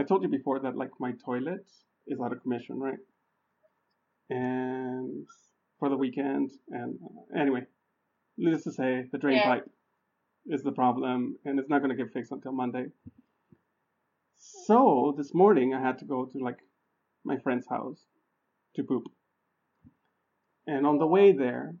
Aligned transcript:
I 0.00 0.02
told 0.02 0.22
you 0.22 0.30
before 0.30 0.60
that 0.60 0.76
like 0.76 0.92
my 0.98 1.12
toilet 1.24 1.66
is 2.06 2.20
out 2.20 2.32
of 2.32 2.42
commission, 2.42 2.80
right? 2.80 2.98
And 4.30 5.26
for 5.78 5.90
the 5.90 5.96
weekend, 5.96 6.52
and 6.70 6.98
uh, 7.04 7.38
anyway, 7.38 7.66
needless 8.38 8.64
to 8.64 8.72
say, 8.72 9.06
the 9.12 9.18
drain 9.18 9.38
Yeah. 9.38 9.48
pipe 9.50 9.70
is 10.46 10.62
the 10.62 10.72
problem, 10.72 11.36
and 11.44 11.58
it's 11.58 11.68
not 11.68 11.82
gonna 11.82 11.96
get 11.96 12.14
fixed 12.14 12.32
until 12.32 12.52
Monday. 12.52 12.86
So 14.38 15.14
this 15.18 15.34
morning 15.34 15.74
I 15.74 15.82
had 15.82 15.98
to 15.98 16.06
go 16.06 16.24
to 16.24 16.38
like 16.38 16.60
my 17.24 17.36
friend's 17.38 17.68
house 17.68 18.00
to 18.76 18.82
poop. 18.82 19.04
And 20.66 20.86
on 20.86 20.98
the 20.98 21.06
way 21.06 21.32
there, 21.32 21.74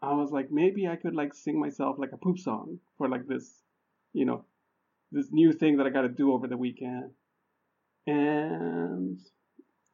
I 0.00 0.14
was 0.14 0.30
like, 0.32 0.50
maybe 0.50 0.88
I 0.88 0.96
could 0.96 1.14
like 1.14 1.34
sing 1.34 1.60
myself 1.60 1.98
like 1.98 2.12
a 2.12 2.16
poop 2.16 2.38
song 2.38 2.80
for 2.96 3.06
like 3.08 3.26
this, 3.26 3.62
you 4.14 4.24
know, 4.24 4.46
this 5.12 5.28
new 5.32 5.52
thing 5.52 5.76
that 5.78 5.86
I 5.86 5.90
got 5.90 6.02
to 6.02 6.08
do 6.08 6.32
over 6.32 6.46
the 6.46 6.56
weekend. 6.56 7.10
And 8.06 9.18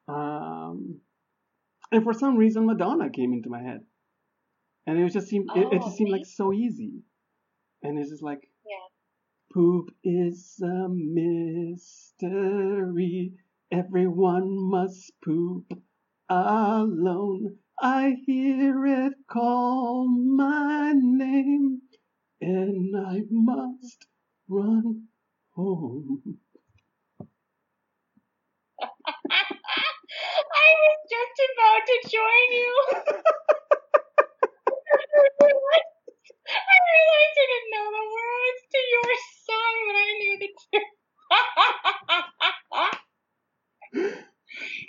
um, 0.07 1.01
and 1.91 2.03
for 2.03 2.13
some 2.13 2.37
reason 2.37 2.65
Madonna 2.65 3.09
came 3.09 3.33
into 3.33 3.49
my 3.49 3.61
head, 3.61 3.81
and 4.85 4.97
it 4.99 5.03
was 5.03 5.13
just 5.13 5.27
seemed 5.27 5.49
it, 5.55 5.59
it 5.73 5.81
Oh, 5.81 5.85
just 5.85 5.97
seemed 5.97 6.11
like 6.11 6.25
so 6.25 6.53
easy, 6.53 7.03
and 7.83 7.97
it's 7.99 8.09
just 8.09 8.23
like 8.23 8.49
Yeah. 8.65 8.87
Poop 9.53 9.89
is 10.03 10.61
a 10.63 10.87
mystery. 10.89 11.73
Everyone 13.71 14.57
must 14.69 15.13
poop 15.21 15.71
alone. 16.29 17.57
I 17.81 18.17
hear 18.25 18.85
it 18.85 19.13
call 19.27 20.07
my 20.07 20.93
name, 20.93 21.81
and 22.41 22.95
I 22.95 23.23
must 23.29 24.07
run 24.49 25.07
home. 25.51 26.39
I 29.31 30.69
was 30.81 30.99
just 31.09 31.39
about 31.53 31.83
to 31.87 31.97
join 32.09 32.49
you. 32.51 32.73
I 36.47 36.77
realized 36.87 37.37
I 37.43 37.45
didn't 37.51 37.71
know 37.73 37.87
the 37.97 38.05
words 38.17 38.61
to 38.73 38.79
your 38.93 39.11
song, 39.47 39.75
but 39.87 39.97
I 39.97 40.09
knew 40.19 40.35
the 40.39 40.49
tune. 40.63 40.91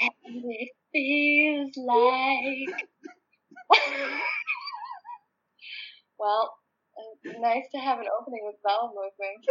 and 0.00 0.44
it 0.46 0.70
feels 0.92 1.76
like. 1.76 2.88
well, 6.18 6.54
nice 7.40 7.64
to 7.74 7.78
have 7.78 7.98
an 7.98 8.06
opening 8.20 8.42
with 8.44 8.56
bowel 8.64 8.94
movement. 8.94 9.44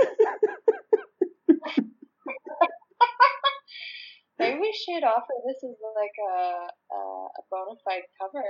Maybe 4.39 4.59
we 4.59 4.71
should 4.73 5.03
offer 5.03 5.33
this 5.47 5.63
as 5.63 5.75
like 5.95 6.17
a 6.31 6.67
a, 6.93 6.97
a 6.97 7.41
bona 7.49 7.75
fide 7.83 8.07
cover. 8.21 8.45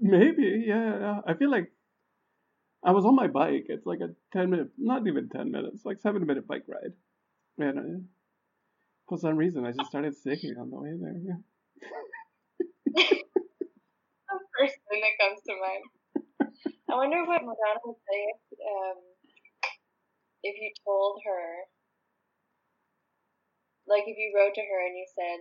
Maybe, 0.00 0.64
yeah, 0.66 0.98
yeah. 0.98 1.20
I 1.26 1.34
feel 1.34 1.50
like 1.50 1.70
I 2.84 2.92
was 2.92 3.04
on 3.04 3.14
my 3.14 3.28
bike. 3.28 3.66
It's 3.68 3.86
like 3.86 4.00
a 4.00 4.14
10 4.32 4.50
minute, 4.50 4.70
not 4.78 5.06
even 5.06 5.28
10 5.28 5.50
minutes, 5.50 5.84
like 5.84 6.00
7 6.00 6.24
minute 6.26 6.46
bike 6.46 6.64
ride. 6.68 6.94
And 7.58 7.78
uh, 7.78 8.00
for 9.08 9.18
some 9.18 9.36
reason, 9.36 9.64
I 9.64 9.72
just 9.72 9.90
started 9.90 10.16
singing 10.16 10.56
on 10.58 10.70
the 10.70 10.76
way 10.76 10.90
there. 11.00 11.20
Yeah. 11.24 11.40
the 12.94 14.38
first 14.58 14.76
thing 14.88 15.00
that 15.00 15.24
comes 15.24 15.40
to 15.46 15.52
mind. 15.52 15.84
I 16.90 16.94
wonder 16.94 17.24
what 17.24 17.42
Madonna 17.42 17.80
would 17.84 17.96
say 18.08 18.20
if, 18.30 18.40
um, 18.60 18.98
if 20.42 20.54
you 20.60 20.70
told 20.84 21.20
her, 21.24 21.46
like 23.86 24.04
if 24.06 24.16
you 24.18 24.32
wrote 24.36 24.54
to 24.54 24.60
her 24.60 24.80
and 24.86 24.96
you 24.96 25.06
said, 25.14 25.40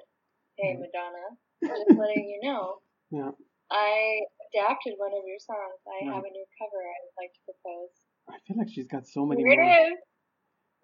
"Hey 0.58 0.73
Mhm. 0.75 0.81
Madonna, 0.81 1.38
just 1.61 1.91
letting 1.97 2.30
you 2.30 2.39
know, 2.41 2.81
Yeah. 3.09 3.31
I 3.69 4.22
adapted 4.50 4.97
one 4.97 5.13
of 5.13 5.23
your 5.25 5.39
songs. 5.39 5.79
I 5.88 6.06
Right. 6.06 6.16
have 6.16 6.23
a 6.23 6.29
new 6.31 6.46
cover 6.59 6.81
I 6.81 6.97
would 7.03 7.16
like 7.18 7.34
to 7.34 7.41
propose." 7.46 7.91
I 8.28 8.40
feel 8.47 8.57
like 8.57 8.69
she's 8.69 8.88
got 8.88 9.06
so 9.07 9.25
many 9.25 9.44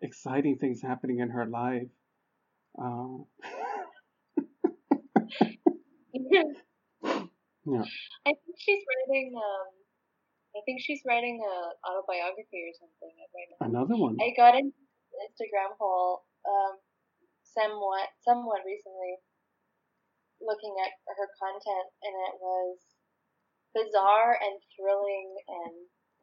exciting 0.01 0.57
things 0.57 0.81
happening 0.81 1.19
in 1.19 1.29
her 1.29 1.45
life. 1.45 1.89
Um, 2.77 3.25
yeah. 7.65 7.83
I 8.25 8.33
think 8.33 8.57
she's 8.57 8.83
writing. 8.87 9.33
Um, 9.35 9.86
I 10.57 10.65
think 10.65 10.81
she's 10.81 11.05
writing 11.05 11.37
a 11.37 11.55
autobiography 11.85 12.65
or 12.65 12.73
something 12.81 13.13
right 13.13 13.49
now. 13.53 13.69
Another 13.69 13.93
one. 13.93 14.17
I 14.17 14.33
got 14.33 14.57
an 14.57 14.73
Instagram 14.73 15.77
haul 15.77 16.25
um, 16.49 16.81
somewhat 17.45 18.09
somewhat 18.25 18.65
recently, 18.65 19.21
looking 20.41 20.73
at 20.81 20.97
her 21.13 21.29
content, 21.37 21.87
and 22.01 22.13
it 22.33 22.35
was 22.41 22.81
bizarre 23.77 24.33
and 24.41 24.57
thrilling 24.73 25.29
and 25.45 25.73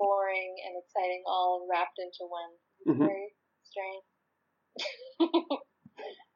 boring 0.03 0.59
and 0.67 0.75
exciting, 0.83 1.23
all 1.31 1.71
wrapped 1.71 1.99
into 2.03 2.27
one. 2.27 2.53
Mhm. 2.91 3.07
Very 3.07 3.31
strange. 3.63 4.05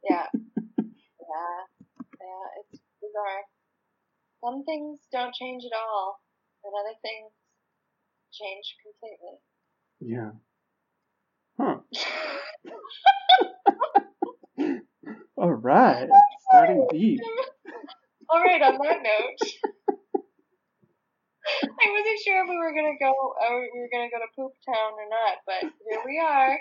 yeah, 0.06 0.26
yeah, 0.30 1.58
yeah. 1.98 2.44
It's 2.62 2.78
bizarre. 3.02 3.42
Some 4.38 4.62
things 4.62 5.02
don't 5.10 5.34
change 5.34 5.66
at 5.66 5.74
all, 5.74 6.22
and 6.62 6.70
other 6.70 6.94
things 7.02 7.34
change 8.32 8.76
completely. 8.82 9.38
Yeah. 10.00 10.32
Huh. 11.58 11.78
All 15.36 15.52
right. 15.52 16.08
Starting 16.48 16.86
deep. 16.90 17.20
All 18.30 18.40
right. 18.42 18.62
On 18.62 18.78
that 18.82 19.02
note, 19.02 19.38
I 21.62 21.90
wasn't 21.90 22.20
sure 22.24 22.42
if 22.44 22.48
we 22.48 22.56
were 22.56 22.74
gonna 22.74 22.98
go, 23.00 23.12
uh, 23.42 23.54
we 23.72 23.80
were 23.80 23.88
gonna 23.92 24.10
go 24.10 24.18
to 24.18 24.28
Poop 24.36 24.52
Town 24.66 24.92
or 24.92 25.08
not, 25.08 25.38
but 25.46 25.72
here 25.88 26.02
we 26.04 26.18
are. 26.18 26.58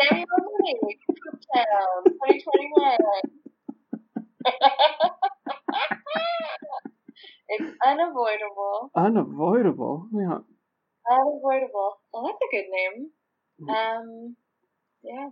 Mooney, 0.00 0.98
Poop 1.06 1.40
Town, 1.54 2.04
2021. 2.04 2.96
It's 7.48 7.76
unavoidable. 7.86 8.90
Unavoidable. 8.96 10.08
Yeah. 10.12 10.38
Unavoidable. 11.10 11.98
Well, 12.12 12.24
that's 12.26 12.38
a 12.42 12.54
good 12.54 12.68
name. 12.70 13.10
Um, 13.68 14.36
yeah. 15.02 15.28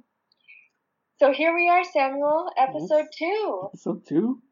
So 1.20 1.32
here 1.32 1.54
we 1.54 1.68
are, 1.68 1.84
Samuel, 1.84 2.50
episode 2.56 3.06
Yes. 3.10 3.18
two. 3.18 3.62
Episode 3.68 4.06
two. 4.06 4.42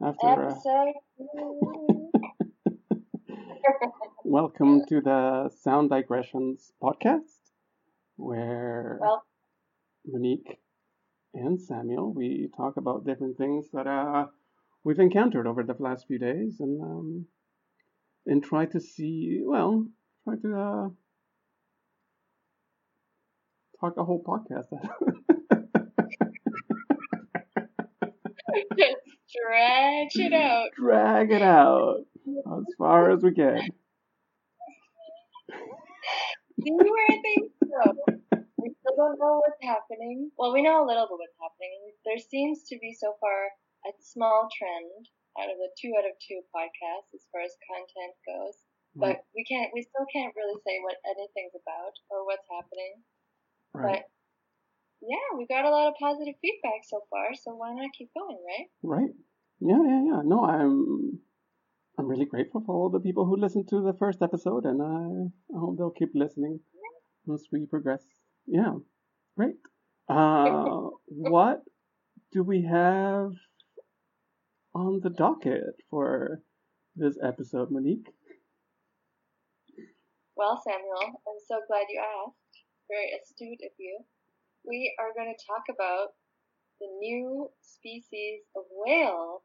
After 0.00 0.26
uh, 0.26 0.50
Episode 0.50 0.92
two. 1.18 2.10
welcome 4.24 4.82
to 4.88 5.00
the 5.00 5.50
Sound 5.62 5.90
Digressions 5.90 6.72
podcast, 6.82 7.38
where 8.16 8.98
well, 9.00 9.24
Monique 10.06 10.58
and 11.34 11.60
Samuel 11.60 12.12
we 12.12 12.50
talk 12.56 12.76
about 12.76 13.06
different 13.06 13.38
things 13.38 13.66
that 13.72 13.86
uh 13.86 14.26
we've 14.84 14.98
encountered 14.98 15.46
over 15.46 15.62
the 15.62 15.74
last 15.78 16.06
few 16.06 16.18
days, 16.18 16.56
and 16.60 16.80
um 16.82 17.26
and 18.26 18.42
try 18.42 18.66
to 18.66 18.80
see 18.80 19.40
well 19.44 19.86
try 20.24 20.36
to 20.36 20.56
uh 20.56 20.88
talk 23.80 23.96
a 23.96 24.04
whole 24.04 24.22
podcast. 24.22 24.66
just 28.78 28.96
stretch 29.26 30.16
it 30.16 30.32
out. 30.32 30.68
Drag 30.76 31.30
it 31.32 31.42
out 31.42 32.04
as 32.26 32.64
far 32.78 33.10
as 33.10 33.22
we 33.22 33.34
can. 33.34 33.60
See 36.62 36.70
where 36.70 37.08
things 37.08 37.50
go. 37.60 37.92
We 38.58 38.70
still 38.78 38.96
don't 38.96 39.18
know 39.18 39.42
what's 39.42 39.58
happening. 39.62 40.30
Well, 40.38 40.52
we 40.52 40.62
know 40.62 40.84
a 40.84 40.86
little 40.86 41.06
bit 41.06 41.18
what's 41.18 41.34
happening. 41.40 41.92
There 42.04 42.18
seems 42.18 42.62
to 42.68 42.78
be 42.80 42.94
so 42.94 43.14
far 43.20 43.48
a 43.88 43.92
small 44.00 44.48
trend 44.52 45.08
out 45.40 45.48
of 45.48 45.56
the 45.56 45.72
two 45.80 45.92
out 45.96 46.04
of 46.04 46.14
two 46.20 46.40
podcasts 46.52 47.10
as 47.14 47.24
far 47.32 47.42
as 47.42 47.56
content 47.64 48.14
goes. 48.28 48.56
But 48.94 49.24
we 49.32 49.44
can't, 49.48 49.72
we 49.72 49.80
still 49.80 50.04
can't 50.12 50.36
really 50.36 50.60
say 50.68 50.76
what 50.84 51.00
anything's 51.08 51.56
about 51.56 51.96
or 52.12 52.26
what's 52.26 52.44
happening. 52.52 53.00
Right. 53.72 53.88
But 53.88 54.02
yeah, 55.00 55.28
we 55.36 55.46
got 55.46 55.64
a 55.64 55.70
lot 55.70 55.88
of 55.88 55.94
positive 55.98 56.34
feedback 56.42 56.84
so 56.84 57.00
far, 57.08 57.34
so 57.34 57.54
why 57.54 57.72
not 57.72 57.90
keep 57.96 58.10
going, 58.12 58.36
right? 58.36 58.68
Right. 58.82 59.14
Yeah, 59.60 59.80
yeah, 59.80 60.02
yeah. 60.12 60.20
No, 60.24 60.44
I'm 60.44 61.20
I'm 61.98 62.06
really 62.06 62.26
grateful 62.26 62.62
for 62.64 62.74
all 62.74 62.90
the 62.90 63.00
people 63.00 63.24
who 63.24 63.36
listened 63.36 63.68
to 63.68 63.80
the 63.80 63.96
first 63.98 64.22
episode 64.22 64.64
and 64.64 64.82
I, 64.82 65.56
I 65.56 65.58
hope 65.58 65.78
they'll 65.78 65.90
keep 65.90 66.10
listening 66.14 66.60
as 67.32 67.44
we 67.52 67.66
progress. 67.66 68.04
Yeah. 68.46 68.74
Great. 69.36 69.56
Uh 70.08 70.90
what 71.06 71.62
do 72.32 72.42
we 72.42 72.62
have 72.64 73.32
on 74.74 75.00
the 75.00 75.10
docket 75.10 75.76
for 75.90 76.42
this 76.96 77.16
episode, 77.22 77.70
Monique? 77.70 78.08
Well, 80.36 80.60
Samuel, 80.64 81.20
I'm 81.28 81.40
so 81.46 81.60
glad 81.68 81.86
you 81.88 82.00
asked. 82.00 82.64
Very 82.88 83.12
astute 83.16 83.60
of 83.64 83.72
you. 83.78 84.00
we 84.64 84.94
are 84.98 85.12
going 85.16 85.32
to 85.32 85.44
talk 85.46 85.64
about 85.72 86.14
the 86.80 86.88
new 87.00 87.48
species 87.62 88.42
of 88.56 88.64
whale 88.70 89.42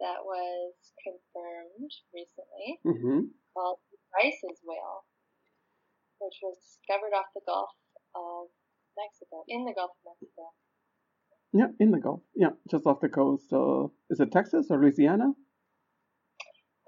that 0.00 0.22
was 0.24 0.72
confirmed 1.02 1.90
recently 2.14 2.80
Mm-hmm. 2.86 3.20
called 3.54 3.78
Rice's 4.14 4.60
whale, 4.64 5.04
which 6.20 6.38
was 6.42 6.56
discovered 6.60 7.14
off 7.14 7.30
the 7.34 7.42
Gulf 7.46 7.70
of 8.14 8.48
Mexico, 8.96 9.44
in 9.48 9.64
the 9.64 9.74
Gulf 9.74 9.92
of 10.00 10.14
Mexico. 10.16 10.52
Yeah, 11.52 11.68
in 11.78 11.90
the 11.90 12.00
Gulf. 12.00 12.22
Yeah, 12.34 12.56
just 12.70 12.86
off 12.86 13.00
the 13.00 13.08
coast. 13.08 13.52
Uh, 13.52 13.88
is 14.08 14.20
it 14.20 14.32
Texas 14.32 14.66
or 14.70 14.80
Louisiana? 14.80 15.32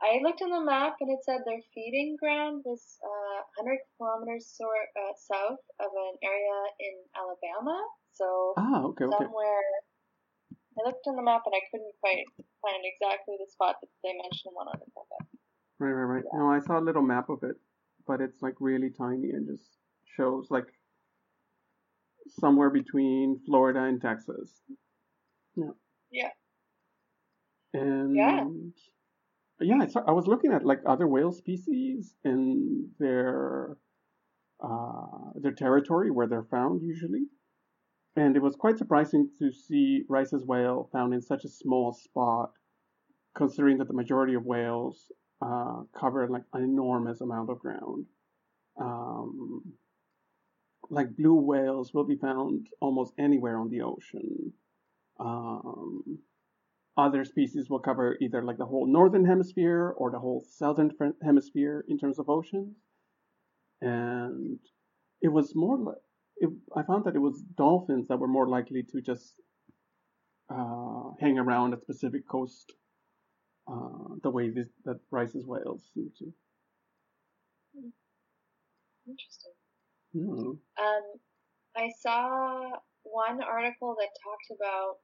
I 0.01 0.21
looked 0.25 0.43
on 0.43 0.51
the 0.51 0.65
map 0.65 0.97
and 1.01 1.11
it 1.11 1.21
said 1.25 1.41
their 1.45 1.61
feeding 1.75 2.17
ground 2.21 2.63
was 2.65 2.99
uh, 3.01 3.41
100 3.65 3.79
kilometers 3.97 4.53
so, 4.53 4.65
uh, 4.69 5.13
south 5.17 5.61
of 5.81 5.91
an 5.93 6.15
area 6.25 6.59
in 6.81 6.95
Alabama. 7.17 7.77
So 8.13 8.55
Ah, 8.57 8.83
okay, 8.93 9.05
okay. 9.05 9.25
somewhere. 9.25 9.65
I 10.77 10.81
looked 10.85 11.07
on 11.07 11.17
the 11.17 11.23
map 11.23 11.43
and 11.47 11.55
I 11.55 11.63
couldn't 11.71 11.95
quite 12.01 12.25
find 12.61 12.83
exactly 12.85 13.37
the 13.39 13.49
spot 13.49 13.77
that 13.81 13.89
they 14.03 14.13
mentioned 14.13 14.53
one 14.53 14.69
on 14.69 14.81
the 14.81 14.89
map. 14.93 15.29
Right, 15.79 15.93
right, 15.93 16.21
right. 16.21 16.25
No, 16.33 16.51
I 16.51 16.61
saw 16.61 16.79
a 16.79 16.85
little 16.85 17.03
map 17.03 17.29
of 17.29 17.43
it, 17.43 17.57
but 18.07 18.21
it's 18.21 18.43
like 18.43 18.57
really 18.61 18.91
tiny 18.91 19.31
and 19.31 19.47
just 19.47 19.79
shows 20.17 20.49
like 20.51 20.67
somewhere 22.29 22.71
between 22.71 23.41
Florida 23.47 23.85
and 23.85 24.01
Texas. 24.01 24.63
Yeah. 25.57 25.71
Yeah. 26.11 26.31
And 27.73 28.15
Yeah. 28.17 28.45
yeah, 29.61 29.79
I, 29.83 29.87
saw, 29.87 30.01
I 30.07 30.13
was 30.13 30.27
looking 30.27 30.53
at 30.53 30.65
like 30.65 30.81
other 30.87 31.07
whale 31.07 31.33
species 31.33 32.15
and 32.25 32.89
their 32.99 33.77
uh, 34.63 35.33
their 35.37 35.53
territory 35.53 36.11
where 36.11 36.27
they're 36.27 36.45
found 36.51 36.83
usually, 36.83 37.27
and 38.17 38.37
it 38.37 38.43
was 38.43 38.57
quite 38.57 38.79
surprising 38.79 39.29
to 39.39 39.53
see 39.53 40.05
Rice's 40.09 40.45
whale 40.47 40.89
found 40.93 41.13
in 41.15 41.21
such 41.23 41.45
a 41.45 41.49
small 41.49 41.93
spot, 41.93 42.53
considering 43.37 43.79
that 43.79 43.89
the 43.89 43.95
majority 43.95 44.35
of 44.35 44.45
whales 44.45 45.11
uh, 45.43 45.83
cover 45.99 46.29
like 46.29 46.45
an 46.53 46.63
enormous 46.63 47.21
amount 47.21 47.51
of 47.51 47.59
ground. 47.59 48.07
Um, 48.81 49.63
like 50.91 51.17
blue 51.17 51.35
whales 51.35 51.93
will 51.95 52.05
be 52.05 52.17
found 52.17 52.69
almost 52.81 53.15
anywhere 53.19 53.59
on 53.59 53.71
the 53.71 53.83
ocean. 53.83 54.53
Um, 55.21 56.19
other 56.97 57.25
species 57.25 57.69
will 57.69 57.81
cover 57.81 58.17
either 58.21 58.43
like 58.43 58.59
the 58.59 58.67
whole 58.67 58.87
northern 58.87 59.25
hemisphere 59.25 59.95
or 59.97 60.11
the 60.11 60.19
whole 60.19 60.45
southern 60.49 60.93
hemisphere 61.23 61.85
in 61.89 61.99
terms 61.99 62.19
of 62.19 62.29
oceans. 62.29 62.77
And 63.81 64.59
it 65.21 65.29
was 65.29 65.55
more 65.55 65.79
like 65.79 65.97
it, 66.37 66.51
I 66.77 66.83
found 66.83 67.05
that 67.05 67.17
it 67.17 67.21
was 67.21 67.43
dolphins 67.57 68.09
that 68.09 68.19
were 68.19 68.29
more 68.29 68.49
likely 68.49 68.83
to 68.93 69.01
just 69.01 69.35
uh, 70.51 71.11
hang 71.21 71.39
around 71.39 71.75
a 71.75 71.81
specific 71.81 72.29
coast 72.29 72.73
uh, 73.69 74.17
the 74.23 74.31
way 74.31 74.51
this, 74.51 74.69
that 74.85 75.01
Rice's 75.11 75.47
whales 75.47 75.83
seem 75.95 76.11
to. 76.19 76.33
Interesting. 79.07 79.54
Yeah. 80.15 80.55
Um, 80.79 81.07
I 81.77 81.91
saw 81.99 82.71
one 83.03 83.43
article 83.43 83.99
that 83.99 84.15
talked 84.23 84.51
about 84.55 85.03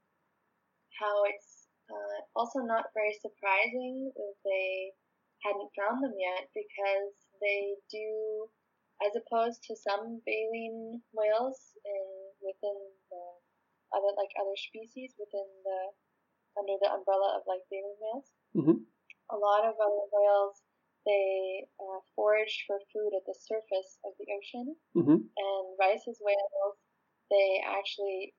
how 0.94 1.26
it's 1.26 1.66
uh, 1.90 2.18
also 2.38 2.60
not 2.62 2.94
very 2.94 3.18
surprising 3.18 4.12
that 4.14 4.36
they 4.46 4.94
hadn't 5.42 5.74
found 5.74 6.04
them 6.04 6.14
yet 6.14 6.46
because 6.54 7.14
they 7.42 7.74
do, 7.90 8.46
as 9.02 9.10
opposed 9.18 9.66
to 9.66 9.74
some 9.74 10.22
baleen 10.22 11.02
whales 11.10 11.74
in 11.82 12.06
within 12.38 12.78
the 13.10 13.24
other 13.90 14.14
like 14.14 14.30
other 14.38 14.54
species 14.54 15.10
within 15.18 15.48
the 15.66 15.80
under 16.54 16.78
the 16.78 16.90
umbrella 16.94 17.34
of 17.34 17.42
like 17.50 17.66
baleen 17.66 17.98
whales. 17.98 18.28
Mhm. 18.54 18.78
A 19.34 19.38
lot 19.38 19.66
of 19.66 19.74
other 19.74 20.06
whales 20.12 20.62
they 21.06 21.66
uh, 21.80 22.00
forage 22.14 22.64
for 22.66 22.78
food 22.92 23.12
at 23.16 23.24
the 23.26 23.34
surface 23.38 23.98
of 24.04 24.12
the 24.18 24.26
ocean 24.36 24.76
hmm 24.94 25.20
and 25.22 25.64
Rice's 25.80 26.18
whales, 26.20 26.76
they 27.30 27.62
actually 27.64 28.34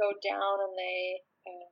go 0.00 0.12
down 0.24 0.56
and 0.64 0.74
they 0.78 1.20
uh, 1.46 1.68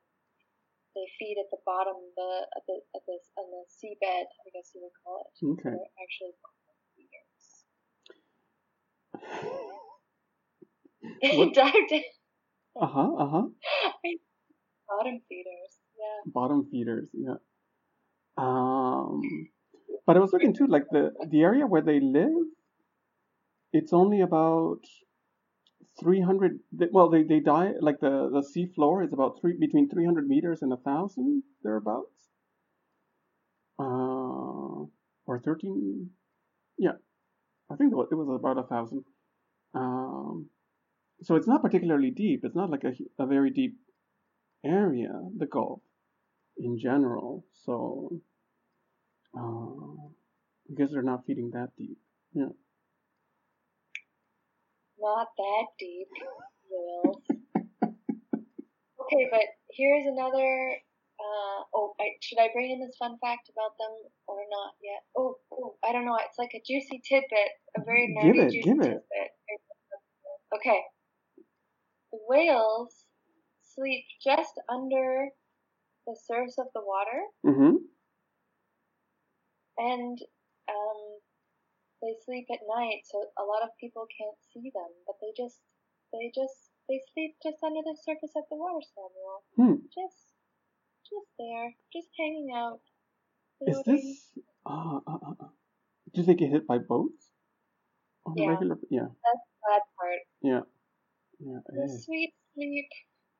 they 0.96 1.06
feed 1.18 1.38
at 1.40 1.48
the 1.50 1.58
bottom 1.64 1.96
of 1.96 2.12
the 2.16 2.32
at 2.56 2.62
the 2.68 2.76
at 2.96 3.02
the 3.06 3.16
on 3.40 3.46
the 3.50 3.62
seabed, 3.70 4.26
I 4.28 4.48
guess 4.52 4.72
you 4.74 4.82
would 4.82 4.96
call 5.04 5.24
it. 5.24 5.32
Okay. 5.54 5.70
They're 5.76 5.94
actually 6.02 6.34
feeders. 6.96 7.44
What- 11.38 11.54
Dive 11.58 11.88
down. 11.90 12.02
Uh 12.80 12.86
huh. 12.86 13.10
Uh 13.18 13.28
huh. 13.30 13.46
Bottom 14.88 15.20
feeders. 15.28 15.72
Yeah. 15.98 16.32
bottom 16.32 16.68
feeders 16.70 17.08
yeah 17.12 17.34
um 18.36 19.20
but 20.08 20.16
i 20.16 20.20
was 20.20 20.32
looking 20.32 20.54
too 20.54 20.66
like 20.66 20.86
the 20.90 21.02
the 21.32 21.42
area 21.42 21.66
where 21.66 21.82
they 21.82 22.00
live 22.00 22.46
it's 23.72 23.92
only 23.92 24.22
about 24.22 24.80
three 26.00 26.20
hundred. 26.20 26.58
well 26.92 27.10
they 27.10 27.22
they 27.22 27.40
die 27.40 27.72
like 27.88 28.00
the 28.00 28.30
the 28.32 28.42
sea 28.42 28.66
floor 28.74 29.02
is 29.02 29.12
about 29.12 29.38
three 29.40 29.56
between 29.58 29.88
300 29.88 30.26
meters 30.26 30.62
and 30.62 30.72
a 30.72 30.78
thousand 30.78 31.42
thereabouts 31.62 32.30
uh 33.78 34.80
or 35.28 35.40
13 35.44 36.10
yeah 36.78 36.96
i 37.70 37.76
think 37.76 37.92
it 37.92 37.96
was, 37.96 38.08
about 38.10 38.64
a 38.64 38.68
thousand 38.74 39.04
um 39.74 40.48
so 41.22 41.36
it's 41.36 41.48
not 41.52 41.62
particularly 41.62 42.10
deep 42.10 42.44
it's 42.44 42.56
not 42.56 42.70
like 42.70 42.84
a, 42.84 42.94
a 43.22 43.26
very 43.26 43.50
deep 43.50 43.76
area 44.64 45.12
the 45.36 45.46
gulf 45.46 45.80
in 46.58 46.78
general. 46.78 47.44
So 47.64 48.20
uh, 49.36 50.08
I 50.70 50.74
guess 50.76 50.90
they're 50.92 51.02
not 51.02 51.24
feeding 51.26 51.50
that 51.52 51.70
deep. 51.76 51.98
Yeah. 52.32 52.52
Not 55.00 55.28
that 55.36 55.66
deep. 55.78 56.08
Whales. 56.70 57.22
okay, 57.84 59.28
but 59.30 59.42
here's 59.70 60.06
another. 60.06 60.76
Uh, 61.20 61.64
oh, 61.74 61.94
I, 62.00 62.14
should 62.22 62.38
I 62.38 62.48
bring 62.54 62.70
in 62.70 62.80
this 62.80 62.96
fun 62.96 63.18
fact 63.20 63.50
about 63.50 63.74
them 63.78 63.90
or 64.28 64.38
not 64.50 64.74
yet? 64.82 65.02
Oh, 65.16 65.36
oh, 65.52 65.74
I 65.84 65.92
don't 65.92 66.04
know. 66.04 66.16
It's 66.24 66.38
like 66.38 66.52
a 66.54 66.62
juicy 66.64 67.00
tidbit, 67.08 67.50
a 67.76 67.84
very 67.84 68.14
Give 68.22 68.36
it, 68.36 68.52
juicy 68.52 68.62
give 68.62 68.78
it. 68.80 69.02
tidbit. 69.02 69.30
Okay. 70.54 70.80
The 72.12 72.18
whales 72.28 72.94
sleep 73.74 74.04
just 74.24 74.52
under 74.68 75.28
the 76.06 76.16
surface 76.26 76.56
of 76.58 76.66
the 76.74 76.80
water, 76.80 77.22
Mm-hmm. 77.46 77.76
And 79.78 80.18
um, 80.68 81.00
they 82.02 82.14
sleep 82.26 82.46
at 82.50 82.62
night, 82.66 83.06
so 83.06 83.22
a 83.38 83.44
lot 83.46 83.62
of 83.62 83.70
people 83.80 84.06
can't 84.10 84.38
see 84.52 84.70
them, 84.74 84.90
but 85.06 85.16
they 85.22 85.32
just, 85.38 85.62
they 86.12 86.30
just, 86.34 86.74
they 86.90 87.00
sleep 87.14 87.38
just 87.42 87.62
under 87.62 87.82
the 87.82 87.96
surface 88.02 88.34
of 88.36 88.44
the 88.50 88.58
water, 88.58 88.82
Samuel. 88.94 89.40
Hmm. 89.56 89.78
Just, 89.90 90.34
just 91.06 91.30
there, 91.38 91.74
just 91.94 92.10
hanging 92.18 92.50
out. 92.54 92.82
Is 93.66 93.82
floating. 93.82 93.96
this? 93.96 94.38
Uh, 94.66 95.00
uh, 95.06 95.18
uh, 95.24 95.34
uh, 95.40 95.50
do 96.14 96.22
they 96.22 96.34
get 96.34 96.50
hit 96.50 96.66
by 96.66 96.78
boats? 96.78 97.30
On 98.26 98.34
Yeah. 98.36 98.50
regular? 98.50 98.78
Yeah. 98.90 99.08
That's 99.24 99.46
that 99.66 99.82
part? 99.96 100.22
Yeah. 100.42 100.62
Yeah. 101.40 101.60
The 101.66 101.88
sweet 101.88 102.34
sleep, 102.54 102.90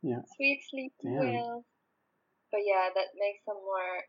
Yeah. 0.03 0.23
sweet 0.37 0.63
sleep 0.71 0.93
Damn. 1.03 1.63
But 2.51 2.65
yeah, 2.65 2.89
that 2.95 3.13
makes 3.15 3.45
them 3.45 3.61
more, 3.61 4.01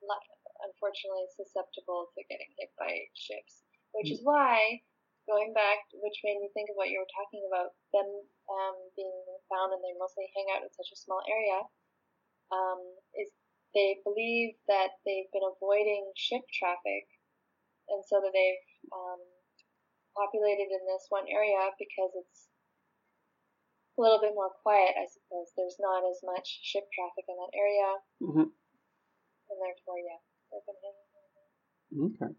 like, 0.00 0.28
unfortunately, 0.64 1.26
susceptible 1.34 2.12
to 2.14 2.20
getting 2.28 2.50
hit 2.58 2.70
by 2.76 2.90
ships. 3.14 3.64
Which 3.92 4.10
is 4.14 4.22
why, 4.22 4.82
going 5.26 5.50
back, 5.52 5.82
which 5.98 6.22
made 6.22 6.38
me 6.38 6.50
think 6.54 6.70
of 6.70 6.78
what 6.78 6.90
you 6.90 7.02
were 7.02 7.16
talking 7.16 7.42
about, 7.50 7.74
them 7.90 8.06
um, 8.50 8.76
being 8.94 9.18
found 9.50 9.74
and 9.74 9.82
they 9.82 9.94
mostly 9.98 10.30
hang 10.34 10.46
out 10.54 10.62
in 10.62 10.70
such 10.70 10.90
a 10.94 11.02
small 11.02 11.22
area, 11.26 11.58
um, 12.54 12.80
is 13.18 13.30
they 13.74 14.02
believe 14.02 14.58
that 14.66 14.98
they've 15.06 15.30
been 15.30 15.46
avoiding 15.46 16.10
ship 16.18 16.42
traffic, 16.50 17.06
and 17.90 18.02
so 18.06 18.18
that 18.18 18.34
they've 18.34 18.66
um, 18.90 19.22
populated 20.18 20.70
in 20.70 20.82
this 20.90 21.06
one 21.10 21.26
area 21.30 21.70
because 21.78 22.10
it's 22.18 22.50
a 23.94 24.00
little 24.02 24.18
bit 24.18 24.34
more 24.34 24.50
quiet, 24.62 24.98
I 24.98 25.06
suppose. 25.06 25.54
There's 25.54 25.78
not 25.78 26.02
as 26.02 26.18
much 26.24 26.46
ship 26.66 26.86
traffic 26.90 27.26
in 27.30 27.36
that 27.38 27.54
area, 27.54 27.90
mhm. 28.22 28.46
and 28.50 29.58
therefore, 29.58 29.98
yeah, 30.02 30.22
Okay. 31.98 32.32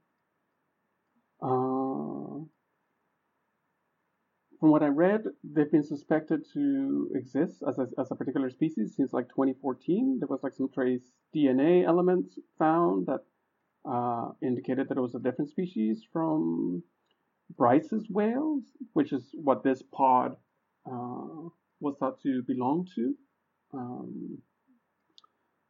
Uh, 1.41 2.45
from 4.59 4.69
what 4.69 4.83
I 4.83 4.87
read, 4.87 5.23
they've 5.43 5.71
been 5.71 5.83
suspected 5.83 6.45
to 6.53 7.09
exist 7.15 7.63
as 7.67 7.79
a, 7.79 7.87
as 7.99 8.11
a 8.11 8.15
particular 8.15 8.49
species 8.49 8.93
since 8.95 9.11
like 9.11 9.27
2014. 9.29 10.19
There 10.19 10.27
was 10.27 10.41
like 10.43 10.53
some 10.53 10.69
trace 10.71 11.11
DNA 11.35 11.85
elements 11.85 12.37
found 12.59 13.07
that 13.07 13.21
uh, 13.89 14.29
indicated 14.43 14.87
that 14.87 14.97
it 14.97 15.01
was 15.01 15.15
a 15.15 15.19
different 15.19 15.49
species 15.49 16.03
from 16.13 16.83
Bryce's 17.57 18.07
whales, 18.09 18.63
which 18.93 19.11
is 19.11 19.31
what 19.33 19.63
this 19.63 19.81
pod 19.91 20.35
uh, 20.85 21.49
was 21.79 21.95
thought 21.99 22.21
to 22.21 22.43
belong 22.47 22.87
to. 22.95 23.15
Um, 23.73 24.37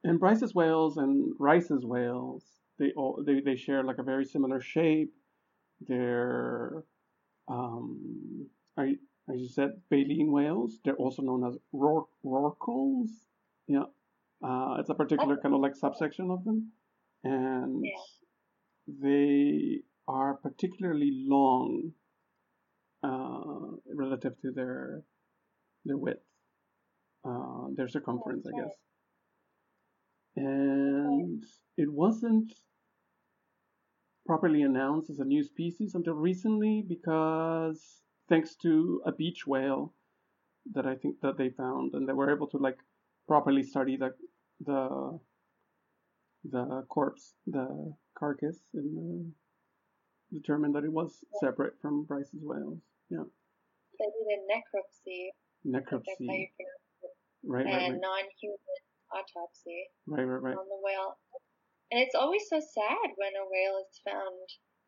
and 0.03 0.19
Bryce's 0.19 0.53
whales 0.55 0.97
and 0.97 1.33
Rice's 1.39 1.85
whales, 1.85 2.43
they 2.79 2.91
all 2.95 3.23
they, 3.25 3.39
they 3.41 3.55
share 3.55 3.83
like 3.83 3.97
a 3.99 4.03
very 4.03 4.25
similar 4.25 4.59
shape. 4.59 5.13
They're 5.87 6.83
um, 7.47 8.47
I, 8.77 8.95
as 9.33 9.39
you 9.41 9.47
said, 9.49 9.81
baleen 9.89 10.31
whales. 10.31 10.79
They're 10.83 10.95
also 10.95 11.21
known 11.21 11.45
as 11.47 11.57
ror- 11.73 12.07
rorquals. 12.25 13.09
Yeah, 13.67 13.85
uh, 14.43 14.77
it's 14.79 14.89
a 14.89 14.95
particular 14.95 15.37
kind 15.37 15.53
of 15.55 15.61
like 15.61 15.75
subsection 15.75 16.31
of 16.31 16.43
them, 16.43 16.71
and 17.23 17.83
Yeah. 17.83 17.91
they 18.87 19.81
are 20.07 20.35
particularly 20.35 21.11
long 21.27 21.93
uh, 23.03 23.77
relative 23.93 24.39
to 24.41 24.51
their 24.51 25.03
their 25.85 25.97
width, 25.97 26.23
uh, 27.25 27.67
their 27.75 27.87
circumference, 27.87 28.45
I 28.47 28.51
guess. 28.61 28.73
And 30.35 31.43
it 31.77 31.91
wasn't 31.91 32.53
properly 34.25 34.61
announced 34.61 35.09
as 35.09 35.19
a 35.19 35.25
new 35.25 35.43
species 35.43 35.95
until 35.95 36.13
recently 36.13 36.83
because 36.87 38.01
thanks 38.29 38.55
to 38.63 39.01
a 39.05 39.11
beach 39.11 39.45
whale 39.45 39.93
that 40.73 40.85
I 40.85 40.95
think 40.95 41.19
that 41.21 41.37
they 41.37 41.49
found 41.49 41.93
and 41.93 42.07
they 42.07 42.13
were 42.13 42.31
able 42.31 42.47
to 42.47 42.57
like 42.57 42.77
properly 43.27 43.63
study 43.63 43.97
the 43.97 44.13
the 44.65 45.19
the 46.49 46.85
corpse, 46.89 47.33
the 47.45 47.93
carcass, 48.17 48.57
and 48.73 48.97
uh, 48.97 49.29
determined 50.33 50.75
that 50.75 50.83
it 50.83 50.91
was 50.91 51.23
separate 51.39 51.73
from 51.81 52.03
Bryce's 52.05 52.41
whales. 52.43 52.79
Yeah, 53.09 53.23
They 53.99 54.05
did 54.05 54.27
a 54.33 54.41
necropsy, 54.49 55.29
I 55.29 55.79
think 55.79 55.89
that's 55.91 55.91
how 55.91 56.25
necropsy. 56.25 56.49
Right, 57.43 57.65
right, 57.65 57.65
and 57.65 57.93
right, 57.93 58.01
non-human 58.01 58.57
autopsy 59.13 59.91
right, 60.07 60.23
right, 60.23 60.41
right. 60.41 60.57
on 60.57 60.67
the 60.67 60.81
whale. 60.81 61.19
And 61.91 61.99
it's 61.99 62.15
always 62.15 62.47
so 62.47 62.59
sad 62.59 63.07
when 63.19 63.35
a 63.35 63.43
whale 63.43 63.83
is 63.83 63.99
found 64.07 64.47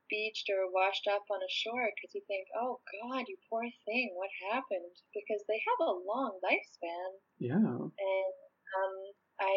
beached 0.09 0.47
or 0.51 0.71
washed 0.71 1.07
up 1.07 1.25
on 1.31 1.41
a 1.41 1.51
shore 1.51 1.89
because 1.95 2.13
you 2.15 2.23
think, 2.27 2.47
oh 2.55 2.79
God, 3.01 3.27
you 3.27 3.35
poor 3.49 3.63
thing, 3.83 4.15
what 4.15 4.31
happened? 4.51 4.93
Because 5.11 5.43
they 5.47 5.59
have 5.59 5.81
a 5.83 5.99
long 6.05 6.39
lifespan. 6.43 7.09
Yeah. 7.39 7.59
And 7.59 8.35
um, 8.77 8.95
I 9.41 9.55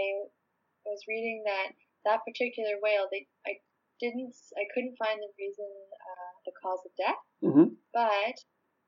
was 0.86 1.02
reading 1.06 1.42
that 1.46 1.74
that 2.06 2.24
particular 2.24 2.78
whale, 2.82 3.10
they 3.10 3.26
I 3.46 3.58
didn't, 3.98 4.34
I 4.54 4.64
couldn't 4.74 4.98
find 4.98 5.18
the 5.18 5.32
reason, 5.38 5.66
uh, 5.66 6.32
the 6.46 6.54
cause 6.62 6.82
of 6.86 6.92
death, 6.96 7.22
hmm 7.42 7.74
but 7.92 8.36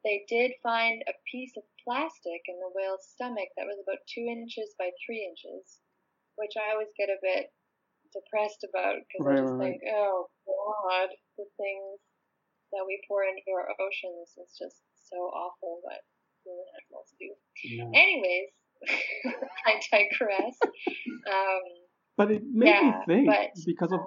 they 0.05 0.23
did 0.29 0.53
find 0.63 1.03
a 1.09 1.15
piece 1.31 1.53
of 1.59 1.65
plastic 1.89 2.45
in 2.53 2.61
the 2.61 2.69
whale's 2.77 3.09
stomach 3.17 3.49
that 3.57 3.65
was 3.65 3.81
about 3.81 4.05
two 4.13 4.29
inches 4.29 4.77
by 4.77 4.93
three 5.01 5.25
inches, 5.25 5.81
which 6.37 6.53
I 6.61 6.77
always 6.77 6.93
get 7.01 7.09
a 7.09 7.17
bit 7.25 7.49
depressed 8.13 8.61
about 8.69 9.01
because 9.09 9.25
Right, 9.25 9.41
I 9.41 9.41
just 9.41 9.57
right, 9.57 9.73
think, 9.73 9.81
oh 9.97 10.29
God, 10.45 11.09
the 11.41 11.49
things 11.57 11.97
that 12.77 12.85
we 12.85 13.01
pour 13.09 13.25
into 13.25 13.49
our 13.57 13.73
oceans 13.73 14.37
is 14.37 14.53
just 14.61 14.85
so 15.09 15.17
awful 15.33 15.81
what 15.81 16.05
human 16.45 16.69
animals 16.77 17.09
do. 17.17 17.33
Yeah. 17.65 17.89
Anyways, 17.97 18.53
I 19.67 19.81
digress. 19.89 20.57
Um, 21.25 21.65
But 22.17 22.31
it 22.31 22.43
made 22.45 22.69
Yeah, 22.69 23.01
me 23.09 23.25
think 23.25 23.27
but- 23.33 23.57
because 23.65 23.93
of 23.93 24.01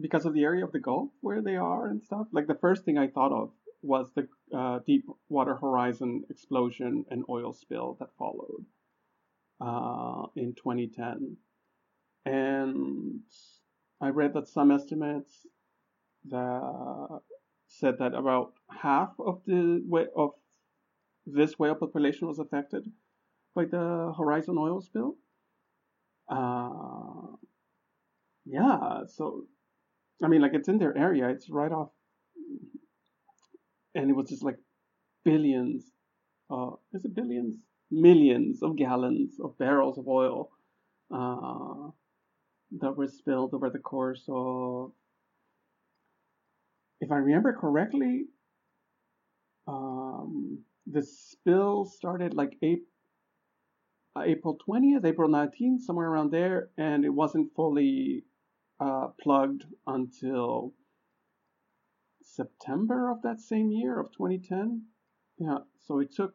because 0.00 0.26
of 0.26 0.32
the 0.34 0.44
area 0.44 0.64
of 0.64 0.70
the 0.70 0.78
Gulf 0.78 1.10
where 1.22 1.42
they 1.42 1.56
are 1.56 1.88
and 1.88 2.02
stuff. 2.02 2.28
Like 2.32 2.46
the 2.46 2.54
first 2.60 2.84
thing 2.84 2.98
I 2.98 3.08
thought 3.08 3.32
of 3.32 3.50
was 3.82 4.12
the 4.14 4.28
uh, 4.54 4.80
Deepwater 4.86 5.56
Horizon 5.56 6.24
explosion 6.30 7.04
and 7.10 7.24
oil 7.28 7.52
spill 7.52 7.96
that 8.00 8.10
followed 8.18 8.64
uh, 9.60 10.26
in 10.36 10.54
2010, 10.54 11.36
and 12.24 13.20
I 14.00 14.08
read 14.08 14.34
that 14.34 14.48
some 14.48 14.70
estimates 14.70 15.46
that 16.26 17.20
said 17.66 17.98
that 17.98 18.14
about 18.14 18.54
half 18.70 19.10
of 19.18 19.42
the 19.46 19.82
wh- 19.90 20.18
of 20.18 20.30
this 21.26 21.58
whale 21.58 21.74
population 21.74 22.28
was 22.28 22.38
affected 22.38 22.90
by 23.54 23.64
the 23.66 24.12
Horizon 24.16 24.56
oil 24.58 24.80
spill. 24.80 25.16
Uh, 26.28 27.36
yeah, 28.46 29.04
so 29.06 29.46
I 30.22 30.28
mean, 30.28 30.40
like 30.40 30.54
it's 30.54 30.68
in 30.68 30.78
their 30.78 30.96
area. 30.96 31.28
It's 31.28 31.50
right 31.50 31.72
off, 31.72 31.90
and 33.94 34.10
it 34.10 34.14
was 34.14 34.28
just 34.28 34.44
like 34.44 34.58
billions. 35.24 35.84
Uh, 36.50 36.70
is 36.92 37.04
it 37.04 37.14
billions? 37.14 37.56
Millions 37.90 38.62
of 38.62 38.76
gallons 38.76 39.40
of 39.40 39.56
barrels 39.58 39.98
of 39.98 40.08
oil 40.08 40.50
uh, 41.10 41.90
that 42.80 42.96
were 42.96 43.06
spilled 43.06 43.54
over 43.54 43.70
the 43.70 43.78
course 43.78 44.24
of, 44.28 44.92
if 47.00 47.10
I 47.10 47.16
remember 47.16 47.52
correctly, 47.54 48.26
um, 49.66 50.58
the 50.86 51.02
spill 51.02 51.84
started 51.84 52.34
like 52.34 52.56
April. 52.62 52.86
April 54.20 54.58
20th, 54.68 55.04
April 55.04 55.28
19th, 55.28 55.80
somewhere 55.82 56.08
around 56.08 56.32
there, 56.32 56.70
and 56.76 57.04
it 57.04 57.10
wasn't 57.10 57.54
fully 57.54 58.24
uh, 58.80 59.08
plugged 59.20 59.64
until 59.86 60.72
September 62.38 63.10
of 63.10 63.22
that 63.22 63.40
same 63.40 63.70
year 63.80 63.98
of 64.00 64.06
2010. 64.12 64.82
Yeah, 65.38 65.58
so 65.86 65.98
it 66.00 66.10
took 66.18 66.34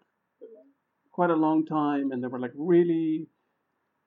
quite 1.11 1.29
a 1.29 1.35
long 1.45 1.65
time, 1.65 2.11
and 2.11 2.21
there 2.21 2.29
were 2.29 2.39
like 2.45 2.55
really 2.55 3.27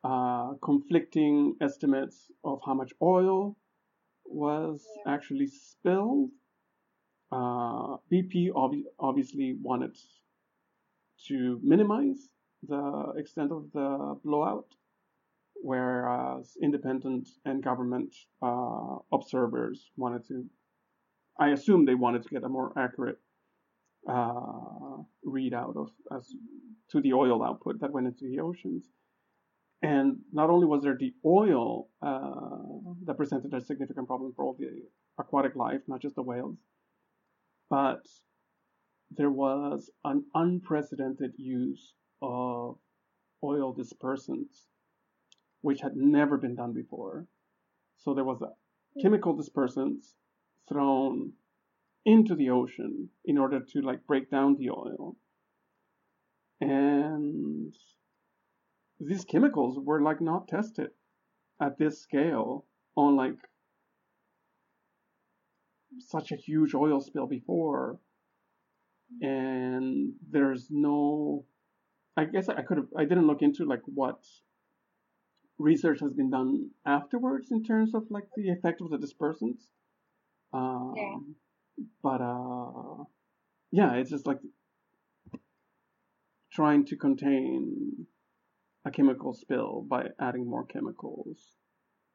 uh, 0.05 0.55
conflicting 0.71 1.57
estimates 1.61 2.31
of 2.45 2.61
how 2.67 2.75
much 2.75 2.93
oil 3.03 3.57
was 4.25 4.85
Yeah. 4.85 5.15
actually 5.15 5.47
spilled. 5.47 6.31
Uh, 7.33 7.97
BP 8.11 8.51
ob- 8.55 8.89
obviously 8.99 9.49
wanted 9.69 9.97
to 11.29 11.61
minimize 11.63 12.21
the 12.63 13.13
extent 13.17 13.51
of 13.53 13.71
the 13.73 14.19
blowout, 14.25 14.69
whereas 15.63 16.57
independent 16.63 17.29
and 17.45 17.63
government 17.63 18.15
uh, 18.43 18.97
observers 19.13 19.91
wanted 19.97 20.25
to, 20.29 20.45
I 21.39 21.51
assume 21.51 21.85
they 21.85 21.95
wanted 21.95 22.23
to 22.23 22.29
get 22.29 22.45
a 22.45 22.49
more 22.49 22.73
accurate 22.77 23.19
uh, 24.09 25.03
readout 25.27 25.77
of 25.77 25.91
as 26.17 26.33
to 26.91 27.01
the 27.01 27.13
oil 27.13 27.43
output 27.43 27.81
that 27.81 27.93
went 27.93 28.07
into 28.07 28.25
the 28.25 28.41
oceans. 28.41 28.85
And 29.83 30.19
not 30.33 30.49
only 30.49 30.67
was 30.67 30.83
there 30.83 30.97
the 30.99 31.13
oil 31.25 31.89
uh, 32.01 32.95
that 33.05 33.17
presented 33.17 33.53
a 33.53 33.61
significant 33.61 34.07
problem 34.07 34.33
for 34.35 34.45
all 34.45 34.57
the 34.59 34.69
aquatic 35.19 35.55
life, 35.55 35.81
not 35.87 36.01
just 36.01 36.15
the 36.15 36.23
whales, 36.23 36.57
but 37.69 38.07
there 39.11 39.31
was 39.31 39.91
an 40.05 40.25
unprecedented 40.35 41.33
use 41.37 41.95
of 42.23 42.79
oil 43.45 43.75
dispersants, 43.75 44.67
which 45.61 45.81
had 45.81 45.97
never 45.97 46.39
been 46.39 46.55
done 46.55 46.73
before. 46.73 47.27
So 47.99 48.15
there 48.15 48.25
was 48.25 48.41
a 48.43 48.53
chemical 49.03 49.37
dispersants 49.37 50.15
thrown 50.69 51.33
into 52.05 52.35
the 52.35 52.51
ocean 52.51 53.09
in 53.25 53.39
order 53.39 53.61
to 53.61 53.81
like 53.81 54.07
break 54.07 54.31
down 54.31 54.57
the 54.57 54.71
oil. 54.71 55.17
And 56.61 57.75
these 59.01 59.25
chemicals 59.25 59.79
were 59.79 60.01
like 60.01 60.21
not 60.21 60.49
tested 60.49 60.91
at 61.61 61.79
this 61.79 62.01
scale 62.01 62.65
on 62.97 63.17
like 63.17 63.37
such 65.99 66.33
a 66.33 66.37
huge 66.37 66.75
oil 66.75 67.01
spill 67.01 67.27
before 67.27 67.99
and 69.23 70.13
there's 70.31 70.67
no 70.71 71.45
i 72.17 72.25
guess 72.25 72.49
i 72.49 72.61
could 72.63 72.77
have 72.79 72.89
i 72.99 73.05
didn't 73.05 73.27
look 73.27 73.41
into 73.43 73.65
like 73.65 73.83
what 73.87 74.19
research 75.59 76.01
has 76.01 76.13
been 76.13 76.29
done 76.29 76.69
afterwards 76.85 77.51
in 77.51 77.63
terms 77.63 77.95
of 77.95 78.03
like 78.11 78.27
the 78.37 78.51
effect 78.51 78.81
of 78.81 78.91
the 78.91 78.99
dispersants 78.99 79.69
um, 80.53 80.95
Yeah. 80.97 81.19
but 82.03 82.21
uh 82.21 83.05
yeah 83.73 83.95
it's 83.95 84.11
just 84.11 84.27
like 84.27 84.39
trying 86.53 86.85
to 86.87 86.97
contain 86.97 88.07
a 88.85 88.91
chemical 88.91 89.35
spill 89.35 89.83
by 89.89 90.07
adding 90.21 90.49
more 90.49 90.65
chemicals 90.65 91.39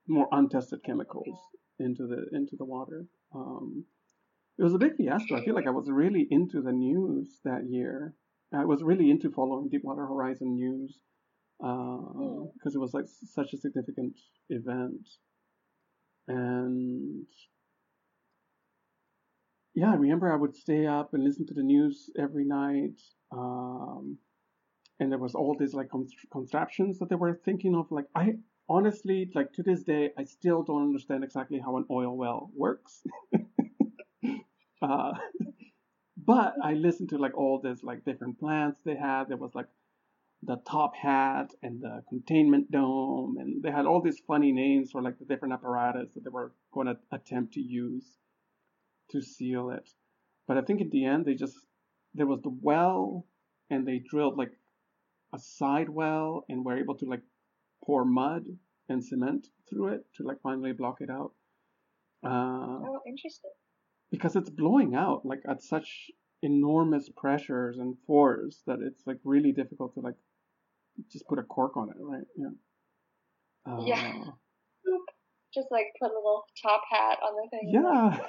more 0.07 0.27
untested 0.31 0.83
chemicals 0.83 1.37
into 1.79 2.07
the 2.07 2.25
into 2.35 2.55
the 2.57 2.65
water 2.65 3.05
um 3.35 3.85
it 4.57 4.63
was 4.63 4.75
a 4.75 4.77
big 4.77 4.95
fiasco. 4.95 5.37
I 5.37 5.43
feel 5.43 5.55
like 5.55 5.65
I 5.65 5.71
was 5.71 5.89
really 5.89 6.27
into 6.29 6.61
the 6.61 6.71
news 6.71 7.39
that 7.45 7.63
year. 7.67 8.13
I 8.53 8.65
was 8.65 8.83
really 8.83 9.09
into 9.09 9.31
following 9.31 9.69
Deepwater 9.69 10.05
Horizon 10.05 10.53
news 10.53 10.99
because 11.57 12.75
it 12.75 12.79
was 12.79 12.93
like 12.93 13.05
such 13.07 13.53
a 13.53 13.57
significant 13.57 14.19
event. 14.49 15.07
And 16.27 17.25
yeah, 19.73 19.91
I 19.91 19.95
remember 19.95 20.31
I 20.31 20.35
would 20.35 20.55
stay 20.55 20.85
up 20.85 21.13
and 21.13 21.23
listen 21.23 21.45
to 21.47 21.53
the 21.53 21.63
news 21.63 22.09
every 22.19 22.45
night. 22.45 22.99
Um, 23.31 24.17
and 24.99 25.11
there 25.11 25.19
was 25.19 25.33
all 25.33 25.55
these 25.57 25.73
like 25.73 25.89
contraptions 26.31 26.99
that 26.99 27.09
they 27.09 27.15
were 27.15 27.39
thinking 27.45 27.75
of. 27.75 27.87
Like 27.89 28.05
I 28.15 28.33
honestly, 28.69 29.31
like 29.33 29.53
to 29.53 29.63
this 29.63 29.83
day, 29.83 30.11
I 30.17 30.25
still 30.25 30.63
don't 30.63 30.83
understand 30.83 31.23
exactly 31.23 31.59
how 31.59 31.77
an 31.77 31.85
oil 31.89 32.15
well 32.15 32.51
works. 32.55 33.01
uh, 34.81 35.11
but 36.17 36.53
I 36.63 36.73
listened 36.73 37.09
to 37.09 37.17
like 37.17 37.37
all 37.37 37.59
this 37.61 37.81
like 37.81 38.05
different 38.05 38.39
plants 38.39 38.81
they 38.83 38.95
had. 38.95 39.29
There 39.29 39.37
was 39.37 39.55
like 39.55 39.67
the 40.43 40.57
top 40.67 40.95
hat 40.95 41.51
and 41.63 41.81
the 41.81 42.03
containment 42.09 42.71
dome, 42.71 43.37
and 43.39 43.63
they 43.63 43.71
had 43.71 43.85
all 43.85 44.01
these 44.01 44.21
funny 44.27 44.51
names 44.51 44.91
for 44.91 45.01
like 45.01 45.17
the 45.17 45.25
different 45.25 45.53
apparatus 45.53 46.13
that 46.13 46.23
they 46.23 46.29
were 46.29 46.51
going 46.73 46.87
to 46.87 46.97
attempt 47.11 47.53
to 47.53 47.61
use 47.61 48.17
to 49.11 49.21
seal 49.21 49.69
it. 49.71 49.89
But 50.47 50.57
I 50.57 50.61
think 50.61 50.81
in 50.81 50.89
the 50.89 51.05
end, 51.05 51.25
they 51.25 51.35
just 51.35 51.57
there 52.13 52.27
was 52.27 52.41
the 52.41 52.55
well, 52.61 53.25
and 53.69 53.87
they 53.87 53.99
drilled 53.99 54.37
like 54.37 54.51
a 55.33 55.39
side 55.39 55.89
well, 55.89 56.45
and 56.49 56.65
were 56.65 56.77
able 56.77 56.95
to 56.97 57.05
like 57.05 57.21
pour 57.85 58.03
mud 58.05 58.43
and 58.89 59.03
cement 59.03 59.47
through 59.69 59.89
it 59.93 60.05
to 60.15 60.23
like 60.23 60.41
finally 60.41 60.73
block 60.73 60.97
it 61.01 61.09
out. 61.09 61.31
Uh, 62.23 62.79
Oh, 62.87 62.99
interesting. 63.07 63.51
because 64.11 64.35
it's 64.35 64.49
blowing 64.49 64.93
out 64.95 65.25
like 65.25 65.41
at 65.49 65.63
such 65.63 66.11
enormous 66.43 67.09
pressures 67.15 67.77
and 67.79 67.95
force 68.07 68.61
that 68.67 68.79
it's 68.81 69.03
like 69.07 69.17
really 69.23 69.51
difficult 69.51 69.93
to 69.93 70.01
like 70.01 70.15
just 71.11 71.27
put 71.27 71.39
a 71.39 71.43
cork 71.43 71.77
on 71.77 71.89
it, 71.89 71.95
right? 71.99 72.27
Yeah. 72.35 72.47
Uh, 73.65 73.83
Yeah. 73.85 74.23
Just 75.53 75.67
like 75.69 75.87
put 76.01 76.09
a 76.11 76.15
little 76.15 76.45
top 76.63 76.81
hat 76.89 77.17
on 77.21 77.35
the 77.35 77.49
thing. 77.49 77.69
Yeah. 77.73 78.17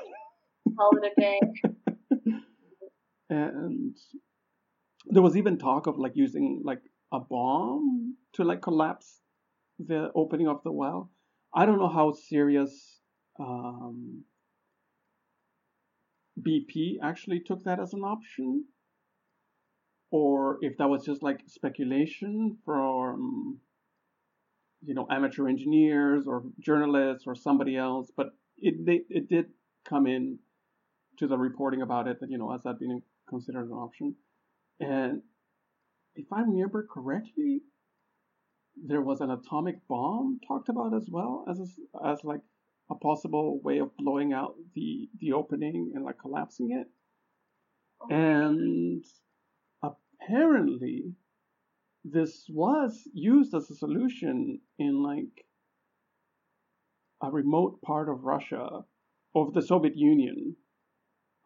And 3.30 3.96
there 5.06 5.22
was 5.22 5.36
even 5.36 5.56
talk 5.58 5.86
of 5.86 5.96
like 5.96 6.12
using 6.14 6.60
like 6.64 6.82
a 7.12 7.18
bomb 7.20 8.16
to 8.34 8.44
like 8.44 8.60
collapse 8.60 9.20
the 9.78 10.10
opening 10.14 10.48
of 10.48 10.62
the 10.64 10.72
well. 10.72 11.10
I 11.54 11.66
don't 11.66 11.78
know 11.78 11.88
how 11.88 12.12
serious 12.12 13.00
um, 13.40 14.24
BP 16.40 16.96
actually 17.02 17.40
took 17.40 17.64
that 17.64 17.80
as 17.80 17.92
an 17.92 18.00
option, 18.00 18.64
or 20.10 20.58
if 20.60 20.76
that 20.78 20.88
was 20.88 21.04
just 21.04 21.22
like 21.22 21.40
speculation 21.46 22.58
from 22.64 23.58
you 24.84 24.94
know 24.94 25.06
amateur 25.10 25.48
engineers 25.48 26.26
or 26.26 26.44
journalists 26.60 27.24
or 27.26 27.34
somebody 27.34 27.76
else. 27.76 28.10
But 28.16 28.28
it 28.58 28.84
they, 28.84 29.00
it 29.08 29.28
did 29.28 29.46
come 29.84 30.06
in 30.06 30.38
to 31.22 31.28
the 31.28 31.38
reporting 31.38 31.82
about 31.82 32.08
it 32.08 32.18
that 32.20 32.30
you 32.30 32.36
know 32.36 32.52
as 32.52 32.62
that 32.64 32.80
being 32.80 33.00
considered 33.28 33.66
an 33.66 33.72
option, 33.72 34.16
and 34.80 35.22
if 36.16 36.26
I 36.32 36.40
remember 36.40 36.86
correctly, 36.92 37.60
there 38.76 39.00
was 39.00 39.20
an 39.20 39.30
atomic 39.30 39.86
bomb 39.88 40.40
talked 40.46 40.68
about 40.68 40.94
as 40.94 41.06
well 41.08 41.44
as 41.48 41.60
a, 41.60 42.08
as 42.08 42.24
like 42.24 42.40
a 42.90 42.96
possible 42.96 43.60
way 43.62 43.78
of 43.78 43.96
blowing 43.96 44.32
out 44.32 44.54
the 44.74 45.08
the 45.20 45.32
opening 45.32 45.92
and 45.94 46.04
like 46.04 46.18
collapsing 46.18 46.70
it. 46.72 46.88
And 48.12 49.04
apparently, 49.80 51.14
this 52.04 52.46
was 52.48 53.08
used 53.14 53.54
as 53.54 53.70
a 53.70 53.76
solution 53.76 54.60
in 54.76 55.04
like 55.04 55.46
a 57.22 57.30
remote 57.30 57.80
part 57.82 58.08
of 58.08 58.24
Russia, 58.24 58.80
of 59.36 59.54
the 59.54 59.62
Soviet 59.62 59.96
Union, 59.96 60.56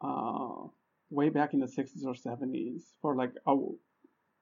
uh, 0.01 0.67
way 1.09 1.29
back 1.29 1.53
in 1.53 1.59
the 1.59 1.67
60s 1.67 2.05
or 2.05 2.13
70s 2.13 2.93
for 3.01 3.15
like 3.15 3.33
a 3.47 3.55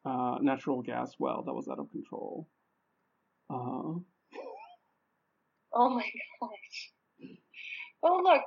uh, 0.05 0.37
natural 0.41 0.81
gas 0.81 1.13
well 1.19 1.43
that 1.45 1.53
was 1.53 1.67
out 1.67 1.79
of 1.79 1.91
control. 1.91 2.47
Uh, 3.49 3.99
Oh 5.77 5.89
my 5.89 6.09
gosh. 6.39 6.91
Oh 8.01 8.21
look, 8.23 8.41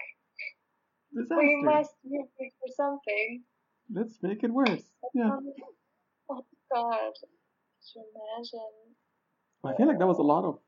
disaster. 1.15 1.37
we 1.37 1.61
must 1.63 1.91
use 2.03 2.29
it 2.39 2.53
for 2.59 2.73
something. 2.75 3.43
Let's 3.93 4.19
make 4.23 4.43
it 4.45 4.51
worse. 4.51 4.83
Yeah. 5.15 5.31
Oh 6.31 6.45
god. 6.73 7.13
Could 7.21 7.95
you 7.95 8.05
imagine? 8.15 8.95
I 9.63 9.77
feel 9.77 9.89
like 9.89 9.99
that 9.99 10.07
was 10.07 10.19
a 10.19 10.23
lot 10.23 10.45
of 10.45 10.59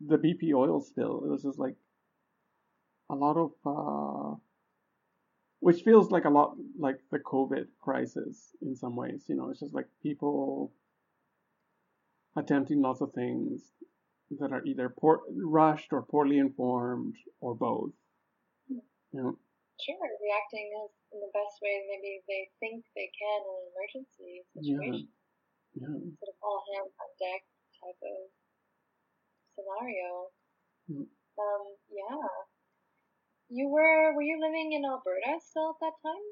the 0.00 0.16
BP 0.16 0.54
oil 0.54 0.80
spill. 0.80 1.22
It 1.24 1.28
was 1.28 1.42
just 1.42 1.58
like 1.58 1.76
a 3.10 3.14
lot 3.14 3.36
of, 3.36 3.50
uh, 3.66 4.36
which 5.62 5.82
feels 5.82 6.10
like 6.10 6.24
a 6.24 6.28
lot 6.28 6.56
like 6.76 6.98
the 7.12 7.20
COVID 7.20 7.66
crisis 7.78 8.50
in 8.62 8.74
some 8.74 8.96
ways. 8.96 9.22
You 9.28 9.36
know, 9.36 9.48
it's 9.48 9.60
just 9.60 9.72
like 9.72 9.86
people 10.02 10.72
attempting 12.36 12.82
lots 12.82 13.00
of 13.00 13.12
things 13.14 13.70
that 14.40 14.50
are 14.50 14.64
either 14.66 14.90
poor, 14.90 15.20
rushed 15.30 15.92
or 15.92 16.02
poorly 16.02 16.38
informed 16.38 17.14
or 17.40 17.54
both. 17.54 17.94
You 18.68 18.82
know, 19.14 19.38
Sure, 19.78 20.02
reacting 20.18 20.66
as 20.82 20.90
in 21.14 21.18
the 21.22 21.30
best 21.30 21.62
way 21.62 21.78
maybe 21.86 22.22
they 22.26 22.50
think 22.58 22.82
they 22.98 23.10
can 23.14 23.40
in 23.46 23.54
an 23.54 23.66
emergency 23.70 24.34
situation. 24.58 25.08
yeah. 25.78 25.94
Sort 26.18 26.30
of 26.34 26.38
all 26.42 26.62
hands 26.74 26.90
on 26.98 27.10
deck 27.22 27.42
type 27.78 28.02
of 28.02 28.18
scenario. 29.54 30.10
Mm. 30.90 31.06
Um, 31.06 31.64
yeah. 31.86 32.18
You 33.52 33.68
were 33.68 34.16
were 34.16 34.24
you 34.24 34.40
living 34.40 34.72
in 34.72 34.80
Alberta 34.88 35.36
still 35.44 35.76
at 35.76 35.80
that 35.84 35.96
time? 36.00 36.26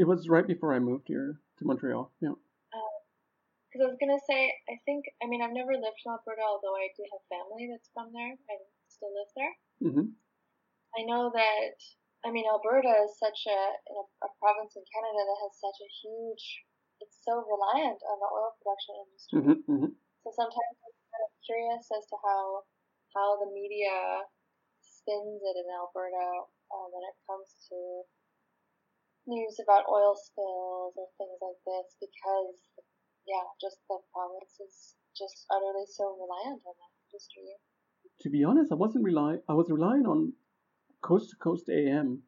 It 0.00 0.08
was 0.08 0.32
right 0.32 0.48
before 0.48 0.72
I 0.72 0.80
moved 0.80 1.12
here 1.12 1.36
to 1.60 1.62
Montreal. 1.68 2.08
Yeah. 2.24 2.40
Because 3.68 3.84
I 3.84 3.90
was 3.92 4.00
gonna 4.00 4.22
say, 4.24 4.48
I 4.70 4.80
think, 4.88 5.04
I 5.20 5.26
mean, 5.28 5.42
I've 5.42 5.52
never 5.52 5.76
lived 5.76 6.00
in 6.00 6.08
Alberta, 6.08 6.40
although 6.40 6.72
I 6.78 6.88
do 6.96 7.04
have 7.04 7.20
family 7.28 7.68
that's 7.68 7.90
from 7.92 8.14
there 8.16 8.32
and 8.32 8.60
still 8.88 9.12
lives 9.12 9.34
there. 9.36 9.54
hmm 9.82 10.14
I 10.96 11.02
know 11.04 11.26
that, 11.34 11.74
I 12.24 12.30
mean, 12.30 12.46
Alberta 12.46 12.94
is 13.02 13.18
such 13.18 13.44
a, 13.50 13.60
in 13.90 13.96
a, 13.98 14.06
a 14.24 14.30
province 14.38 14.78
in 14.78 14.86
Canada 14.88 15.20
that 15.26 15.40
has 15.42 15.54
such 15.58 15.78
a 15.82 15.90
huge, 16.00 16.44
it's 17.02 17.18
so 17.26 17.42
reliant 17.42 17.98
on 17.98 18.16
the 18.22 18.30
oil 18.30 18.54
production 18.62 18.94
industry. 19.04 19.38
hmm 19.42 19.60
hmm 19.66 19.90
So 20.22 20.30
sometimes 20.32 20.76
I'm 20.80 20.94
kind 21.12 21.24
of 21.26 21.32
curious 21.42 21.84
as 21.92 22.06
to 22.08 22.16
how, 22.22 22.62
how 23.12 23.42
the 23.42 23.50
media 23.50 24.22
spins 25.04 25.44
it 25.44 25.56
in 25.60 25.68
Alberta 25.68 26.48
uh, 26.48 26.86
when 26.88 27.04
it 27.04 27.16
comes 27.28 27.52
to 27.68 27.76
news 29.28 29.60
about 29.60 29.84
oil 29.84 30.16
spills 30.16 30.96
or 30.96 31.08
things 31.20 31.36
like 31.44 31.60
this, 31.68 32.00
because 32.00 32.56
yeah, 33.28 33.44
just 33.60 33.84
the 33.88 34.00
province 34.12 34.56
is 34.64 34.96
just 35.12 35.44
utterly 35.52 35.84
so 35.84 36.16
reliant 36.16 36.64
on 36.64 36.72
that 36.72 36.92
industry. 37.12 37.52
To 38.24 38.30
be 38.30 38.44
honest, 38.44 38.72
I 38.72 38.76
wasn't 38.76 39.04
relying. 39.04 39.40
I 39.48 39.52
was 39.52 39.70
relying 39.70 40.06
on 40.06 40.32
Coast 41.02 41.30
to 41.30 41.36
Coast 41.36 41.68
AM 41.68 42.22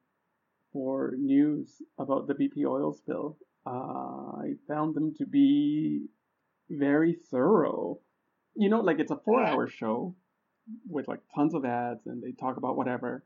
for 0.72 1.14
news 1.16 1.80
about 1.98 2.28
the 2.28 2.34
BP 2.34 2.68
oil 2.68 2.92
spill. 2.92 3.38
Uh, 3.66 4.44
I 4.44 4.54
found 4.68 4.94
them 4.94 5.14
to 5.18 5.26
be 5.26 6.06
very 6.68 7.16
thorough. 7.30 7.98
You 8.54 8.68
know, 8.68 8.80
like 8.80 9.00
it's 9.00 9.10
a 9.10 9.20
four-hour 9.24 9.68
show 9.68 10.14
with 10.88 11.09
like 11.09 11.20
tons 11.35 11.55
of 11.55 11.64
ads, 11.64 12.07
and 12.07 12.22
they 12.22 12.33
talk 12.33 12.57
about 12.57 12.76
whatever. 12.76 13.24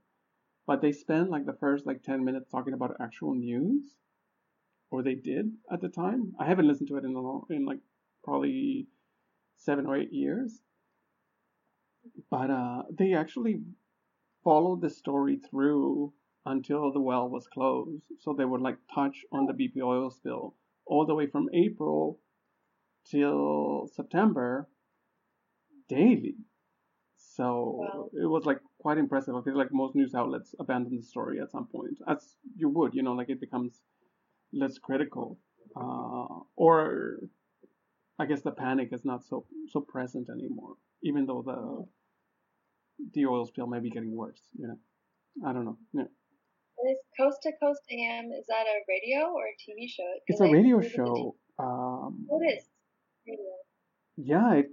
But 0.67 0.83
they 0.83 0.93
spend 0.93 1.31
like 1.31 1.47
the 1.47 1.55
first 1.61 1.87
like 1.87 2.03
ten 2.03 2.25
minutes 2.25 2.51
talking 2.51 2.75
about 2.75 2.97
actual 3.01 3.35
news, 3.35 3.97
or 4.91 5.03
they 5.03 5.15
did 5.15 5.53
at 5.73 5.81
the 5.81 5.89
time. 5.89 6.35
I 6.39 6.47
haven't 6.47 6.69
listened 6.69 6.89
to 6.89 6.97
it 6.97 7.05
in 7.05 7.15
a 7.15 7.21
long, 7.21 7.47
in 7.51 7.65
like 7.65 7.81
probably 8.25 8.87
seven 9.57 9.87
or 9.87 9.97
eight 9.97 10.13
years. 10.13 10.61
But 12.31 12.51
uh, 12.51 12.83
they 12.91 13.15
actually 13.15 13.63
followed 14.43 14.81
the 14.81 14.91
story 14.91 15.37
through 15.37 16.13
until 16.47 16.93
the 16.93 17.01
well 17.01 17.29
was 17.29 17.47
closed. 17.47 18.05
So 18.19 18.33
they 18.33 18.45
would 18.45 18.61
like 18.63 18.79
touch 18.95 19.25
on 19.33 19.47
the 19.47 19.53
BP 19.53 19.83
oil 19.83 20.11
spill 20.11 20.55
all 20.87 21.07
the 21.07 21.15
way 21.15 21.27
from 21.27 21.49
April 21.53 22.19
till 23.05 23.89
September 23.95 24.69
daily. 25.89 26.37
So 27.37 27.45
Wow. 27.81 28.11
it 28.25 28.27
was 28.27 28.45
like 28.45 28.61
quite 28.79 28.99
impressive. 28.99 29.35
I 29.37 29.43
feel 29.43 29.57
like 29.57 29.73
most 29.73 29.95
news 29.95 30.15
outlets 30.15 30.55
abandon 30.59 30.97
the 30.97 31.03
story 31.03 31.41
at 31.41 31.51
some 31.51 31.67
point, 31.67 31.97
as 32.09 32.37
you 32.57 32.69
would, 32.77 32.93
you 32.95 33.03
know, 33.03 33.13
like 33.21 33.31
it 33.31 33.41
becomes 33.41 33.81
less 34.53 34.79
critical, 34.79 35.39
uh, 35.77 36.41
or 36.57 37.21
I 38.19 38.27
guess 38.27 38.43
the 38.43 38.51
panic 38.51 38.89
is 38.93 39.05
not 39.05 39.25
so 39.25 39.47
so 39.73 39.81
present 39.81 40.29
anymore, 40.29 40.75
even 41.03 41.27
though 41.27 41.43
the 41.51 41.61
the 43.15 43.27
oil 43.27 43.47
spill 43.47 43.67
may 43.69 43.81
be 43.81 43.91
getting 43.91 44.15
worse. 44.17 44.43
You 44.59 44.67
know, 44.69 44.79
I 45.49 45.53
don't 45.53 45.65
know. 45.65 45.79
Yeah. 45.93 46.09
Is 46.91 46.99
Coast 47.19 47.39
to 47.45 47.53
Coast 47.63 47.83
AM 47.91 48.27
is 48.33 48.47
that 48.49 48.67
a 48.75 48.77
radio 48.89 49.21
or 49.39 49.45
a 49.53 49.57
TV 49.63 49.89
show? 49.89 50.11
It's 50.27 50.41
a 50.41 50.51
radio 50.59 50.81
show. 50.81 51.37
Um, 51.59 52.27
T- 52.27 52.29
oh, 52.33 52.41
is 52.57 52.65
radio. 53.29 53.55
yeah, 54.17 54.55
it, 54.61 54.71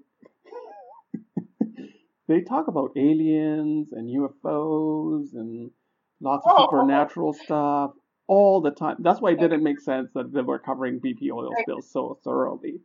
they 2.27 2.41
talk 2.41 2.67
about 2.67 2.91
aliens 2.97 3.91
and 3.93 4.09
UFOs 4.09 5.33
and 5.33 5.71
lots 6.19 6.45
of 6.45 6.53
Oh. 6.55 6.65
supernatural 6.65 7.33
stuff 7.33 7.91
all 8.27 8.61
the 8.61 8.71
time. 8.71 8.97
That's 8.99 9.21
why 9.21 9.31
it 9.31 9.39
didn't 9.39 9.63
make 9.63 9.79
sense 9.79 10.11
that 10.13 10.31
they 10.33 10.41
were 10.41 10.59
covering 10.59 10.99
BP 10.99 11.31
oil 11.31 11.51
spills 11.61 11.89
so 11.89 12.19
thoroughly. 12.23 12.81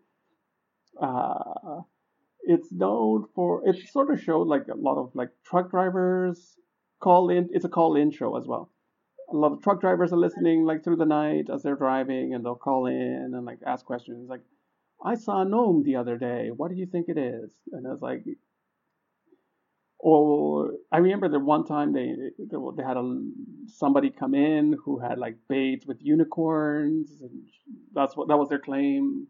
Uh, 1.00 1.80
it's 2.42 2.70
known 2.72 3.26
for 3.34 3.66
it 3.68 3.76
sort 3.88 4.10
of 4.12 4.20
showed 4.20 4.46
like 4.48 4.68
a 4.68 4.74
lot 4.76 4.98
of 4.98 5.14
like 5.14 5.30
truck 5.44 5.70
drivers 5.70 6.56
call 7.00 7.30
in. 7.30 7.48
It's 7.52 7.64
a 7.64 7.68
call 7.68 7.96
in 7.96 8.10
show 8.10 8.36
as 8.36 8.46
well. 8.46 8.70
A 9.32 9.36
lot 9.36 9.52
of 9.52 9.62
truck 9.62 9.80
drivers 9.80 10.12
are 10.12 10.18
listening 10.18 10.64
like 10.64 10.84
through 10.84 10.96
the 10.96 11.06
night 11.06 11.46
as 11.52 11.62
they're 11.62 11.76
driving, 11.76 12.34
and 12.34 12.44
they'll 12.44 12.54
call 12.54 12.86
in 12.86 13.32
and 13.34 13.44
like 13.46 13.60
ask 13.66 13.84
questions 13.86 14.28
like, 14.28 14.42
"I 15.02 15.14
saw 15.14 15.42
a 15.42 15.44
gnome 15.44 15.82
the 15.84 15.96
other 15.96 16.18
day. 16.18 16.50
What 16.50 16.70
do 16.70 16.76
you 16.76 16.86
think 16.86 17.08
it 17.08 17.16
is?" 17.16 17.50
And 17.72 17.86
I 17.86 17.90
was 17.90 18.02
like, 18.02 18.24
or 20.02 20.72
I 20.90 20.98
remember 20.98 21.28
that 21.28 21.38
one 21.40 21.64
time 21.64 21.92
they 21.92 22.14
they 22.38 22.82
had 22.82 22.96
a 22.96 23.20
somebody 23.68 24.10
come 24.10 24.34
in 24.34 24.76
who 24.84 24.98
had 24.98 25.18
like 25.18 25.36
bathed 25.48 25.86
with 25.86 25.98
unicorns, 26.02 27.20
and 27.22 27.48
that's 27.94 28.16
what 28.16 28.28
that 28.28 28.36
was 28.38 28.48
their 28.48 28.58
claim. 28.58 29.28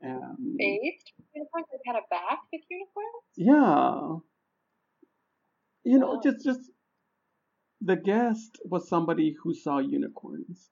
And 0.00 0.38
Bathed 0.58 1.12
unicorns? 1.34 1.66
They've 1.72 1.80
had 1.86 1.96
a 1.96 2.06
bath 2.10 2.38
with 2.52 2.62
unicorns? 2.70 3.24
yeah, 3.36 4.18
you 5.84 5.98
know, 5.98 6.14
Wow. 6.14 6.20
just 6.22 6.44
just 6.44 6.70
the 7.80 7.94
guest 7.96 8.58
was 8.64 8.88
somebody 8.88 9.32
who 9.42 9.54
saw 9.54 9.78
unicorns, 9.78 10.70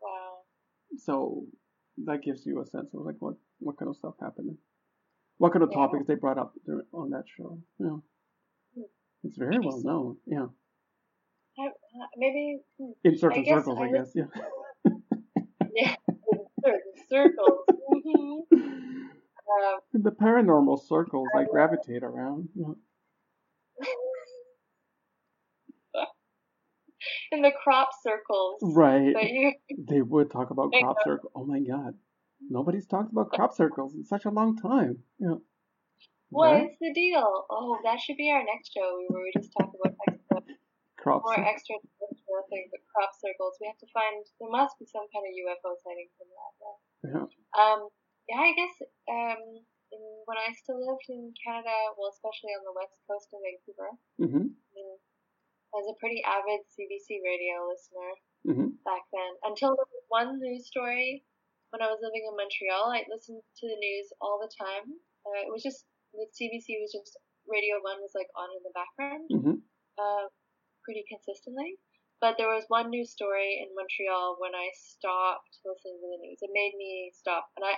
Wow. 0.00 0.44
so 0.98 1.46
that 2.04 2.22
gives 2.22 2.46
you 2.46 2.60
a 2.60 2.66
sense 2.66 2.94
of 2.94 3.02
like 3.04 3.16
what 3.20 3.36
what 3.58 3.76
kind 3.78 3.88
of 3.88 3.96
stuff 3.96 4.14
happened, 4.20 4.56
what 5.40 5.52
kind 5.54 5.62
of 5.62 5.72
topics 5.72 6.04
they 6.06 6.16
brought 6.16 6.36
up 6.36 6.52
there 6.66 6.82
on 6.92 7.08
that 7.10 7.24
show. 7.34 7.58
Yeah, 7.78 7.96
it's 9.24 9.38
very 9.38 9.58
well 9.58 9.80
known. 9.82 10.18
Yeah, 10.26 10.48
I, 11.58 11.68
maybe 12.18 12.58
hmm, 12.78 12.90
in 13.04 13.16
certain 13.16 13.42
guess 13.44 13.60
circles, 13.64 13.78
I 13.78 13.84
I 13.84 13.86
would- 13.86 13.94
guess. 13.96 14.12
Yeah. 14.14 14.24
yeah, 15.74 15.94
in 16.32 16.38
certain 16.62 16.92
circles. 17.08 17.64
Um, 18.52 18.52
In 19.94 20.02
the 20.02 20.10
paranormal 20.12 20.78
circles 20.86 21.26
I 21.34 21.44
gravitate 21.44 22.02
around. 22.04 22.50
Yeah. 22.54 22.74
in 27.32 27.40
the 27.42 27.50
crop 27.64 27.88
circles. 28.02 28.58
Right. 28.62 29.14
You, 29.32 29.52
They 29.88 30.02
would 30.02 30.30
talk 30.30 30.50
about 30.50 30.70
crop 30.72 30.98
circles. 31.02 31.32
Oh 31.34 31.46
my 31.46 31.60
god. 31.60 31.94
Nobody's 32.48 32.86
talked 32.86 33.12
about 33.12 33.30
crop 33.30 33.52
circles 33.54 33.94
in 33.94 34.04
such 34.04 34.24
a 34.24 34.30
long 34.30 34.56
time. 34.56 35.04
Yeah. 35.18 35.38
Right? 36.30 36.70
what's 36.70 36.78
the 36.80 36.94
deal? 36.94 37.26
Oh, 37.50 37.78
that 37.82 37.98
should 37.98 38.16
be 38.16 38.30
our 38.30 38.42
next 38.46 38.70
show 38.70 38.86
where 39.10 39.22
we 39.22 39.34
just 39.34 39.50
talk 39.50 39.66
about 39.74 39.94
extra, 40.06 40.38
Crop 40.96 41.22
more 41.26 41.34
extra 41.34 41.74
extra 41.80 42.38
things, 42.52 42.70
but 42.70 42.84
crop 42.92 43.10
circles. 43.18 43.58
We 43.58 43.66
have 43.66 43.80
to 43.82 43.90
find. 43.90 44.22
There 44.38 44.52
must 44.52 44.78
be 44.78 44.86
some 44.86 45.08
kind 45.10 45.26
of 45.26 45.32
UFO 45.32 45.74
sighting 45.82 46.10
from 46.14 46.28
that. 46.30 46.52
Yeah. 46.60 46.76
Yeah. 47.10 47.26
Um, 47.56 47.80
yeah, 48.30 48.40
I 48.46 48.52
guess 48.54 48.74
um, 49.10 49.42
in, 49.90 50.02
when 50.28 50.38
I 50.38 50.54
still 50.54 50.78
lived 50.78 51.08
in 51.10 51.34
Canada, 51.40 51.74
well, 51.98 52.14
especially 52.14 52.54
on 52.54 52.62
the 52.62 52.76
west 52.78 52.94
coast 53.10 53.32
of 53.34 53.42
Vancouver, 53.42 53.90
Mm-hmm. 54.22 54.46
I 54.54 54.70
mean, 54.76 54.90
I 55.72 55.74
was 55.82 55.88
a 55.90 55.96
pretty 55.98 56.20
avid 56.22 56.62
CBC 56.68 57.20
radio 57.26 57.66
listener 57.66 58.10
Mm-hmm. 58.40 58.72
back 58.88 59.04
then. 59.12 59.32
Until 59.44 59.76
there 59.76 59.84
was 59.92 60.04
one 60.08 60.40
news 60.40 60.64
story 60.68 61.24
when 61.70 61.82
I 61.82 61.90
was 61.90 62.02
living 62.02 62.26
in 62.26 62.34
Montreal, 62.36 62.90
I 62.90 63.06
listened 63.10 63.42
to 63.42 63.64
the 63.66 63.78
news 63.78 64.10
all 64.20 64.38
the 64.42 64.50
time. 64.58 64.86
Uh, 65.26 65.42
it 65.46 65.50
was 65.50 65.62
just 65.62 65.86
the 66.14 66.26
CBC 66.34 66.78
was 66.82 66.92
just 66.92 67.14
Radio 67.46 67.78
One 67.82 68.02
was 68.02 68.14
like 68.14 68.30
on 68.38 68.50
in 68.54 68.62
the 68.62 68.74
background, 68.74 69.26
Mm-hmm. 69.30 69.56
uh, 69.98 70.26
pretty 70.84 71.04
consistently. 71.08 71.78
But 72.20 72.36
there 72.36 72.52
was 72.52 72.68
one 72.68 72.92
news 72.92 73.12
story 73.16 73.64
in 73.64 73.72
Montreal 73.72 74.36
when 74.36 74.52
I 74.52 74.68
stopped 74.76 75.56
listening 75.64 75.96
to 76.04 76.08
the 76.12 76.20
news. 76.20 76.44
It 76.44 76.52
made 76.52 76.76
me 76.76 77.08
stop, 77.16 77.48
and 77.56 77.64
I, 77.64 77.72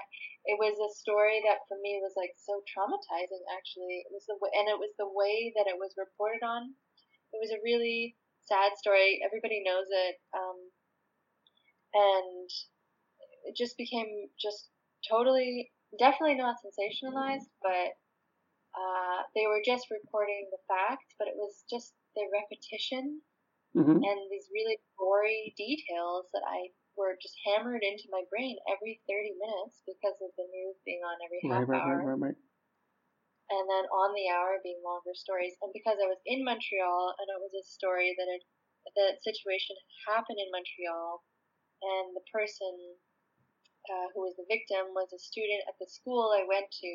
it 0.51 0.59
was 0.59 0.75
a 0.83 0.91
story 0.99 1.39
that 1.47 1.63
for 1.71 1.79
me 1.79 2.03
was 2.03 2.19
like 2.19 2.35
so 2.35 2.59
traumatizing. 2.67 3.43
Actually, 3.55 4.03
it 4.03 4.11
was 4.11 4.27
the 4.27 4.35
and 4.35 4.67
it 4.67 4.79
was 4.83 4.91
the 4.99 5.07
way 5.07 5.55
that 5.55 5.71
it 5.71 5.79
was 5.79 5.95
reported 5.95 6.43
on. 6.43 6.75
It 7.33 7.39
was 7.39 7.55
a 7.55 7.63
really 7.63 8.19
sad 8.43 8.75
story. 8.77 9.23
Everybody 9.23 9.63
knows 9.63 9.87
it, 9.89 10.19
um, 10.35 10.59
and 11.95 12.49
it 13.45 13.57
just 13.57 13.77
became 13.77 14.29
just 14.41 14.69
totally, 15.09 15.73
definitely 15.99 16.37
not 16.37 16.57
sensationalized, 16.63 17.49
but 17.63 17.97
uh, 18.75 19.19
they 19.35 19.47
were 19.47 19.63
just 19.65 19.91
reporting 19.91 20.49
the 20.51 20.63
facts. 20.69 21.15
But 21.19 21.29
it 21.29 21.37
was 21.37 21.65
just 21.71 21.95
the 22.17 22.25
repetition 22.33 23.23
Mm-hmm. 23.77 24.05
and 24.05 24.19
these 24.29 24.49
really 24.53 24.77
gory 25.01 25.55
details 25.57 26.29
that 26.37 26.45
I 26.45 26.69
were 26.97 27.17
just 27.23 27.37
hammered 27.49 27.81
into 27.81 28.05
my 28.13 28.21
brain 28.29 28.57
every 28.69 29.01
30 29.09 29.33
minutes 29.41 29.81
because 29.89 30.19
of 30.21 30.29
the 30.37 30.45
news 30.45 30.77
being 30.85 31.01
on 31.01 31.17
every 31.25 31.41
half 31.49 31.65
right, 31.69 31.81
hour, 31.81 32.05
right, 32.05 32.13
right, 32.13 32.21
right. 32.33 32.39
and 33.49 33.65
then 33.65 33.85
on 33.89 34.13
the 34.13 34.29
hour 34.29 34.61
being 34.61 34.81
longer 34.85 35.17
stories. 35.17 35.57
And 35.65 35.73
because 35.73 35.97
I 35.97 36.09
was 36.09 36.21
in 36.29 36.45
Montreal 36.45 37.17
and 37.17 37.29
it 37.33 37.41
was 37.41 37.55
a 37.57 37.65
story 37.65 38.13
that 38.13 38.29
it, 38.29 38.43
that 38.97 39.25
situation 39.25 39.77
happened 40.09 40.37
in 40.37 40.53
Montreal, 40.53 41.25
and 41.81 42.13
the 42.13 42.27
person 42.29 42.75
uh, 43.91 44.07
who 44.15 44.23
was 44.27 44.37
the 44.39 44.47
victim 44.47 44.95
was 44.95 45.11
a 45.11 45.19
student 45.19 45.67
at 45.67 45.75
the 45.81 45.89
school 45.89 46.31
I 46.35 46.45
went 46.47 46.71
to. 46.71 46.93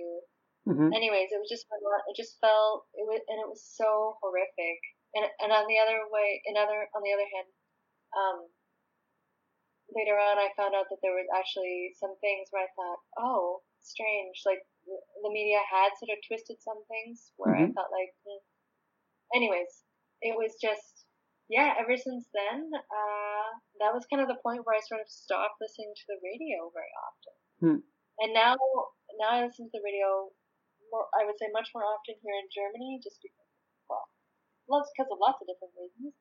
Mm-hmm. 0.67 0.91
Anyways, 0.91 1.31
it 1.31 1.39
was 1.39 1.47
just 1.51 1.67
it 1.71 2.15
just 2.15 2.39
felt 2.43 2.87
it 2.95 3.07
was 3.07 3.23
and 3.27 3.39
it 3.39 3.47
was 3.47 3.63
so 3.63 4.19
horrific. 4.19 4.79
And 5.15 5.23
and 5.39 5.51
on 5.55 5.67
the 5.67 5.79
other 5.79 6.03
way, 6.11 6.43
another 6.47 6.87
on 6.91 7.01
the 7.03 7.13
other 7.15 7.27
hand, 7.31 7.49
um, 8.15 8.37
later 9.95 10.19
on 10.19 10.35
I 10.37 10.51
found 10.59 10.75
out 10.75 10.91
that 10.91 10.99
there 10.99 11.15
was 11.15 11.27
actually 11.31 11.95
some 11.95 12.15
things 12.19 12.51
where 12.51 12.67
I 12.67 12.71
thought, 12.75 12.99
oh, 13.17 13.63
strange. 13.79 14.43
Like 14.43 14.59
the 15.23 15.31
media 15.31 15.63
had 15.63 15.95
sort 15.99 16.11
of 16.11 16.19
twisted 16.27 16.59
some 16.59 16.83
things 16.91 17.31
where 17.39 17.55
I 17.55 17.63
Mhm. 17.67 17.73
felt 17.75 17.91
like, 17.91 18.11
hmm. 18.27 18.43
anyways, 19.35 19.83
it 20.21 20.35
was 20.35 20.55
just 20.59 21.06
yeah. 21.49 21.75
Ever 21.79 21.95
since 21.95 22.27
then, 22.31 22.71
uh, 22.71 23.49
that 23.79 23.93
was 23.95 24.07
kind 24.11 24.21
of 24.21 24.29
the 24.31 24.41
point 24.43 24.63
where 24.63 24.77
I 24.77 24.83
sort 24.83 25.01
of 25.01 25.09
stopped 25.09 25.59
listening 25.59 25.91
to 25.91 26.05
the 26.11 26.19
radio 26.23 26.71
very 26.71 26.93
often. 27.07 27.35
Hmm. 27.59 27.79
And 28.21 28.31
now 28.33 28.55
now 29.19 29.41
I 29.41 29.45
listen 29.45 29.69
to 29.69 29.75
the 29.75 29.85
radio 29.85 30.31
more. 30.91 31.07
I 31.17 31.25
would 31.25 31.37
say 31.39 31.49
much 31.53 31.69
more 31.75 31.85
often 31.85 32.17
here 32.19 32.37
in 32.37 32.47
Germany, 32.49 33.01
just 33.03 33.21
because 33.21 33.49
well, 33.89 34.05
lots 34.67 34.89
because 34.93 35.09
of 35.11 35.21
lots 35.21 35.39
of 35.39 35.47
different 35.49 35.75
reasons, 35.77 36.13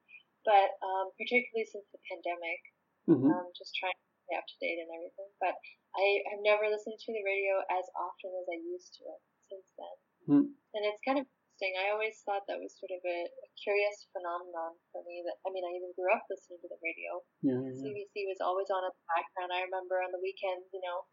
but 0.45 0.77
um, 0.85 1.12
particularly 1.17 1.67
since 1.67 1.89
the 1.91 2.03
pandemic 2.07 2.61
Mm-hmm. 3.07 3.31
um, 3.31 3.47
just 3.55 3.71
trying 3.79 3.95
to 3.95 4.07
stay 4.27 4.35
up 4.35 4.47
to 4.51 4.57
date 4.59 4.83
and 4.83 4.91
everything. 4.91 5.31
But 5.39 5.55
I 5.95 6.27
have 6.35 6.43
never 6.43 6.67
listened 6.67 6.99
to 6.99 7.15
the 7.15 7.23
radio 7.23 7.62
as 7.71 7.87
often 7.95 8.35
as 8.35 8.47
I 8.51 8.59
used 8.59 8.99
to 8.99 9.07
since 9.47 9.69
then. 9.79 9.97
Hmm. 10.27 10.47
And 10.75 10.83
it's 10.91 11.03
kind 11.07 11.23
of 11.23 11.27
interesting. 11.57 11.81
I 11.81 11.92
always 11.92 12.21
thought 12.25 12.45
that 12.49 12.61
was 12.61 12.77
sort 12.77 12.92
of 12.92 13.01
a, 13.01 13.19
a 13.25 13.47
curious 13.57 14.05
phenomenon 14.12 14.77
for 14.92 15.01
me. 15.09 15.25
That 15.25 15.40
I 15.49 15.53
mean, 15.53 15.64
I 15.64 15.73
even 15.73 15.92
grew 15.97 16.12
up 16.12 16.29
listening 16.29 16.61
to 16.61 16.69
the 16.69 16.81
radio. 16.85 17.25
Yeah, 17.40 17.61
yeah. 17.64 17.81
CBC 17.81 18.29
was 18.29 18.40
always 18.45 18.69
on 18.69 18.85
in 18.85 18.92
the 18.92 19.09
background. 19.16 19.51
I 19.57 19.64
remember 19.64 20.05
on 20.05 20.12
the 20.12 20.21
weekends, 20.21 20.69
you 20.73 20.85
know, 20.85 21.09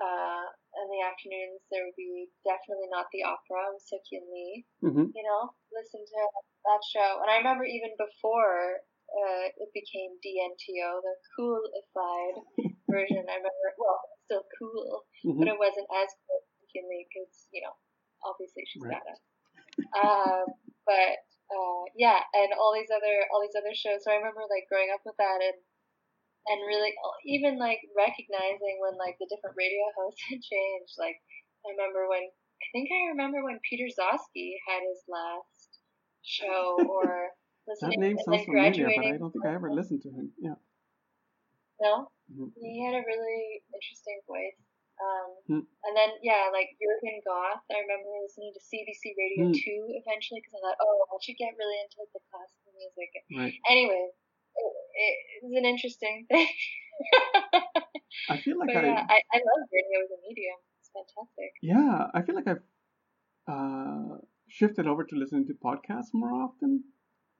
uh, 0.00 0.48
in 0.80 0.86
the 0.88 1.04
afternoons 1.04 1.60
there 1.68 1.84
would 1.84 1.98
be 2.00 2.32
definitely 2.48 2.88
not 2.88 3.12
the 3.12 3.20
opera 3.20 3.68
with 3.76 3.84
Sook-Yin 3.84 4.24
Lee 4.32 4.64
Mm-hmm. 4.80 5.12
you 5.12 5.24
know, 5.28 5.52
listen 5.76 6.00
to 6.00 6.20
that 6.64 6.80
show. 6.88 7.20
And 7.20 7.28
I 7.28 7.36
remember 7.36 7.68
even 7.68 7.92
before 8.00 8.80
uh, 9.12 9.44
it 9.60 9.68
became 9.76 10.16
DNTO, 10.24 11.04
the 11.04 11.14
coolified 11.36 12.36
version. 12.88 13.28
I 13.28 13.36
remember, 13.44 13.68
well, 13.76 14.00
still 14.24 14.44
cool, 14.56 15.04
Mm-hmm. 15.20 15.36
but 15.36 15.52
it 15.52 15.58
wasn't 15.60 15.84
as 15.92 16.08
cool 16.24 16.40
as 16.40 16.72
because, 16.72 17.44
you 17.52 17.60
know, 17.60 17.76
obviously 18.24 18.64
she's 18.66 18.82
Right. 18.84 19.00
Um, 19.96 20.46
but 20.86 21.16
uh, 21.50 21.82
yeah, 21.96 22.22
and 22.34 22.54
all 22.54 22.72
these 22.74 22.90
other 22.94 23.26
all 23.32 23.42
these 23.42 23.58
other 23.58 23.74
shows. 23.74 24.04
So 24.04 24.12
I 24.12 24.18
remember 24.20 24.46
like 24.46 24.70
growing 24.70 24.90
up 24.94 25.02
with 25.04 25.16
that 25.18 25.40
and 25.42 25.58
and 26.46 26.58
really 26.66 26.94
even 27.26 27.58
like 27.58 27.80
recognizing 27.96 28.80
when 28.80 28.96
like 28.96 29.16
the 29.20 29.28
different 29.30 29.56
radio 29.58 29.82
hosts 29.98 30.22
had 30.30 30.40
changed. 30.40 30.94
Like 30.98 31.18
I 31.66 31.74
remember 31.74 32.08
when 32.08 32.24
I 32.24 32.66
think 32.72 32.88
I 32.92 33.10
remember 33.12 33.42
when 33.42 33.58
Peter 33.66 33.88
Gzowski 33.88 34.56
had 34.68 34.82
his 34.84 35.02
last 35.08 35.80
show 36.22 36.76
or 36.94 37.34
That 37.66 37.90
listening 37.94 38.00
name 38.00 38.16
and 38.18 38.24
sounds 38.24 38.46
familiar, 38.46 38.90
but 38.94 39.06
I 39.06 39.18
don't 39.18 39.32
think 39.32 39.46
I 39.46 39.54
ever 39.54 39.70
listened 39.72 40.02
to 40.02 40.10
him. 40.10 40.32
Yeah. 40.38 40.58
No, 41.80 42.12
Mhm. 42.30 42.52
he 42.60 42.84
had 42.84 42.94
a 42.94 43.02
really 43.04 43.64
interesting 43.72 44.20
voice. 44.28 44.60
Um, 45.00 45.28
Hmm. 45.48 45.64
And 45.88 45.94
then 45.96 46.10
yeah, 46.22 46.52
like 46.52 46.76
Jurgen 46.76 47.18
Gothe. 47.24 47.64
I 47.72 47.80
remember 47.80 48.08
listening 48.22 48.52
to 48.52 48.60
CBC 48.60 49.16
Radio 49.16 49.48
Hmm. 49.48 49.56
Two 49.56 49.80
eventually 49.96 50.44
because 50.44 50.60
I 50.60 50.76
thought, 50.76 50.80
oh, 50.84 51.08
I 51.10 51.16
should 51.24 51.40
get 51.40 51.56
really 51.56 51.78
into 51.80 52.04
the 52.12 52.20
classical 52.28 52.70
music. 52.76 53.10
Right. 53.32 53.56
Anyway, 53.64 54.12
it, 54.12 55.14
it 55.34 55.38
was 55.42 55.54
an 55.56 55.64
interesting 55.64 56.26
thing. 56.30 56.46
I 58.28 58.36
feel 58.38 58.58
like 58.58 58.68
but 58.74 58.84
I 58.84 58.88
yeah, 58.88 59.06
I, 59.08 59.18
I 59.32 59.38
love 59.40 59.62
radio 59.72 59.98
as 60.04 60.10
a 60.12 60.20
medium. 60.28 60.58
It's 60.80 60.90
fantastic. 60.92 61.50
Yeah, 61.62 62.06
I 62.14 62.22
feel 62.22 62.34
like 62.34 62.48
I've 62.48 62.64
uh, 63.48 64.18
shifted 64.48 64.86
over 64.86 65.04
to 65.04 65.16
listening 65.16 65.46
to 65.46 65.54
podcasts 65.54 66.12
more 66.12 66.32
often 66.32 66.84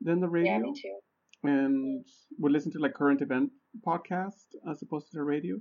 than 0.00 0.20
the 0.20 0.28
radio, 0.28 0.52
Yeah, 0.52 0.58
me 0.60 0.72
too. 0.80 0.98
and 1.44 2.04
would 2.38 2.52
listen 2.52 2.72
to 2.72 2.78
like 2.78 2.94
current 2.94 3.20
event 3.20 3.50
podcasts 3.86 4.54
as 4.70 4.80
opposed 4.82 5.10
to 5.10 5.16
the 5.18 5.22
radio. 5.22 5.56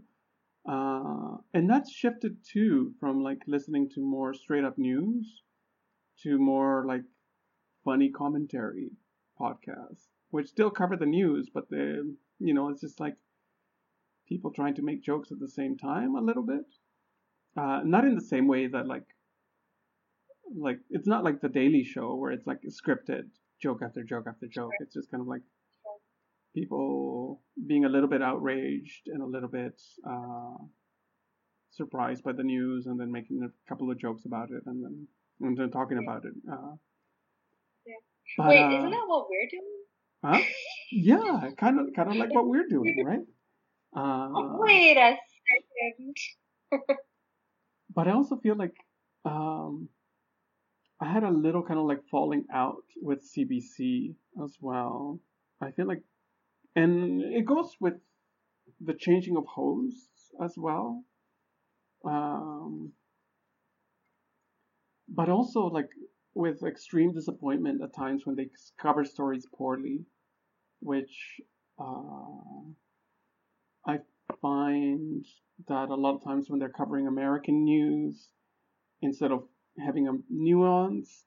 Uh, 0.67 1.38
and 1.54 1.69
that's 1.69 1.91
shifted 1.91 2.38
too 2.43 2.93
from 3.00 3.24
like 3.24 3.41
listening 3.48 3.89
to 3.89 4.02
more 4.02 4.34
straight 4.34 4.63
up 4.63 4.78
news 4.78 5.41
to 6.22 6.38
more 6.38 6.86
like 6.86 7.02
funny 7.84 8.10
commentary 8.10 8.91
podcasts, 9.39 10.08
which 10.32 10.48
still 10.48 10.69
cover 10.69 10.98
the 10.98 11.06
news, 11.06 11.50
but 11.54 11.69
they, 11.69 11.95
you 12.39 12.54
know, 12.54 12.69
it's 12.69 12.82
just 12.82 13.00
like 13.00 13.15
people 14.28 14.52
trying 14.52 14.76
to 14.76 14.82
make 14.82 15.02
jokes 15.02 15.32
at 15.32 15.39
the 15.39 15.48
same 15.48 15.78
time 15.78 16.15
a 16.15 16.22
little 16.22 16.43
bit. 16.43 16.65
Uh, 17.58 17.82
not 17.84 18.06
in 18.06 18.15
the 18.15 18.22
same 18.22 18.48
way 18.48 18.67
that 18.67 18.88
like, 18.88 19.08
like 20.56 20.80
it's 20.89 21.08
not 21.08 21.24
like 21.24 21.41
the 21.41 21.50
Daily 21.50 21.84
Show 21.84 22.15
where 22.15 22.32
it's 22.32 22.48
like 22.48 22.62
scripted 22.63 23.24
joke 23.62 23.82
after 23.84 24.04
joke 24.04 24.26
after 24.28 24.48
joke. 24.48 24.72
It's 24.80 24.93
just 24.93 25.10
kind 25.10 25.22
of 25.22 25.28
like 25.28 25.41
people 26.53 27.41
being 27.67 27.85
a 27.85 27.89
little 27.89 28.09
bit 28.09 28.21
outraged 28.21 29.07
and 29.07 29.21
a 29.21 29.25
little 29.25 29.49
bit 29.49 29.79
uh, 30.09 30.57
surprised 31.71 32.23
by 32.23 32.31
the 32.31 32.43
news 32.43 32.88
and 32.88 32.99
then 32.99 33.12
making 33.12 33.43
a 33.43 33.69
couple 33.69 33.89
of 33.91 33.99
jokes 33.99 34.25
about 34.25 34.49
it 34.51 34.63
and 34.65 34.83
then 34.83 35.07
and 35.41 35.57
then 35.57 35.69
talking 35.71 35.97
about 35.99 36.25
it. 36.25 36.33
Uh, 36.51 36.75
Yeah. 37.85 37.95
but, 38.38 38.49
Wait, 38.49 38.63
uh, 38.63 38.77
isn't 38.77 38.91
that 38.91 39.07
what 39.07 39.27
we're 39.29 39.49
doing? 39.49 39.83
Huh? 40.23 40.41
Yeah, 40.91 41.51
kind 41.57 41.79
of, 41.79 41.93
kind 41.95 42.09
of 42.09 42.15
like 42.15 42.33
what 42.33 42.47
we're 42.47 42.67
doing, 42.67 42.95
right? 43.05 43.25
Uh, 43.95 44.57
Wait 44.57 44.97
a 44.97 45.15
second. 45.79 46.17
but 47.95 48.07
I 48.07 48.12
also 48.12 48.38
feel 48.38 48.55
like 48.55 48.73
um, 49.23 49.88
I 50.99 51.12
had 51.12 51.23
a 51.23 51.29
little 51.29 51.62
kind 51.63 51.79
of 51.79 51.85
like 51.85 52.01
falling 52.09 52.45
out 52.51 52.83
with 53.01 53.19
CBC 53.31 54.15
as 54.43 54.57
well. 54.59 55.19
I 55.62 55.71
feel 55.71 55.88
like, 55.88 56.01
and 56.75 57.21
it 57.21 57.45
goes 57.45 57.75
with 57.79 57.95
the 58.82 58.93
changing 58.93 59.38
of 59.38 59.45
hosts 59.45 60.32
as 60.43 60.53
well. 60.58 61.03
Um, 62.05 62.93
but 65.08 65.29
also 65.29 65.62
like 65.62 65.89
with 66.34 66.63
extreme 66.63 67.13
disappointment 67.13 67.82
at 67.82 67.93
times 67.93 68.25
when 68.25 68.36
they 68.36 68.49
cover 68.79 69.03
stories 69.03 69.45
poorly, 69.53 70.05
which 70.79 71.41
uh, 71.79 72.63
I 73.86 73.99
find 74.41 75.25
that 75.67 75.89
a 75.89 75.95
lot 75.95 76.15
of 76.15 76.23
times 76.23 76.49
when 76.49 76.60
they're 76.60 76.69
covering 76.69 77.08
American 77.08 77.63
news, 77.63 78.29
instead 79.01 79.32
of 79.32 79.43
having 79.84 80.08
a 80.08 80.13
nuanced 80.32 81.25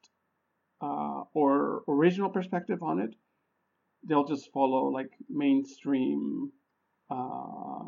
uh, 0.80 1.24
or 1.34 1.82
original 1.88 2.30
perspective 2.30 2.82
on 2.82 3.00
it, 3.00 3.14
they'll 4.08 4.26
just 4.26 4.50
follow 4.52 4.88
like 4.88 5.10
mainstream, 5.28 6.50
uh, 7.10 7.84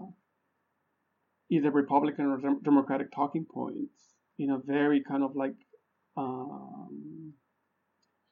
either 1.50 1.70
Republican 1.70 2.26
or 2.26 2.38
Dem- 2.38 2.62
Democratic 2.62 3.12
talking 3.12 3.44
points 3.44 4.14
in 4.38 4.50
a 4.50 4.58
very 4.58 5.02
kind 5.02 5.22
of 5.22 5.36
like 5.36 5.56
um, 6.16 7.32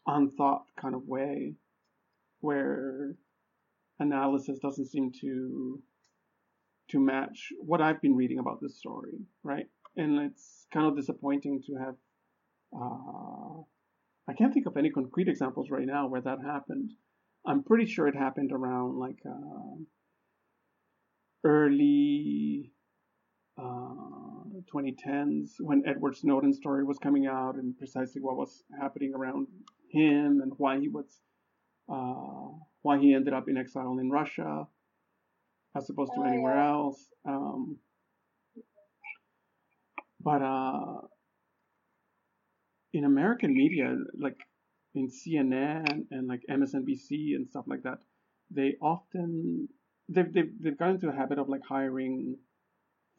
unthought 0.07 0.65
kind 0.81 0.95
of 0.95 1.07
way, 1.07 1.55
where 2.41 3.17
analysis 3.99 4.59
doesn't 4.59 4.87
seem 4.87 5.13
to 5.21 5.83
to 6.91 7.01
match 7.01 7.53
what 7.59 7.81
I've 7.81 8.03
been 8.03 8.17
reading 8.17 8.39
about 8.39 8.61
this 8.61 8.77
story, 8.77 9.19
right? 9.43 9.67
And 9.97 10.19
it's 10.21 10.67
kind 10.73 10.87
of 10.87 10.97
disappointing 10.97 11.63
to 11.67 11.75
have. 11.77 11.95
Uh, 12.75 13.63
I 14.29 14.35
can't 14.35 14.55
think 14.55 14.67
of 14.67 14.77
any 14.77 14.91
concrete 14.91 15.29
examples 15.29 15.71
right 15.71 15.87
now 15.87 16.07
where 16.07 16.21
that 16.21 16.39
happened. 16.45 16.93
I'm 17.45 17.63
pretty 17.63 17.87
sure 17.87 18.07
it 18.07 18.15
happened 18.17 18.53
around 18.53 18.99
like 18.99 19.19
uh, 19.27 19.77
early 21.45 22.73
uh, 23.59 24.45
2010s 24.73 25.55
when 25.61 25.83
Edward 25.87 26.17
Snowden's 26.17 26.57
story 26.57 26.85
was 26.85 26.99
coming 26.99 27.27
out 27.27 27.57
and 27.57 27.77
precisely 27.77 28.21
what 28.21 28.37
was 28.37 28.63
happening 28.81 29.13
around 29.15 29.49
him 29.91 30.41
and 30.43 30.53
why 30.57 30.79
he 30.79 30.89
was 30.89 31.21
uh, 31.93 32.49
why 32.83 32.99
he 32.99 33.15
ended 33.15 33.35
up 33.35 33.49
in 33.49 33.57
exile 33.57 33.99
in 33.99 34.11
Russia 34.11 34.67
as 35.77 35.89
opposed 35.91 36.13
to 36.15 36.21
Oh, 36.21 36.25
anywhere 36.25 36.59
else. 36.59 37.09
Um, 37.25 37.79
but 40.21 40.43
uh, 40.43 41.01
in 42.93 43.05
American 43.05 43.55
media, 43.55 43.97
like 44.19 44.39
in 44.95 45.09
CNN 45.09 46.07
and 46.11 46.29
like 46.29 46.43
MSNBC 46.51 47.35
and 47.35 47.49
stuff 47.49 47.65
like 47.67 47.83
that, 47.85 47.99
they 48.51 48.77
often 48.83 49.69
they've 50.09 50.33
they've, 50.33 50.53
they've 50.61 50.79
got 50.79 50.91
into 50.91 51.09
a 51.09 51.13
habit 51.13 51.39
of 51.39 51.49
like 51.49 51.63
hiring 51.69 52.37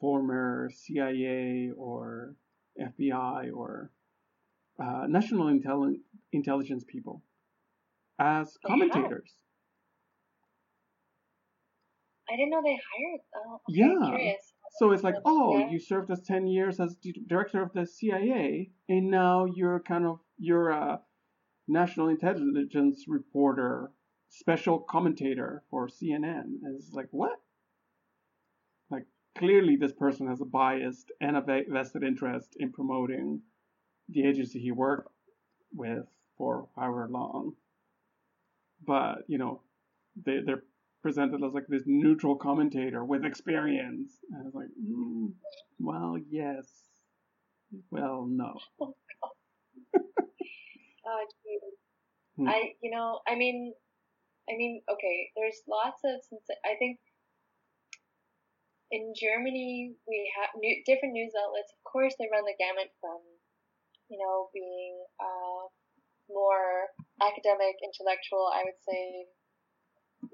former 0.00 0.70
CIA 0.74 1.70
or 1.76 2.36
FBI 2.80 3.52
or 3.54 3.90
uh, 4.82 5.04
national 5.08 5.46
intelli- 5.46 6.00
intelligence 6.32 6.84
people 6.86 7.22
as 8.18 8.46
have? 8.48 8.70
commentators. 8.70 9.32
I 12.30 12.36
didn't 12.36 12.50
know 12.50 12.62
they 12.64 12.78
hired. 12.90 13.20
Oh, 13.36 13.54
okay, 13.54 13.62
Yeah. 13.68 14.08
Curious. 14.16 14.52
So 14.78 14.90
it's 14.92 15.04
like, 15.04 15.14
oh, 15.24 15.58
Yeah. 15.58 15.68
you 15.70 15.78
served 15.78 16.10
as 16.10 16.20
10 16.22 16.46
years 16.48 16.80
as 16.80 16.96
d- 16.96 17.22
director 17.28 17.62
of 17.62 17.72
the 17.74 17.86
CIA, 17.86 18.70
and 18.88 19.10
now 19.10 19.44
you're 19.44 19.80
kind 19.80 20.04
of, 20.06 20.18
you're 20.38 20.70
a 20.70 21.00
national 21.66 22.08
intelligence 22.08 23.04
reporter, 23.08 23.90
special 24.28 24.78
commentator 24.78 25.62
for 25.70 25.88
CNN. 25.88 26.60
And 26.62 26.76
it's 26.76 26.92
like, 26.92 27.08
what? 27.10 27.40
Like, 28.90 29.06
clearly 29.36 29.76
this 29.76 29.92
person 29.92 30.28
has 30.28 30.40
a 30.40 30.44
biased 30.44 31.10
and 31.20 31.36
a 31.36 31.40
vested 31.40 32.02
interest 32.02 32.56
in 32.58 32.72
promoting 32.72 33.42
the 34.08 34.26
agency 34.26 34.60
he 34.60 34.72
worked 34.72 35.08
with 35.74 36.06
for 36.36 36.68
however 36.76 37.08
long. 37.10 37.54
But, 38.86 39.24
you 39.28 39.38
know, 39.38 39.62
they, 40.24 40.40
they're 40.44 40.64
presented 41.02 41.42
as 41.44 41.54
like 41.54 41.66
this 41.68 41.84
neutral 41.86 42.36
commentator 42.36 43.04
with 43.04 43.24
experience. 43.24 44.12
And 44.30 44.40
I 44.40 44.44
was 44.44 44.54
like, 44.54 44.68
mm, 44.80 45.32
well, 45.78 46.16
yes. 46.30 46.66
Well, 47.90 48.26
no. 48.28 48.58
Oh. 51.06 51.24
Hmm. 52.36 52.48
I, 52.48 52.74
you 52.82 52.90
know, 52.90 53.20
I 53.28 53.34
mean, 53.36 53.74
I 54.50 54.56
mean, 54.56 54.82
okay. 54.90 55.30
There's 55.36 55.62
lots 55.68 56.02
of 56.04 56.20
since 56.28 56.42
I 56.64 56.74
think 56.78 56.98
in 58.90 59.14
Germany 59.14 59.94
we 60.06 60.32
have 60.38 60.50
new, 60.58 60.82
different 60.86 61.14
news 61.14 61.32
outlets. 61.38 61.72
Of 61.72 61.82
course, 61.86 62.14
they 62.18 62.28
run 62.30 62.44
the 62.44 62.58
gamut 62.58 62.90
from, 63.00 63.20
you 64.10 64.18
know, 64.18 64.50
being 64.52 64.98
uh, 65.20 65.64
more 66.28 66.90
academic, 67.22 67.76
intellectual. 67.82 68.50
I 68.52 68.64
would 68.66 68.80
say 68.82 69.26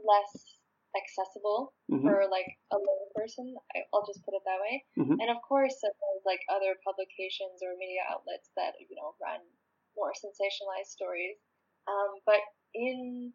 less 0.01 0.57
accessible 0.97 1.73
Mhm. 1.91 2.03
for 2.03 2.27
like 2.31 2.51
a 2.73 2.79
lay 2.79 3.03
person. 3.15 3.55
I- 3.77 3.87
I'll 3.93 4.07
just 4.07 4.25
put 4.25 4.35
it 4.35 4.43
that 4.45 4.61
way. 4.61 4.85
Mhm. 4.99 5.21
And 5.21 5.31
of 5.31 5.41
course, 5.43 5.79
there's 5.81 6.25
like 6.25 6.41
other 6.49 6.75
publications 6.83 7.63
or 7.63 7.77
media 7.77 8.03
outlets 8.09 8.51
that 8.57 8.75
you 8.81 8.97
know 8.97 9.15
run 9.21 9.41
more 9.97 10.13
sensationalized 10.13 10.93
stories. 10.93 11.39
Um, 11.89 12.21
but 12.27 12.41
in 12.75 13.33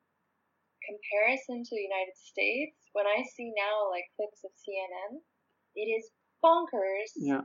comparison 0.85 1.63
to 1.63 1.73
the 1.75 1.83
United 1.87 2.15
States, 2.17 2.77
when 2.93 3.07
I 3.07 3.23
see 3.35 3.51
now 3.55 3.89
like 3.91 4.05
clips 4.15 4.43
of 4.45 4.51
CNN, 4.55 5.21
it 5.75 5.87
is 5.89 6.11
bonkers 6.43 7.13
Yeah. 7.15 7.43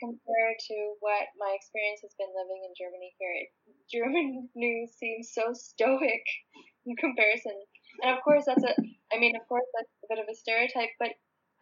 compared 0.00 0.58
to 0.68 0.76
what 1.00 1.28
my 1.38 1.52
experience 1.56 2.00
has 2.02 2.14
been 2.18 2.32
living 2.34 2.62
in 2.66 2.74
Germany 2.76 3.14
here. 3.18 3.34
It, 3.46 3.50
German 3.90 4.50
news 4.54 4.92
seems 4.98 5.32
so 5.32 5.52
stoic 5.54 6.24
in 6.86 6.96
comparison. 6.96 7.56
And 8.02 8.16
of 8.16 8.22
course 8.24 8.44
that's 8.46 8.64
a 8.64 8.74
I 9.12 9.18
mean 9.18 9.36
of 9.36 9.46
course 9.48 9.66
that's 9.76 9.92
a 10.04 10.08
bit 10.10 10.18
of 10.22 10.28
a 10.30 10.34
stereotype, 10.34 10.90
but 10.98 11.12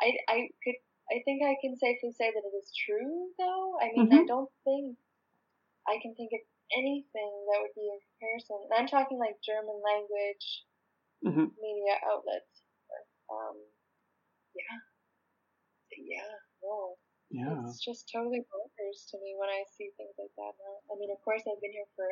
I 0.01 0.17
I 0.29 0.39
could 0.65 0.79
I 1.11 1.21
think 1.27 1.43
I 1.45 1.57
can 1.61 1.77
safely 1.77 2.13
say 2.13 2.31
that 2.33 2.47
it 2.47 2.55
is 2.57 2.73
true 2.87 3.31
though. 3.39 3.79
I 3.81 3.93
mean 3.93 4.11
I 4.15 4.23
Mhm. 4.23 4.27
don't 4.27 4.51
think 4.65 4.97
I 5.87 5.99
can 6.03 6.15
think 6.15 6.33
of 6.33 6.41
anything 6.77 7.33
that 7.51 7.59
would 7.63 7.75
be 7.75 7.87
in 7.89 7.99
comparison. 8.15 8.59
And 8.69 8.75
I'm 8.79 8.89
talking 8.91 9.19
like 9.19 9.37
German 9.43 9.79
language 9.83 10.47
hmm 11.25 11.49
media 11.59 11.95
outlets. 12.09 12.53
Um 13.31 13.57
yeah. 14.57 14.79
Yeah, 15.97 16.33
no. 16.65 16.97
Yeah. 17.31 17.63
It's 17.71 17.83
just 17.83 18.11
totally 18.11 18.43
bonkers 18.51 19.07
to 19.11 19.17
me 19.23 19.35
when 19.39 19.51
I 19.51 19.63
see 19.77 19.91
things 19.95 20.15
like 20.19 20.35
that 20.35 20.55
now. 20.59 20.75
I 20.91 20.99
mean, 20.99 21.11
of 21.15 21.21
course, 21.23 21.43
I've 21.47 21.61
been 21.63 21.71
here 21.75 21.87
for, 21.95 22.09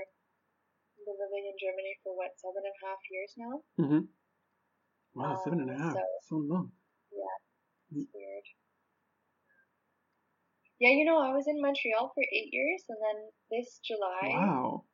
been 1.02 1.18
living 1.18 1.44
in 1.50 1.56
Germany 1.58 1.94
for 2.06 2.14
what, 2.14 2.34
seven 2.38 2.62
and 2.62 2.70
a 2.70 2.82
half 2.86 3.00
years 3.10 3.32
now? 3.34 3.54
hmm 3.78 4.04
Wow, 5.18 5.34
seven 5.42 5.62
and 5.66 5.70
a 5.70 5.74
Um, 5.74 5.82
half. 5.82 5.94
so- 5.98 6.18
So 6.30 6.36
long. 6.46 6.70
It's 7.90 8.06
weird. 8.14 8.44
Yeah, 10.80 10.90
you 10.94 11.04
know, 11.04 11.18
I 11.18 11.34
was 11.34 11.46
in 11.50 11.60
Montreal 11.60 12.12
for 12.14 12.22
eight 12.22 12.50
years, 12.54 12.84
and 12.88 12.98
then 13.02 13.18
this 13.50 13.80
July, 13.82 14.30
Wow. 14.30 14.84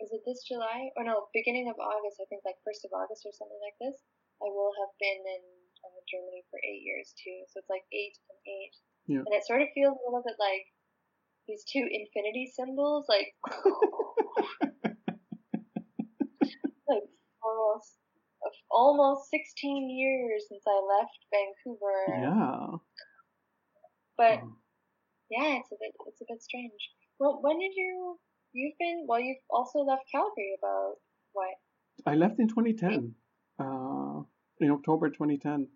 is 0.00 0.12
it 0.12 0.20
this 0.28 0.44
July? 0.44 0.92
Or 0.96 1.04
no, 1.04 1.28
beginning 1.32 1.68
of 1.72 1.80
August, 1.80 2.20
I 2.20 2.28
think 2.28 2.44
like 2.44 2.60
1st 2.68 2.84
of 2.84 2.92
August 2.92 3.24
or 3.24 3.32
something 3.32 3.60
like 3.64 3.78
this, 3.80 3.96
I 4.44 4.52
will 4.52 4.72
have 4.84 4.92
been 5.00 5.20
in 5.24 5.42
uh, 5.80 5.96
Germany 6.12 6.44
for 6.52 6.60
eight 6.60 6.82
years 6.84 7.14
too. 7.16 7.40
So 7.48 7.60
it's 7.64 7.70
like 7.72 7.88
eight 7.92 8.16
and 8.28 8.40
eight. 8.44 8.74
Yeah. 9.08 9.24
And 9.24 9.32
it 9.32 9.46
sort 9.48 9.62
of 9.64 9.68
feels 9.72 9.96
a 9.96 10.04
little 10.04 10.22
bit 10.26 10.36
like 10.38 10.66
these 11.48 11.64
two 11.64 11.82
infinity 11.88 12.52
symbols, 12.52 13.06
like 13.08 13.32
like 16.88 17.06
almost 17.42 17.96
almost 18.70 19.30
16 19.30 19.88
years 19.90 20.44
since 20.48 20.62
I 20.66 20.78
left 21.00 21.18
Vancouver. 21.32 21.98
yeah. 22.12 22.66
But 24.16 24.38
Oh. 24.44 24.52
Yeah, 25.32 25.58
it's 25.58 25.72
a 25.72 25.78
bit 25.80 25.92
it's 26.06 26.20
a 26.20 26.28
bit 26.28 26.42
strange. 26.42 26.82
Well, 27.18 27.40
when 27.40 27.58
did 27.58 27.72
you 27.74 28.20
you've 28.52 28.76
been 28.78 29.06
well 29.08 29.20
you've 29.20 29.44
also 29.48 29.80
left 29.80 30.04
Calgary 30.12 30.52
about 30.60 31.00
what? 31.32 31.56
I 32.04 32.14
left 32.14 32.38
in 32.38 32.48
2010. 32.48 33.14
Uh, 33.58 34.22
in 34.62 34.70
October 34.70 35.10
2010. 35.10 35.68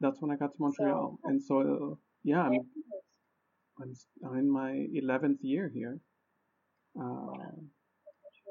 That's 0.00 0.20
when 0.20 0.30
I 0.30 0.36
got 0.36 0.52
to 0.54 0.58
Montreal. 0.58 1.18
and 1.24 1.42
so, 1.42 1.60
uh, 1.60 1.94
yeah, 2.22 2.42
I'm, 2.42 2.60
I'm, 3.80 3.94
I'm 4.26 4.38
in 4.38 4.50
my 4.50 4.70
11th 4.70 5.38
year 5.42 5.70
here. 5.72 6.00
Uh, 6.98 7.50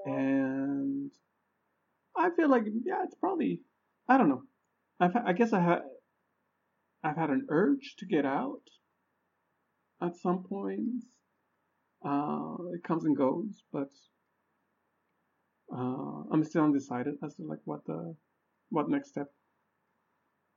and 0.05 1.11
I 2.15 2.29
feel 2.35 2.49
like, 2.49 2.63
yeah, 2.85 3.03
it's 3.03 3.15
probably, 3.15 3.61
I 4.07 4.17
don't 4.17 4.29
know. 4.29 4.43
I've, 4.99 5.15
I 5.15 5.33
guess 5.33 5.53
I 5.53 5.61
had, 5.61 5.79
I've 7.03 7.17
had 7.17 7.29
an 7.29 7.47
urge 7.49 7.95
to 7.99 8.05
get 8.05 8.25
out 8.25 8.61
at 10.01 10.15
some 10.17 10.43
points. 10.43 11.05
Uh, 12.05 12.55
it 12.73 12.83
comes 12.83 13.05
and 13.05 13.17
goes, 13.17 13.63
but 13.73 13.89
uh, 15.75 16.23
I'm 16.31 16.43
still 16.43 16.63
undecided 16.63 17.15
as 17.23 17.35
to 17.35 17.43
like 17.43 17.59
what 17.65 17.85
the 17.85 18.15
what 18.69 18.89
next 18.89 19.09
step 19.09 19.27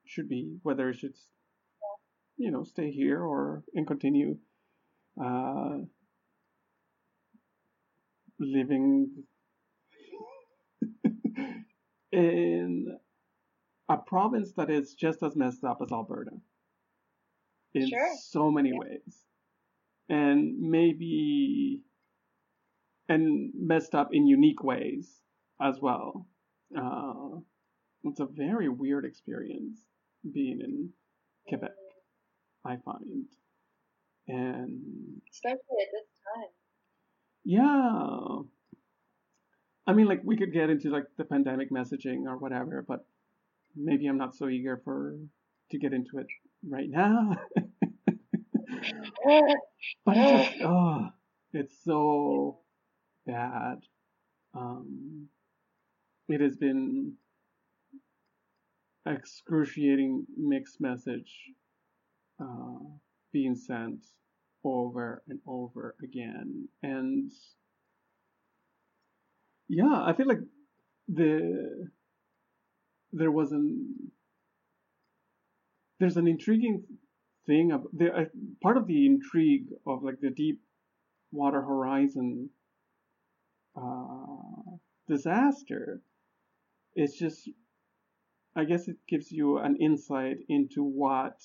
should 0.07 0.29
be. 0.29 0.59
Whether 0.63 0.91
it 0.91 0.99
should, 0.99 1.15
you 2.37 2.51
know, 2.51 2.63
stay 2.65 2.91
here 2.93 3.21
or 3.23 3.65
and 3.75 3.87
continue 3.87 4.39
uh, 5.23 5.79
living 8.39 9.25
in 12.13 12.99
a 13.89 13.97
province 13.97 14.53
that 14.57 14.71
is 14.71 14.95
just 14.95 15.23
as 15.23 15.37
messed 15.37 15.65
up 15.65 15.79
as 15.83 15.93
Alberta 15.93 16.33
in 17.75 17.89
Sure. 17.89 18.17
so 18.23 18.51
many 18.51 18.71
Yeah. 18.71 18.79
ways, 18.79 19.25
and 20.09 20.59
maybe 20.61 21.81
and 23.09 23.53
messed 23.55 23.95
up 23.95 24.11
in 24.13 24.27
unique 24.27 24.63
ways 24.63 25.21
as 25.61 25.79
well. 25.81 26.27
Uh, 26.77 27.39
it's 28.05 28.21
a 28.21 28.27
very 28.27 28.69
weird 28.69 29.05
experience 29.05 29.79
being 30.33 30.61
in 30.61 30.91
Quebec, 31.49 31.71
I 32.65 32.77
find, 32.85 33.27
and 34.29 34.81
Especially 35.31 35.59
at 35.59 35.89
this 35.93 36.09
time. 36.37 36.51
yeah. 37.45 38.43
I 39.87 39.93
mean, 39.95 40.07
like 40.07 40.21
we 40.25 40.37
could 40.37 40.53
get 40.53 40.71
into 40.71 40.91
like 40.91 41.07
the 41.19 41.25
pandemic 41.25 41.71
messaging 41.71 42.27
or 42.27 42.39
whatever, 42.39 42.85
but 42.87 43.05
maybe 43.77 44.07
I'm 44.07 44.19
not 44.19 44.37
so 44.37 44.49
eager 44.49 44.81
for 44.85 45.17
to 45.73 45.79
get 45.79 45.93
into 45.93 46.19
it 46.19 46.27
right 46.69 46.89
now. 46.89 47.33
but 50.05 50.17
it's 50.17 50.49
just, 50.49 50.63
oh, 50.65 51.09
it's 51.53 51.75
so 51.85 52.61
bad. 53.27 53.79
Um, 54.55 55.29
it 56.29 56.41
has 56.41 56.57
been 56.57 57.15
excruciating 59.07 60.27
mixed 60.37 60.81
message 60.81 61.33
uh, 62.41 62.79
being 63.33 63.55
sent 63.55 64.05
over 64.65 65.23
and 65.29 65.41
over 65.47 65.97
again, 66.03 66.69
and 66.83 67.33
yeah, 69.69 70.03
I 70.05 70.13
feel 70.13 70.29
like 70.29 70.41
the 71.09 71.89
there 73.13 73.31
was 73.31 73.53
an 73.53 74.13
there's 75.99 76.17
an 76.17 76.27
intriguing 76.27 76.85
thing 77.47 77.73
of 77.73 77.87
the 77.93 78.09
uh, 78.13 78.25
part 78.63 78.77
of 78.77 78.87
the 78.87 79.07
intrigue 79.07 79.67
of 79.87 80.03
like 80.03 80.21
the 80.21 80.31
deep 80.31 80.61
water 81.33 81.61
horizon 81.63 82.51
uh, 83.77 84.77
disaster 85.09 86.01
it's 86.95 87.19
just 87.19 87.49
i 88.57 88.65
guess 88.65 88.89
it 88.89 88.97
gives 89.09 89.31
you 89.33 89.59
an 89.59 89.77
insight 89.77 90.37
into 90.49 90.83
what 90.85 91.41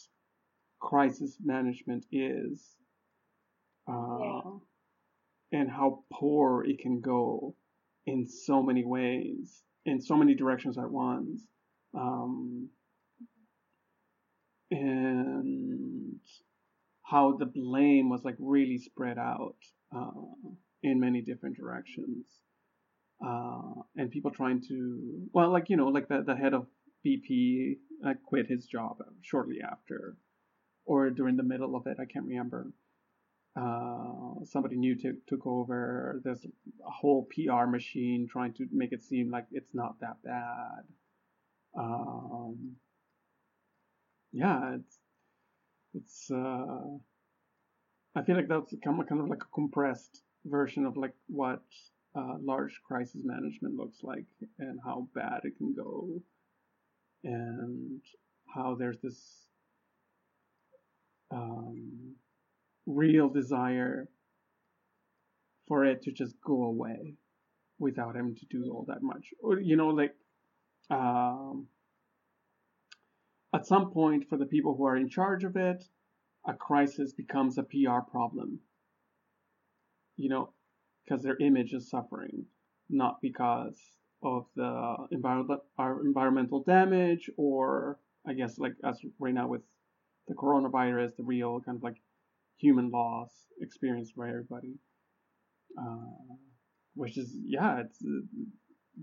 crisis 0.80 1.38
management 1.44 2.06
is 2.12 2.76
uh, 3.90 4.20
Yeah. 4.20 4.52
and 5.54 5.70
how 5.72 6.04
poor 6.12 6.64
it 6.66 6.80
can 6.80 7.00
go 7.02 7.56
in 8.06 8.28
so 8.28 8.62
many 8.62 8.84
ways 8.86 9.64
in 9.86 10.02
so 10.02 10.16
many 10.16 10.36
directions 10.36 10.78
at 10.78 10.90
once 10.92 11.42
um, 11.94 12.70
and 14.72 16.20
how 17.04 17.38
the 17.38 17.46
blame 17.46 18.10
was 18.10 18.24
like 18.24 18.36
really 18.40 18.78
spread 18.78 19.18
out 19.18 19.56
uh, 19.96 20.12
in 20.84 21.00
many 21.00 21.22
different 21.22 21.58
directions. 21.58 22.26
Uh, 23.26 23.82
and 23.96 24.12
people 24.12 24.30
trying 24.30 24.62
to 24.62 25.28
well 25.34 25.52
like 25.52 25.70
you 25.70 25.78
know 25.78 25.88
like 25.88 26.08
the, 26.08 26.22
the 26.24 26.36
head 26.36 26.54
of 26.54 26.68
bp 27.04 27.76
uh, 28.06 28.14
quit 28.24 28.46
his 28.46 28.68
job 28.68 28.98
shortly 29.24 29.58
after 29.60 30.16
or 30.86 31.10
during 31.10 31.36
the 31.36 31.42
middle 31.42 31.76
of 31.76 31.88
it 31.88 31.98
i 32.00 32.06
can't 32.06 32.28
remember. 32.28 32.72
Uh, 33.60 34.46
somebody 34.46 34.76
new 34.76 34.96
took 34.96 35.26
took 35.26 35.48
over. 35.48 36.22
There's 36.24 36.46
a 36.46 36.92
whole 36.92 37.28
pr 37.32 37.66
machine 37.66 38.28
trying 38.32 38.54
to 38.54 38.68
make 38.72 38.92
it 38.92 39.02
seem 39.02 39.32
like 39.32 39.46
it's 39.52 39.74
not 39.74 40.00
that 40.02 40.18
bad. 40.24 40.84
Um, 41.76 42.76
yeah 44.32 44.76
it's 44.76 45.00
it's 45.94 46.32
uh, 46.32 46.98
I 48.16 48.24
feel 48.24 48.36
like 48.36 48.48
that's 48.48 48.74
kind 48.84 49.00
of, 49.00 49.28
like 49.30 49.44
a 49.44 49.54
compressed 49.54 50.22
version 50.46 50.86
of 50.86 50.98
like 50.98 51.14
what 51.28 51.62
uh, 52.16 52.36
large 52.42 52.80
crisis 52.88 53.22
management 53.24 53.76
looks 53.76 54.00
like 54.04 54.26
and 54.60 54.80
how 54.84 55.08
bad 55.14 55.42
it 55.44 55.58
can 55.58 55.74
go 55.74 56.22
and 57.24 58.02
how 58.54 58.76
there's 58.76 59.00
this 59.02 59.20
um, 61.32 62.16
real 62.86 63.30
desire 63.30 64.08
for 65.68 65.86
it 65.86 66.02
to 66.04 66.12
just 66.12 66.36
go 66.46 66.64
away 66.64 67.16
without 67.80 68.16
him 68.16 68.36
to 68.36 68.46
do 68.50 68.72
all 68.72 68.86
that 68.88 69.04
much. 69.04 69.28
Or 69.42 69.60
you 69.60 69.76
know 69.76 69.90
like 69.90 70.16
um, 70.90 71.68
at 73.58 73.66
some 73.66 73.90
point 73.92 74.24
for 74.30 74.38
the 74.38 74.46
people 74.46 74.76
who 74.76 74.86
are 74.86 74.96
in 74.96 75.10
charge 75.10 75.44
of 75.44 75.56
it 75.56 75.84
a 76.48 76.54
crisis 76.54 77.12
becomes 77.12 77.58
a 77.58 77.64
PR 77.64 78.02
problem. 78.10 78.60
You 80.16 80.30
know, 80.30 80.54
because 81.04 81.24
their 81.24 81.38
image 81.38 81.74
is 81.74 81.90
suffering, 81.90 82.46
not 82.90 83.18
because 83.22 83.78
of 84.24 84.46
the 84.56 84.96
environment, 85.12 85.62
environmental 86.06 86.64
damage, 86.64 87.30
or 87.36 88.00
I 88.28 88.34
guess 88.34 88.60
like 88.60 88.74
as 88.84 89.00
right 89.20 89.34
now 89.34 89.48
with 89.48 89.62
the 90.28 90.36
coronavirus, 90.36 91.16
the 91.18 91.24
real 91.24 91.60
kind 91.60 91.78
of 91.78 91.84
like 91.84 91.98
human 92.58 92.92
loss 92.92 93.32
experienced 93.60 94.16
by 94.16 94.30
everybody. 94.30 94.76
Uh, 95.80 96.36
which 96.96 97.18
is 97.18 97.36
yeah, 97.44 97.82
it's 97.82 98.00
uh, 98.04 98.22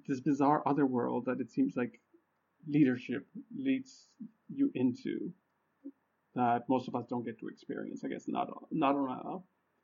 this 0.09 0.21
bizarre 0.21 0.63
other 0.67 0.87
world 0.87 1.25
that 1.27 1.41
it 1.41 1.51
seems 1.51 1.75
like 1.77 2.01
leadership 2.69 3.27
leads 3.57 4.09
you 4.49 4.71
into 4.75 5.33
that 6.35 6.69
most 6.69 6.89
of 6.89 6.95
us 6.95 7.07
don't 7.09 7.25
get 7.25 7.39
to 7.41 7.49
experience. 7.49 8.03
I 8.05 8.09
guess 8.09 8.27
not 8.29 8.49
on- 8.51 8.67
not 8.71 8.95
on 8.97 9.11
a, 9.11 9.43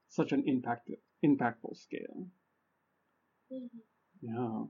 such 0.08 0.32
an 0.32 0.44
impact 0.46 0.90
impactful 1.24 1.76
scale. 1.76 2.28
Mhm. 3.50 3.82
Yeah. 4.20 4.66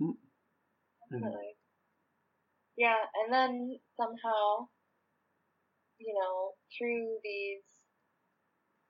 Mm. 0.00 0.16
Definitely. 1.10 1.56
Yeah, 2.76 2.96
and 3.14 3.32
then 3.32 3.78
somehow, 3.96 4.68
you 5.98 6.14
know, 6.14 6.52
through 6.76 7.18
these 7.22 7.64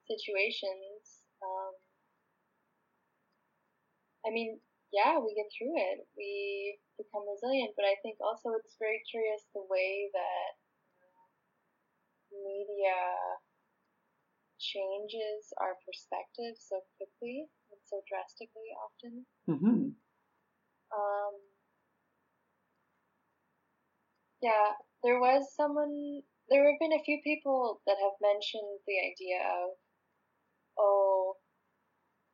situations, 0.07 1.25
um, 1.41 1.73
I 4.25 4.31
mean, 4.31 4.59
yeah, 4.95 5.19
we 5.19 5.35
get 5.35 5.51
through 5.51 5.75
it. 5.75 6.07
We 6.15 6.79
become 6.97 7.27
resilient, 7.27 7.75
but 7.75 7.83
I 7.85 7.99
think 8.01 8.17
also 8.23 8.55
it's 8.55 8.79
very 8.79 9.03
curious 9.11 9.43
the 9.53 9.67
way 9.67 10.09
that 10.15 10.51
uh, 11.03 11.27
media 12.31 12.95
changes 14.57 15.51
our 15.59 15.75
perspective 15.83 16.55
so 16.55 16.79
quickly 16.95 17.51
and 17.71 17.79
so 17.83 17.99
drastically 18.07 18.71
often. 18.79 19.25
Mhm. 19.51 19.95
Um, 20.95 21.35
yeah, 24.41 24.79
there 25.03 25.19
was 25.19 25.53
someone, 25.55 26.23
there 26.47 26.71
have 26.71 26.79
been 26.79 26.93
a 26.93 27.03
few 27.03 27.19
people 27.23 27.81
that 27.85 27.97
have 27.99 28.15
mentioned 28.21 28.79
the 28.87 28.97
idea 29.11 29.43
of, 29.43 29.69
oh, 30.79 31.35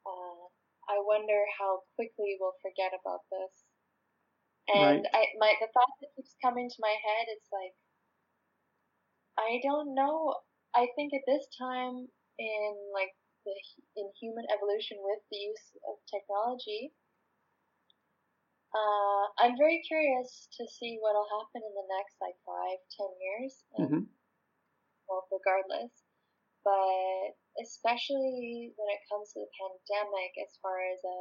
uh, 0.06 0.51
I 0.90 1.00
wonder 1.02 1.46
how 1.60 1.84
quickly 1.96 2.38
we'll 2.40 2.58
forget 2.62 2.94
about 2.94 3.22
this. 3.32 3.66
And 4.70 5.06
Right. 5.06 5.06
I, 5.14 5.28
my, 5.38 5.54
the 5.60 5.68
thought 5.68 5.94
that 6.02 6.16
keeps 6.16 6.36
coming 6.42 6.68
to 6.68 6.76
my 6.80 6.98
head 7.06 7.28
is 7.32 7.48
like, 7.52 7.76
I 9.38 9.60
don't 9.62 9.94
know. 9.94 10.40
I 10.74 10.88
think 10.96 11.14
at 11.14 11.26
this 11.28 11.46
time 11.58 12.08
in 12.40 12.92
like 12.94 13.14
the 13.44 13.54
in 13.98 14.14
human 14.22 14.46
evolution 14.50 15.00
with 15.02 15.20
the 15.30 15.36
use 15.38 15.76
of 15.86 15.98
technology, 16.10 16.94
uh, 18.76 19.24
I'm 19.40 19.58
very 19.58 19.82
curious 19.88 20.48
to 20.58 20.68
see 20.68 20.98
what'll 21.00 21.28
happen 21.40 21.62
in 21.64 21.74
the 21.74 21.88
next 21.98 22.16
like 22.22 22.36
five, 22.46 22.80
ten 22.98 23.12
years. 23.20 23.64
And, 23.76 23.90
hmm 23.90 24.04
Well, 25.08 25.28
regardless, 25.32 26.01
but 26.64 27.36
especially 27.62 28.72
when 28.78 28.90
it 28.94 29.04
comes 29.12 29.34
to 29.34 29.40
the 29.42 29.52
pandemic, 29.58 30.32
as 30.42 30.58
far 30.62 30.78
as 30.80 31.02
a 31.04 31.20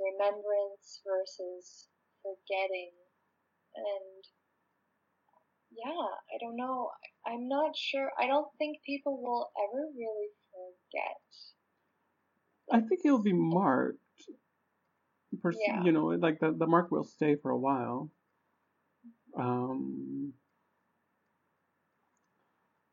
remembrance 0.00 1.00
versus 1.06 1.88
forgetting, 2.22 2.92
and 3.76 4.22
yeah, 5.74 6.06
I 6.30 6.36
don't 6.40 6.56
know. 6.56 6.90
I'm 7.26 7.48
not 7.48 7.76
sure. 7.76 8.10
I 8.18 8.26
don't 8.26 8.48
think 8.58 8.78
people 8.86 9.20
will 9.22 9.50
ever 9.58 9.88
really 9.96 10.30
forget. 10.50 11.20
I 12.72 12.80
think 12.80 13.02
it'll 13.04 13.22
be 13.22 13.32
marked. 13.32 13.98
Pers- 15.42 15.58
Yeah. 15.60 15.82
You 15.82 15.92
know, 15.92 16.06
like 16.06 16.40
the, 16.40 16.54
the 16.56 16.66
mark 16.66 16.90
will 16.90 17.04
stay 17.04 17.36
for 17.36 17.50
a 17.50 17.58
while. 17.58 18.10
Um, 19.36 20.32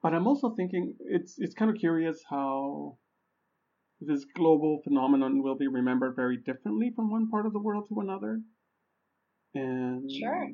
but 0.01 0.13
I'm 0.13 0.27
also 0.27 0.53
thinking 0.55 0.95
it's 0.99 1.35
it's 1.37 1.55
kind 1.55 1.71
of 1.71 1.77
curious 1.77 2.21
how 2.29 2.97
this 3.99 4.25
global 4.35 4.81
phenomenon 4.83 5.43
will 5.43 5.55
be 5.55 5.67
remembered 5.67 6.15
very 6.15 6.37
differently 6.37 6.91
from 6.95 7.11
one 7.11 7.29
part 7.29 7.45
of 7.45 7.53
the 7.53 7.59
world 7.59 7.85
to 7.89 7.99
another. 7.99 8.41
And 9.53 10.09
Sure, 10.11 10.49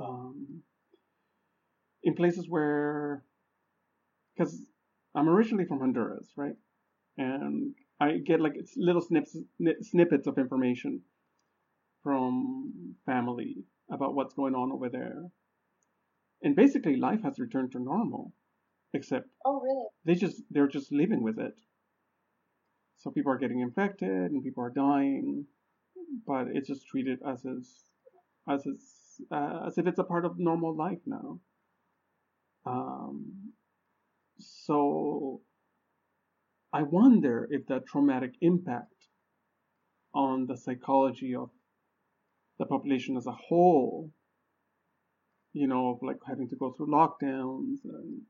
um, 0.00 0.62
in 2.02 2.14
places 2.14 2.46
where, 2.48 3.24
because 4.36 4.58
I'm 5.14 5.28
originally 5.28 5.64
from 5.66 5.80
Honduras, 5.80 6.28
right? 6.36 6.54
And 7.16 7.74
I 8.00 8.18
get 8.18 8.40
like 8.40 8.54
little 8.76 9.02
snips, 9.02 9.36
snippets 9.82 10.26
of 10.26 10.38
information 10.38 11.02
from 12.02 12.94
family 13.06 13.64
about 13.90 14.14
what's 14.14 14.34
going 14.34 14.54
on 14.54 14.72
over 14.72 14.88
there. 14.88 15.24
And 16.42 16.54
basically, 16.54 16.96
life 16.96 17.22
has 17.24 17.38
returned 17.38 17.72
to 17.72 17.80
normal, 17.80 18.32
except 18.94 19.28
oh 19.44 19.60
really? 19.60 19.86
they 20.04 20.14
just 20.14 20.42
they're 20.50 20.68
just 20.68 20.92
living 20.92 21.22
with 21.22 21.38
it. 21.38 21.54
So 22.98 23.10
people 23.10 23.32
are 23.32 23.38
getting 23.38 23.60
infected 23.60 24.08
and 24.30 24.42
people 24.42 24.64
are 24.64 24.70
dying, 24.70 25.46
but 26.26 26.48
it's 26.52 26.68
just 26.68 26.86
treated 26.86 27.20
as 27.26 27.44
is, 27.44 27.84
as 28.48 28.66
is, 28.66 29.20
uh, 29.30 29.60
as 29.66 29.78
if 29.78 29.86
it's 29.86 30.00
a 30.00 30.04
part 30.04 30.24
of 30.24 30.38
normal 30.38 30.76
life 30.76 30.98
now. 31.06 31.38
Um, 32.66 33.52
so 34.38 35.42
I 36.72 36.82
wonder 36.82 37.48
if 37.50 37.66
that 37.66 37.86
traumatic 37.86 38.34
impact 38.40 38.94
on 40.14 40.46
the 40.46 40.56
psychology 40.56 41.34
of 41.34 41.50
the 42.58 42.66
population 42.66 43.16
as 43.16 43.26
a 43.26 43.32
whole, 43.32 44.10
you 45.58 45.66
know, 45.66 45.90
of 45.90 45.98
like 46.02 46.18
having 46.24 46.48
to 46.48 46.56
go 46.56 46.72
through 46.72 46.86
lockdowns 46.86 47.78
and 47.84 48.20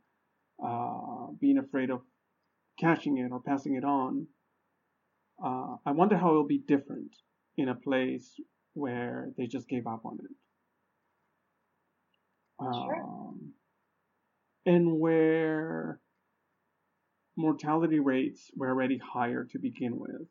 uh, 0.65 1.27
being 1.39 1.59
afraid 1.59 1.91
of 1.91 2.01
catching 2.81 3.19
it 3.19 3.31
or 3.31 3.41
passing 3.41 3.75
it 3.75 3.85
on. 3.85 4.27
Uh, 5.45 5.77
I 5.85 5.93
wonder 5.93 6.17
how 6.17 6.31
it'll 6.31 6.47
be 6.47 6.63
different 6.67 7.15
in 7.59 7.69
a 7.69 7.75
place 7.75 8.41
where 8.73 9.29
they 9.37 9.47
just 9.47 9.69
gave 9.69 9.87
up 9.87 10.07
on 10.07 10.19
it. 10.21 10.37
Sure. 12.61 12.97
Um, 12.97 13.53
and 14.65 14.99
where 14.99 16.01
mortality 17.37 18.01
rates 18.01 18.51
were 18.57 18.69
already 18.69 18.99
higher 18.99 19.47
to 19.53 19.59
begin 19.59 19.99
with, 19.99 20.27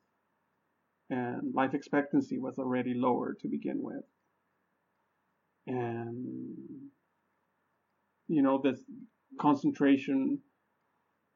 and 1.10 1.54
life 1.54 1.74
expectancy 1.74 2.38
was 2.40 2.58
already 2.58 2.94
lower 2.96 3.36
to 3.42 3.48
begin 3.48 3.82
with. 3.82 4.04
And, 5.68 6.56
you 8.28 8.42
know, 8.42 8.60
this 8.64 8.80
concentration 9.40 10.40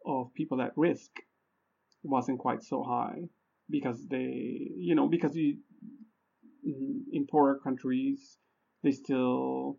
of 0.06 0.34
people 0.34 0.62
at 0.62 0.72
risk 0.76 1.12
wasn't 2.04 2.40
quite 2.40 2.64
so 2.64 2.84
high 2.84 3.22
because 3.70 4.06
they, 4.10 4.72
you 4.78 4.96
know, 4.96 5.08
because 5.08 5.36
you, 5.36 5.58
in 6.64 7.28
poorer 7.30 7.60
countries, 7.64 8.38
they 8.84 8.92
still 8.92 9.78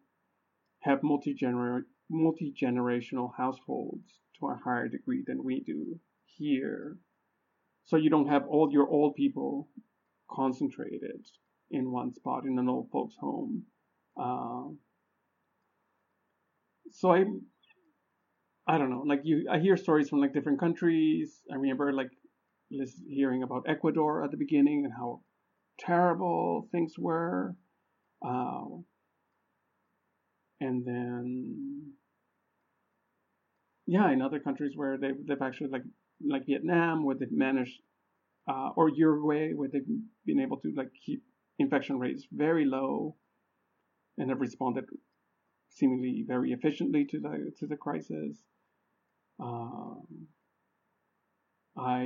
have 0.80 1.02
multi-gener- 1.02 1.84
multi-generational 2.10 3.30
households 3.36 4.20
to 4.38 4.46
a 4.46 4.60
higher 4.64 4.88
degree 4.88 5.22
than 5.26 5.44
we 5.44 5.60
do 5.60 5.98
here. 6.36 6.96
So 7.84 7.96
you 7.96 8.10
don't 8.10 8.28
have 8.28 8.46
all 8.48 8.70
your 8.70 8.88
old 8.88 9.14
people 9.14 9.68
concentrated 10.30 11.26
in 11.70 11.90
one 11.90 12.12
spot 12.12 12.44
in 12.44 12.58
an 12.58 12.68
old 12.68 12.88
folks' 12.90 13.16
home. 13.20 13.64
Uh, 14.16 14.74
so 16.92 17.12
I, 17.12 17.24
I 18.66 18.78
don't 18.78 18.90
know. 18.90 19.02
Like 19.06 19.20
you, 19.24 19.46
I 19.50 19.58
hear 19.58 19.76
stories 19.76 20.08
from 20.08 20.20
like 20.20 20.32
different 20.32 20.60
countries. 20.60 21.40
I 21.50 21.56
remember 21.56 21.92
like 21.92 22.10
hearing 23.08 23.42
about 23.42 23.64
Ecuador 23.68 24.24
at 24.24 24.30
the 24.30 24.36
beginning 24.36 24.84
and 24.84 24.92
how 24.92 25.20
terrible 25.78 26.68
things 26.72 26.94
were. 26.98 27.54
Uh, 28.24 28.64
and 30.60 30.86
then 30.86 31.92
yeah, 33.86 34.10
in 34.12 34.22
other 34.22 34.38
countries 34.38 34.72
where 34.76 34.96
they've 34.96 35.26
they've 35.26 35.42
actually 35.42 35.70
like 35.70 35.82
like 36.24 36.46
Vietnam 36.46 37.04
where 37.04 37.16
they've 37.16 37.32
managed 37.32 37.80
uh, 38.48 38.70
or 38.76 38.88
Uruguay 38.88 39.52
where 39.54 39.68
they've 39.72 39.82
been 40.24 40.40
able 40.40 40.58
to 40.58 40.72
like 40.76 40.90
keep 41.04 41.22
infection 41.58 41.98
rates 41.98 42.26
very 42.32 42.64
low 42.64 43.16
and 44.18 44.30
have 44.30 44.40
responded 44.40 44.84
seemingly 45.74 46.24
very 46.26 46.52
efficiently 46.52 47.04
to 47.06 47.20
the 47.20 47.52
to 47.58 47.66
the 47.66 47.76
crisis. 47.76 48.36
Um, 49.40 50.28
I 51.76 52.04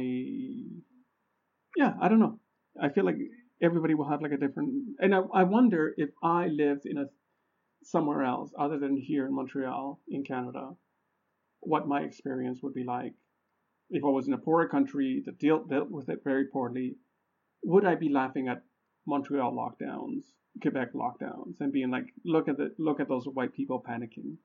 yeah, 1.76 1.94
I 2.00 2.08
don't 2.08 2.20
know. 2.20 2.38
I 2.80 2.88
feel 2.90 3.04
like 3.04 3.16
everybody 3.62 3.94
will 3.94 4.08
have 4.08 4.22
like 4.22 4.32
a 4.32 4.36
different 4.36 4.96
and 4.98 5.14
I, 5.14 5.20
I 5.32 5.42
wonder 5.44 5.94
if 5.96 6.10
I 6.22 6.46
lived 6.46 6.86
in 6.86 6.98
a 6.98 7.06
somewhere 7.82 8.22
else 8.22 8.52
other 8.58 8.78
than 8.78 8.96
here 8.96 9.26
in 9.26 9.34
Montreal 9.34 10.00
in 10.08 10.24
Canada, 10.24 10.70
what 11.60 11.88
my 11.88 12.02
experience 12.02 12.62
would 12.62 12.74
be 12.74 12.84
like. 12.84 13.14
If 13.88 14.04
I 14.04 14.08
was 14.08 14.26
in 14.26 14.34
a 14.34 14.38
poorer 14.38 14.68
country 14.68 15.22
that 15.26 15.38
dealt 15.38 15.68
dealt 15.68 15.90
with 15.90 16.08
it 16.08 16.24
very 16.24 16.46
poorly, 16.46 16.96
would 17.64 17.84
I 17.84 17.94
be 17.94 18.08
laughing 18.08 18.48
at 18.48 18.62
Montreal 19.06 19.52
lockdowns, 19.52 20.22
Quebec 20.62 20.92
lockdowns, 20.94 21.60
and 21.60 21.72
being 21.72 21.90
like, 21.90 22.06
look 22.24 22.48
at 22.48 22.56
the 22.56 22.74
look 22.78 23.00
at 23.00 23.08
those 23.08 23.26
white 23.26 23.54
people 23.54 23.82
panicking 23.88 24.36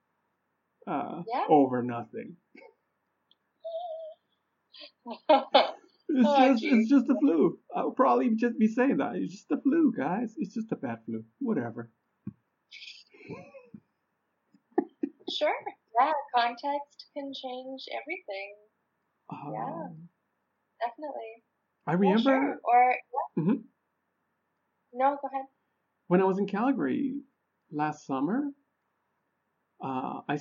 uh, 0.87 1.23
Yeah. 1.27 1.45
over 1.49 1.81
nothing. 1.83 2.35
It's 6.13 6.27
Oh, 6.27 6.49
just 6.51 6.61
geez. 6.61 6.73
it's 6.73 6.89
just 6.89 7.07
the 7.07 7.15
flu. 7.21 7.57
I'll 7.73 7.91
probably 7.91 8.35
just 8.35 8.59
be 8.59 8.67
saying 8.67 8.97
that. 8.97 9.15
It's 9.15 9.31
just 9.31 9.47
the 9.47 9.61
flu, 9.61 9.93
guys. 9.97 10.33
It's 10.37 10.53
just 10.53 10.69
a 10.73 10.75
bad 10.75 10.97
flu. 11.05 11.23
Whatever. 11.39 11.89
sure. 15.31 15.53
Yeah, 15.99 16.11
context 16.35 17.05
can 17.15 17.31
change 17.33 17.83
everything. 17.93 18.55
Yeah. 19.31 19.63
Um, 19.63 20.09
Definitely. 20.85 21.31
I 21.87 21.91
Well, 21.95 21.99
remember 21.99 22.21
sure. 22.21 22.59
Or 22.65 22.95
Mhm. 23.39 23.63
No, 24.93 25.17
go 25.21 25.27
ahead. 25.27 25.45
when 26.07 26.21
I 26.21 26.25
was 26.25 26.37
in 26.39 26.47
Calgary 26.47 27.21
last 27.71 28.05
summer, 28.05 28.51
uh, 29.83 30.21
I 30.27 30.37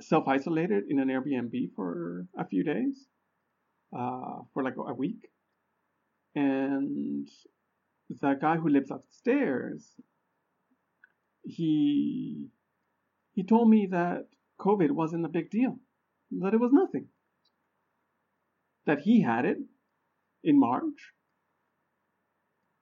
self 0.00 0.28
isolated 0.28 0.84
in 0.88 0.98
an 1.00 1.08
Airbnb 1.08 1.74
for 1.74 2.26
a 2.36 2.46
few 2.46 2.62
days, 2.62 3.06
uh, 3.96 4.42
for 4.52 4.62
like 4.62 4.74
a 4.76 4.94
week. 4.94 5.28
And 6.34 7.28
the 8.08 8.34
guy 8.34 8.56
who 8.56 8.68
lives 8.68 8.90
upstairs, 8.90 9.94
he 11.44 12.48
he 13.32 13.44
told 13.44 13.70
me 13.70 13.86
that 13.90 14.26
COVID 14.60 14.90
wasn't 14.90 15.24
a 15.24 15.28
big 15.28 15.50
deal, 15.50 15.78
that 16.32 16.54
it 16.54 16.60
was 16.60 16.72
nothing, 16.72 17.08
that 18.86 19.00
he 19.00 19.22
had 19.22 19.44
it 19.44 19.58
in 20.44 20.58
March 20.58 21.12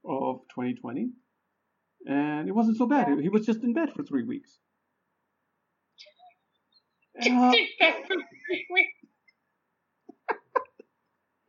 of 0.09 0.41
2020 0.55 1.11
and 2.07 2.49
it 2.49 2.53
wasn't 2.53 2.77
so 2.77 2.87
bad. 2.87 3.19
He 3.21 3.29
was 3.29 3.45
just 3.45 3.63
in 3.63 3.73
bed 3.73 3.93
for 3.95 4.05
three 4.05 4.25
weeks. 4.25 4.59
Just 7.23 7.35
Uh, 7.35 7.53
in 7.57 7.67
bed 7.81 7.95
for 8.07 8.17
three 8.17 8.67
weeks. 8.71 8.99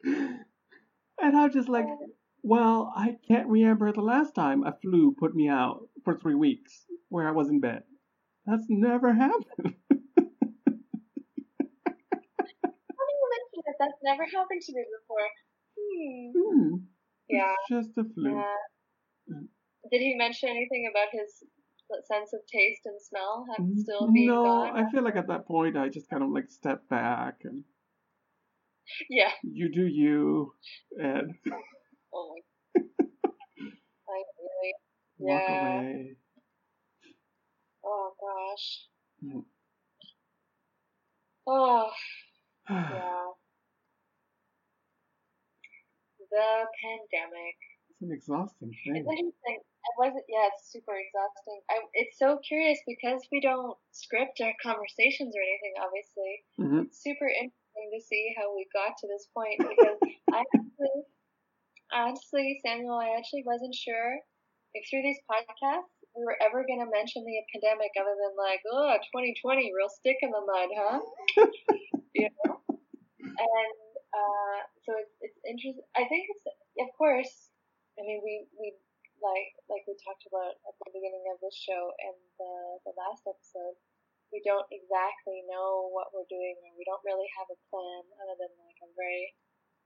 and 1.21 1.37
I'm 1.37 1.51
just 1.51 1.67
like, 1.67 1.85
well, 2.41 2.93
I 2.95 3.17
can't 3.27 3.47
remember 3.47 3.91
the 3.91 4.01
last 4.01 4.33
time 4.33 4.63
a 4.63 4.71
flu 4.81 5.13
put 5.19 5.35
me 5.35 5.49
out 5.49 5.89
for 6.05 6.17
three 6.17 6.35
weeks 6.35 6.85
where 7.09 7.27
I 7.27 7.31
was 7.31 7.49
in 7.49 7.59
bed. 7.59 7.83
That's 8.45 8.63
never 8.69 9.13
happened. 9.13 9.45
Funny 9.59 9.75
you 13.19 13.29
mention 13.35 13.61
that. 13.65 13.75
That's 13.77 13.99
never 14.03 14.23
happened 14.23 14.61
to 14.61 14.73
me 14.73 14.85
before. 14.97 15.27
Hmm. 15.77 16.31
Hmm. 16.33 16.75
Yeah. 17.29 17.53
It's 17.69 17.87
just 17.87 17.97
a 17.97 18.03
flu. 18.13 18.35
Yeah. 18.35 19.39
Did 19.91 20.01
he 20.01 20.15
mention 20.15 20.49
anything 20.49 20.89
about 20.91 21.07
his 21.11 21.43
sense 22.11 22.33
of 22.33 22.41
taste 22.51 22.81
and 22.85 23.01
smell 23.01 23.45
still 23.77 24.11
being 24.11 24.27
no, 24.27 24.43
gone? 24.43 24.77
I 24.77 24.91
feel 24.91 25.03
like 25.03 25.15
at 25.15 25.27
that 25.27 25.45
point 25.47 25.77
I 25.77 25.89
just 25.89 26.09
kind 26.09 26.23
of 26.23 26.29
like 26.29 26.49
step 26.49 26.87
back 26.89 27.39
and 27.43 27.63
Yeah. 29.09 29.31
you 29.43 29.71
do 29.71 29.85
you, 29.85 30.53
Ed. 30.99 31.27
Oh 32.13 32.33
my. 32.75 32.81
I 34.09 34.23
really. 34.39 34.73
Walk 35.17 35.41
Yeah. 35.49 35.79
away. 35.79 36.15
Oh 37.85 38.11
gosh. 38.19 38.87
Mm. 39.23 39.43
Oh 41.47 41.89
yeah. 42.69 43.25
The 46.31 46.67
pandemic. 46.83 47.55
it's 47.89 48.01
an 48.03 48.11
exhausting 48.11 48.69
It's 48.73 48.83
thing. 48.83 48.95
interesting. 49.07 49.59
It 49.63 49.95
wasn't. 49.97 50.25
Yeah, 50.27 50.51
it's 50.51 50.67
super 50.71 50.93
exhausting. 50.99 51.59
I, 51.71 51.79
it's 51.95 52.19
so 52.19 52.37
curious 52.43 52.77
because 52.85 53.23
we 53.31 53.39
don't 53.39 53.77
script 53.95 54.41
our 54.43 54.53
conversations 54.61 55.31
or 55.35 55.41
anything. 55.41 55.73
Obviously, 55.79 56.33
hmm 56.59 56.81
it's 56.91 56.99
super 57.03 57.27
interesting 57.31 57.87
to 57.95 58.01
see 58.03 58.33
how 58.35 58.51
we 58.55 58.67
got 58.75 58.97
to 58.99 59.07
this 59.07 59.27
point 59.33 59.57
because 59.63 59.97
I 60.35 60.43
actually, 60.43 60.99
honestly, 61.93 62.59
Samuel, 62.65 62.99
I 62.99 63.15
actually 63.17 63.43
wasn't 63.47 63.73
sure 63.75 64.19
if 64.75 64.83
through 64.89 65.03
these 65.07 65.21
podcasts 65.29 65.95
we 66.15 66.25
were 66.25 66.37
ever 66.43 66.65
going 66.67 66.81
to 66.83 66.89
mention 66.91 67.23
the 67.23 67.37
pandemic 67.53 67.93
other 67.95 68.13
than 68.17 68.33
like, 68.35 68.59
oh, 68.73 68.97
2020, 69.13 69.71
real 69.71 69.87
stick 69.89 70.17
in 70.21 70.31
the 70.33 70.41
mud, 70.41 70.69
huh? 70.75 70.99
you 72.13 72.27
know? 72.43 72.59
And 73.21 73.71
uh, 74.17 74.59
so 74.81 74.97
it's, 74.97 75.13
it's 75.21 75.41
interesting. 75.45 75.85
I 75.93 76.09
think 76.09 76.25
it's, 76.33 76.45
of 76.81 76.89
course, 76.97 77.53
I 77.97 78.01
mean, 78.01 78.25
we, 78.25 78.49
we 78.57 78.73
like, 79.21 79.53
like 79.69 79.85
we 79.85 79.93
talked 80.01 80.25
about 80.25 80.57
at 80.65 80.75
the 80.81 80.89
beginning 80.89 81.29
of 81.29 81.37
this 81.37 81.53
show 81.53 81.93
and 82.01 82.17
the, 82.41 82.53
the 82.89 82.93
last 82.97 83.29
episode, 83.29 83.77
we 84.33 84.41
don't 84.41 84.65
exactly 84.73 85.45
know 85.45 85.93
what 85.93 86.11
we're 86.11 86.27
doing 86.27 86.57
or 86.65 86.73
we 86.75 86.83
don't 86.89 87.05
really 87.05 87.29
have 87.37 87.47
a 87.47 87.61
plan 87.69 88.03
other 88.25 88.35
than 88.41 88.51
like 88.59 88.81
a 88.83 88.89
very 88.97 89.31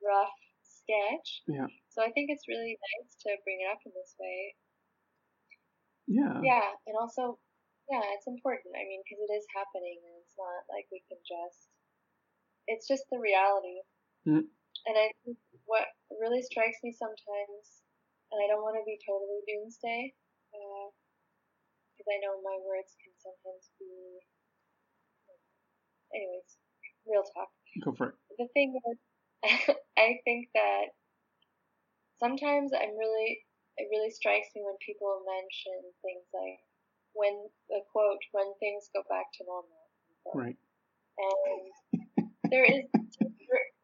rough 0.02 0.40
sketch. 0.66 1.46
Yeah. 1.46 1.70
So 1.94 2.02
I 2.02 2.10
think 2.16 2.34
it's 2.34 2.50
really 2.50 2.74
nice 2.74 3.12
to 3.28 3.38
bring 3.46 3.62
it 3.62 3.70
up 3.70 3.84
in 3.86 3.94
this 3.94 4.16
way. 4.18 4.56
Yeah. 6.10 6.42
Yeah, 6.42 6.70
and 6.90 6.98
also, 6.98 7.38
yeah, 7.88 8.04
it's 8.18 8.28
important. 8.28 8.74
I 8.76 8.84
mean, 8.84 9.06
because 9.06 9.22
it 9.22 9.32
is 9.32 9.46
happening, 9.56 10.02
and 10.02 10.16
it's 10.20 10.36
not 10.36 10.66
like 10.68 10.90
we 10.92 11.06
can 11.08 11.22
just. 11.24 11.72
It's 12.68 12.88
just 12.88 13.06
the 13.12 13.20
reality. 13.22 13.84
Mm. 14.28 14.46
And 14.86 14.96
I 14.98 15.14
think 15.24 15.38
what 15.66 15.86
really 16.20 16.42
strikes 16.42 16.78
me 16.84 16.94
sometimes, 16.94 17.66
and 18.32 18.42
I 18.42 18.48
don't 18.50 18.66
want 18.66 18.78
to 18.78 18.86
be 18.86 18.98
totally 19.06 19.42
doomsday, 19.46 20.14
because 20.52 22.10
I 22.10 22.18
know 22.22 22.42
my 22.42 22.58
words 22.66 22.98
can 22.98 23.14
sometimes 23.22 23.70
be. 23.78 23.90
Anyways, 26.12 26.60
real 27.08 27.24
talk 27.24 27.48
Go 27.86 27.96
for 27.96 28.12
it. 28.12 28.16
the 28.38 28.48
thing 28.52 28.76
is, 28.76 29.00
I 29.98 30.20
think 30.26 30.50
that 30.54 30.92
sometimes 32.20 32.74
I'm 32.76 32.98
really, 33.00 33.40
it 33.78 33.88
really 33.90 34.12
strikes 34.12 34.52
me 34.54 34.62
when 34.66 34.76
people 34.86 35.24
mention 35.24 35.80
things 36.04 36.28
like 36.36 36.60
when 37.14 37.48
the 37.70 37.80
quote 37.92 38.20
when 38.32 38.52
things 38.60 38.92
go 38.94 39.04
back 39.08 39.32
to 39.40 39.46
normal. 39.48 39.88
Right. 40.36 40.58
And 41.18 41.72
there 42.52 42.66
is, 42.66 42.84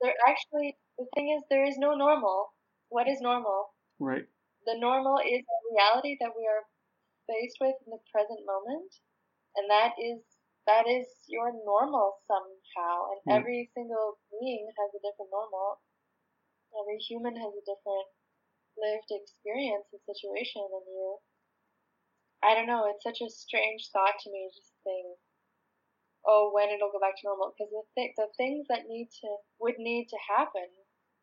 there, 0.01 0.15
actually, 0.27 0.77
the 0.97 1.05
thing 1.15 1.29
is, 1.37 1.43
there 1.49 1.65
is 1.65 1.77
no 1.77 1.95
normal. 1.95 2.53
What 2.89 3.07
is 3.07 3.21
normal? 3.21 3.73
Right. 3.99 4.27
The 4.65 4.77
normal 4.77 5.19
is 5.19 5.43
a 5.45 5.59
reality 5.73 6.17
that 6.19 6.35
we 6.37 6.45
are 6.47 6.65
faced 7.27 7.57
with 7.61 7.75
in 7.85 7.91
the 7.91 8.01
present 8.11 8.45
moment, 8.45 8.93
and 9.55 9.69
that 9.69 9.93
is 9.99 10.21
that 10.67 10.87
is 10.87 11.07
your 11.27 11.51
normal 11.65 12.19
somehow. 12.27 13.11
And 13.11 13.21
Yeah. 13.25 13.35
every 13.39 13.71
single 13.73 14.19
being 14.31 14.71
has 14.77 14.93
a 14.93 14.99
different 14.99 15.31
normal. 15.31 15.81
Every 16.79 16.97
human 16.99 17.35
has 17.35 17.53
a 17.53 17.61
different 17.65 18.07
lived 18.77 19.11
experience 19.11 19.87
and 19.91 20.01
situation 20.03 20.67
than 20.71 20.85
you. 20.87 21.19
I 22.41 22.55
don't 22.55 22.67
know. 22.67 22.85
It's 22.85 23.03
such 23.03 23.21
a 23.21 23.29
strange 23.29 23.89
thought 23.91 24.17
to 24.19 24.31
me. 24.31 24.49
Just 24.55 24.73
think, 24.83 25.19
oh, 26.25 26.51
when 26.53 26.69
it'll 26.69 26.91
go 26.91 26.99
back 26.99 27.15
to 27.19 27.27
normal? 27.27 27.53
Because 27.53 27.71
the 27.71 27.83
th- 27.95 28.15
the 28.17 28.27
things 28.37 28.65
that 28.69 28.87
need 28.87 29.09
to 29.21 29.29
would 29.59 29.77
need 29.77 30.07
to 30.09 30.17
happen 30.29 30.67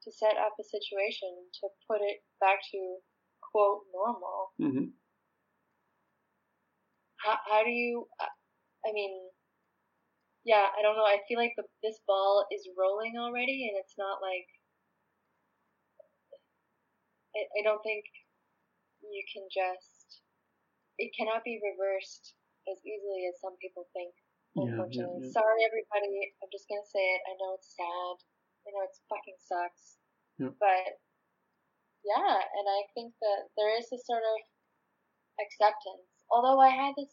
to 0.03 0.12
set 0.12 0.36
up 0.36 0.55
a 0.61 0.64
situation 0.64 1.32
to 1.61 1.68
put 1.88 2.01
it 2.03 2.22
back 2.40 2.61
to 2.72 2.99
quote 3.40 3.82
normal. 3.92 4.53
hmm 4.61 4.92
How 7.16 7.38
how 7.47 7.64
do 7.64 7.70
you? 7.70 8.09
uh, 8.20 8.30
I 8.86 8.92
mean, 8.92 9.30
yeah, 10.45 10.68
I 10.76 10.82
don't 10.82 10.97
know. 10.97 11.05
I 11.05 11.20
feel 11.26 11.38
like 11.38 11.55
the, 11.57 11.64
this 11.82 11.99
ball 12.07 12.47
is 12.53 12.68
rolling 12.78 13.16
already, 13.18 13.68
and 13.68 13.78
it's 13.78 13.97
not 13.99 14.20
like. 14.22 14.47
I, 17.36 17.42
I 17.59 17.62
don't 17.62 17.82
think 17.82 18.05
you 19.03 19.24
can 19.32 19.47
just. 19.53 20.22
It 20.99 21.12
cannot 21.16 21.45
be 21.45 21.61
reversed 21.62 22.34
as 22.70 22.78
easily 22.84 23.26
as 23.28 23.40
some 23.40 23.57
people 23.61 23.86
think. 23.92 24.14
Yeah, 24.55 24.86
yeah, 24.90 25.11
yeah. 25.18 25.30
sorry 25.34 25.61
everybody. 25.66 26.34
I'm 26.42 26.50
just 26.52 26.68
gonna 26.70 26.86
say 26.86 27.02
it. 27.02 27.22
I 27.26 27.34
know 27.38 27.55
it's 27.59 27.74
sad. 27.74 28.16
I 28.66 28.70
know 28.70 28.82
it's 28.86 29.02
fucking 29.11 29.38
sucks. 29.42 29.98
But 30.61 30.98
yeah, 32.05 32.38
and 32.38 32.66
I 32.68 32.80
think 32.94 33.14
that 33.20 33.50
there 33.57 33.74
is 33.78 33.88
this 33.90 34.07
sort 34.07 34.22
of 34.22 34.38
acceptance. 35.42 36.07
Although 36.30 36.61
I 36.61 36.70
had 36.70 36.94
this 36.96 37.11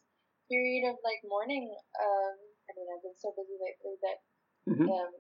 period 0.52 0.90
of 0.90 1.00
like 1.08 1.24
mourning. 1.24 1.72
Um, 1.72 2.36
I 2.68 2.72
mean, 2.76 2.88
I've 2.92 3.04
been 3.04 3.18
so 3.20 3.32
busy 3.36 3.56
lately 3.60 3.96
that 4.04 4.20
hmm 4.68 4.88
um, 4.88 5.14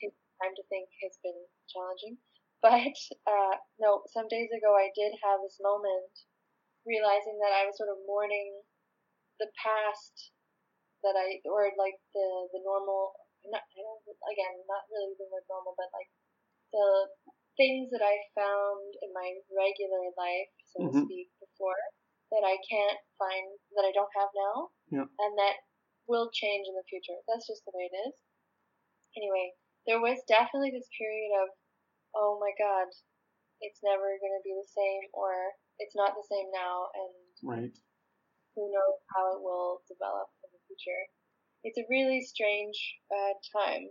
taking 0.00 0.16
time 0.42 0.54
to 0.56 0.64
think 0.70 0.88
has 1.02 1.18
been 1.22 1.38
challenging. 1.68 2.18
But 2.64 2.96
uh, 3.28 3.60
no, 3.76 4.08
some 4.08 4.24
days 4.32 4.48
ago 4.48 4.72
I 4.72 4.88
did 4.96 5.12
have 5.20 5.44
this 5.44 5.60
moment 5.60 6.08
realizing 6.88 7.36
that 7.44 7.52
I 7.52 7.68
was 7.68 7.76
sort 7.76 7.92
of 7.92 8.00
mourning 8.08 8.56
the 9.36 9.52
past 9.60 10.32
that 11.04 11.16
I, 11.16 11.40
or 11.46 11.68
like 11.78 11.96
the 12.16 12.26
the 12.56 12.62
normal. 12.64 13.12
Not, 13.44 13.60
I 13.60 13.80
don't, 13.84 14.00
again, 14.32 14.56
not 14.64 14.88
really 14.88 15.12
the 15.20 15.28
word 15.28 15.44
normal, 15.52 15.76
but 15.76 15.92
like 15.92 16.08
the 16.72 16.88
things 17.60 17.92
that 17.92 18.00
I 18.00 18.16
found 18.32 18.88
in 19.04 19.12
my 19.12 19.36
regular 19.52 20.08
life, 20.16 20.48
so 20.72 20.80
to 20.80 20.90
Mhm. 20.96 21.04
speak, 21.04 21.28
before 21.38 21.76
that 22.32 22.40
I 22.42 22.56
can't 22.64 22.98
find 23.20 23.46
that 23.76 23.84
I 23.84 23.92
don't 23.92 24.10
have 24.16 24.32
now, 24.34 24.72
Yeah. 24.90 25.06
and 25.20 25.32
that 25.38 25.60
will 26.08 26.30
change 26.32 26.66
in 26.68 26.74
the 26.74 26.88
future. 26.88 27.20
That's 27.28 27.46
just 27.46 27.64
the 27.68 27.72
way 27.76 27.84
it 27.92 27.96
is. 28.08 28.14
Anyway, 29.16 29.54
there 29.86 30.00
was 30.00 30.24
definitely 30.24 30.72
this 30.72 30.88
period 30.96 31.32
of, 31.44 31.48
oh 32.16 32.40
my 32.40 32.52
god, 32.58 32.88
it's 33.60 33.82
never 33.84 34.18
going 34.18 34.36
to 34.40 34.42
be 34.42 34.54
the 34.56 34.66
same, 34.72 35.04
or 35.12 35.52
it's 35.78 35.94
not 35.94 36.16
the 36.16 36.24
same 36.32 36.50
now, 36.50 36.88
and 36.94 37.14
Right. 37.44 37.76
who 38.56 38.72
knows 38.72 38.98
how 39.14 39.36
it 39.36 39.42
will 39.42 39.82
develop 39.86 40.30
future. 40.66 41.02
It's 41.64 41.78
a 41.80 41.86
really 41.88 42.20
strange 42.20 42.76
uh, 43.08 43.34
time 43.56 43.88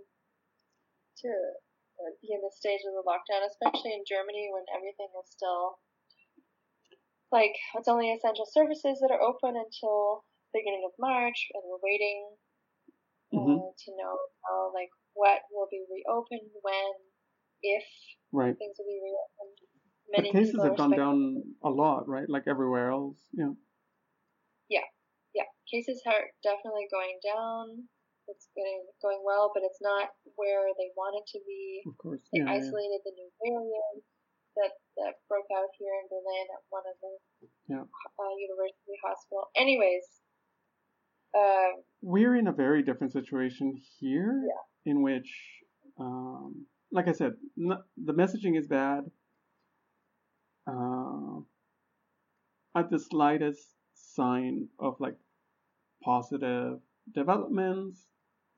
to 1.25 1.29
uh, 1.29 2.11
be 2.21 2.33
in 2.33 2.41
this 2.41 2.57
stage 2.57 2.81
of 2.85 2.93
the 2.93 3.05
lockdown, 3.05 3.45
especially 3.45 3.93
in 3.93 4.05
Germany 4.05 4.49
when 4.53 4.65
everything 4.73 5.09
is 5.17 5.29
still 5.29 5.79
like 7.31 7.57
it's 7.73 7.89
only 7.89 8.13
essential 8.13 8.45
services 8.45 9.01
that 9.01 9.09
are 9.09 9.21
open 9.21 9.57
until 9.57 10.23
beginning 10.53 10.85
of 10.85 10.93
March, 10.99 11.49
and 11.53 11.63
we're 11.65 11.81
waiting 11.81 12.37
uh, 13.33 13.37
Mhm. 13.37 13.73
to 13.73 13.89
know 13.97 14.13
how 14.45 14.71
like 14.73 14.89
what 15.13 15.41
will 15.51 15.67
be 15.69 15.81
reopened 15.89 16.51
when, 16.61 16.93
if 17.63 17.85
Right. 18.31 18.55
things 18.57 18.77
will 18.77 18.85
be 18.85 19.01
reopened. 19.01 19.57
But 20.05 20.21
Many 20.21 20.31
cases 20.31 20.61
have 20.61 20.77
gone 20.77 20.91
down 20.91 21.55
a 21.63 21.69
lot, 21.69 22.07
right? 22.07 22.29
Like 22.29 22.45
everywhere 22.47 22.89
else. 22.91 23.17
Yeah. 23.33 23.53
Yeah, 25.73 25.79
cases 25.79 26.01
are 26.05 26.29
definitely 26.43 26.85
going 26.91 27.17
down. 27.25 27.89
It's 28.27 28.47
going 28.55 28.85
going 29.01 29.19
well, 29.25 29.51
but 29.53 29.63
it's 29.65 29.81
not 29.81 30.09
where 30.35 30.69
they 30.77 30.91
want 30.95 31.17
it 31.19 31.27
to 31.35 31.39
be. 31.45 31.81
Of 31.89 31.97
course. 31.97 32.21
They 32.31 32.39
Yeah. 32.39 32.45
yeah. 32.45 32.53
isolated 32.61 33.01
the 33.03 33.11
new 33.11 33.29
variant 33.43 34.03
that 34.55 34.71
that 34.97 35.13
broke 35.27 35.49
out 35.51 35.69
here 35.77 35.91
in 36.01 36.07
Berlin 36.07 36.47
at 36.53 36.63
one 36.69 36.83
of 36.87 36.95
the 37.01 37.13
Yeah. 37.67 37.83
uh, 37.83 38.35
university 38.37 38.97
hospital. 39.03 39.49
Anyways, 39.55 40.21
Um, 41.35 41.83
we're 42.03 42.35
in 42.35 42.45
a 42.47 42.51
very 42.53 42.83
different 42.83 43.11
situation 43.11 43.75
here 43.99 44.43
Yeah. 44.45 44.91
in 44.91 45.01
which 45.01 45.63
um, 45.97 46.67
like 46.91 47.07
i 47.07 47.11
said 47.11 47.33
n- 47.57 47.83
the 47.97 48.13
messaging 48.13 48.55
is 48.55 48.67
bad 48.67 49.09
uh, 50.67 51.39
at 52.75 52.89
the 52.91 52.99
slightest 52.99 53.75
sign 53.95 54.69
of 54.79 54.99
like 54.99 55.17
positive 56.03 56.79
developments. 57.13 58.07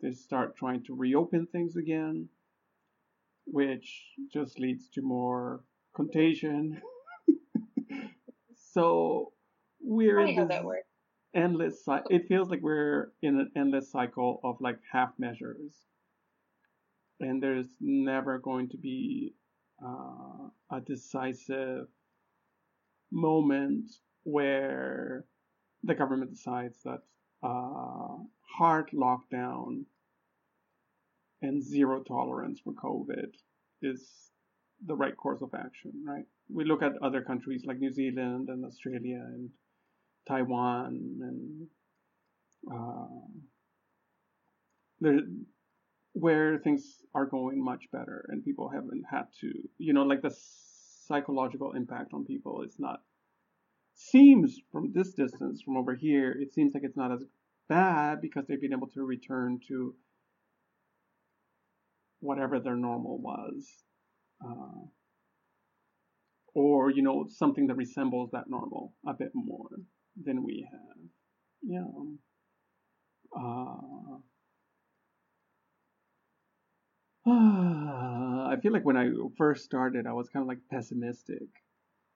They 0.02 0.12
start 0.12 0.58
trying 0.58 0.84
to 0.86 0.96
reopen 0.96 1.48
things 1.48 1.76
again 1.76 2.30
which 3.46 4.04
just 4.34 4.60
leads 4.60 4.90
to 4.90 5.02
more 5.02 5.64
contagion. 5.96 6.82
So 8.74 9.32
we're 9.80 10.20
in 10.20 10.50
this 10.50 10.62
endless 11.34 11.86
cycle. 11.86 12.08
it 12.10 12.28
feels 12.28 12.50
like 12.50 12.60
we're 12.62 13.14
in 13.22 13.40
an 13.40 13.52
endless 13.56 13.90
cycle 13.90 14.42
of 14.44 14.58
like 14.60 14.80
half 14.92 15.14
measures. 15.18 15.74
And 17.22 17.42
there's 17.42 17.70
never 17.80 18.38
going 18.38 18.68
to 18.72 18.78
be 18.78 19.34
uh, 19.82 20.50
a 20.70 20.82
decisive 20.86 21.88
moment 23.14 23.92
where 24.24 25.24
the 25.84 25.96
government 25.96 26.32
decides 26.32 26.84
that 26.84 27.00
uh, 27.46 28.16
hard 28.58 28.90
lockdown 28.94 29.84
and 31.42 31.64
zero 31.64 32.02
tolerance 32.04 32.60
for 32.64 32.74
covid 32.74 33.32
is 33.82 34.02
the 34.86 34.96
right 34.96 35.16
course 35.16 35.42
of 35.42 35.54
action 35.54 35.94
right? 36.06 36.26
We 36.50 36.64
look 36.66 36.82
at 36.84 37.02
other 37.02 37.22
countries 37.22 37.64
like 37.66 37.80
new 37.80 37.92
zealand 37.92 38.50
and 38.50 38.66
australia 38.66 39.22
and 39.34 39.50
Taiwan 40.28 41.20
and 41.22 41.68
uh, 42.72 43.06
where 46.14 46.58
things 46.60 47.02
are 47.14 47.26
going 47.26 47.64
much 47.64 47.84
better 47.92 48.26
and 48.30 48.44
people 48.44 48.70
haven't 48.70 49.04
had 49.10 49.26
to, 49.42 49.52
you 49.78 49.94
know, 49.94 50.04
like 50.04 50.22
the 50.22 50.36
psychological 51.08 51.74
impact 51.74 52.14
on 52.14 52.26
people 52.26 52.64
is 52.64 52.76
not, 52.80 53.02
seems 53.96 54.60
from 54.72 54.92
this 54.94 55.14
distance, 55.14 55.62
from 55.62 55.78
over 55.78 55.96
here, 55.96 56.32
it 56.32 56.54
seems 56.54 56.74
like 56.74 56.84
it's 56.84 56.98
not 56.98 57.12
as 57.12 57.24
bad 57.68 58.22
because 58.22 58.46
they've 58.48 58.62
been 58.62 58.74
able 58.74 58.88
to 58.88 59.04
return 59.04 59.60
to 59.68 59.96
whatever 62.20 62.60
their 62.60 62.76
normal 62.76 63.18
was. 63.18 63.68
Uh, 64.46 64.86
or, 66.54 66.90
you 66.90 67.02
know, 67.02 67.26
something 67.30 67.68
that 67.68 67.76
resembles 67.76 68.32
that 68.32 68.50
normal 68.50 68.94
a 69.08 69.14
bit 69.14 69.32
more 69.34 69.70
than 70.24 70.44
we 70.44 70.68
have. 70.72 70.98
Yeah. 71.62 71.84
Uh, 73.38 74.18
I 78.52 78.56
feel 78.62 78.72
like 78.72 78.86
when 78.86 78.98
I 78.98 79.10
first 79.38 79.66
started, 79.66 80.06
I 80.08 80.14
was 80.14 80.30
kind 80.30 80.44
of 80.44 80.48
like 80.48 80.60
pessimistic, 80.72 81.48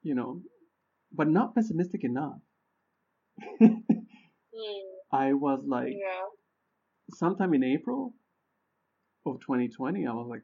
you 0.04 0.16
know, 0.16 0.42
but 1.12 1.28
not 1.28 1.56
pessimistic 1.56 2.04
enough. 2.04 2.40
Hmm, 3.62 3.76
I 5.12 5.34
was 5.34 5.64
like, 5.66 5.94
yeah. 5.94 6.26
sometime 7.16 7.54
in 7.54 7.64
April 7.64 8.14
of 9.26 9.40
2020, 9.40 10.06
I 10.06 10.12
was 10.12 10.28
like, 10.30 10.44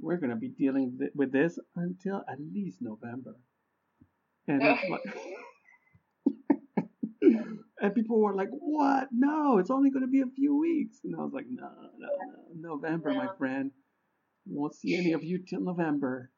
we're 0.00 0.16
gonna 0.18 0.36
be 0.36 0.48
dealing 0.48 0.96
th- 0.98 1.12
with 1.14 1.32
this 1.32 1.58
until 1.74 2.22
at 2.30 2.38
least 2.52 2.78
November, 2.80 3.36
and 4.46 4.62
and 7.80 7.94
people 7.94 8.20
were 8.20 8.34
like, 8.34 8.50
"What? 8.50 9.08
No, 9.12 9.58
it's 9.58 9.70
only 9.70 9.90
gonna 9.90 10.06
be 10.06 10.20
a 10.20 10.26
few 10.34 10.56
weeks," 10.58 11.00
and 11.04 11.14
I 11.16 11.20
was 11.22 11.32
like, 11.32 11.46
"No, 11.50 11.70
no, 11.98 12.08
no, 12.54 12.74
November, 12.74 13.14
my 13.14 13.28
friend. 13.38 13.70
Won't 14.46 14.74
see 14.74 14.96
any 14.96 15.12
of 15.12 15.24
you 15.24 15.38
till 15.38 15.60
November." 15.60 16.30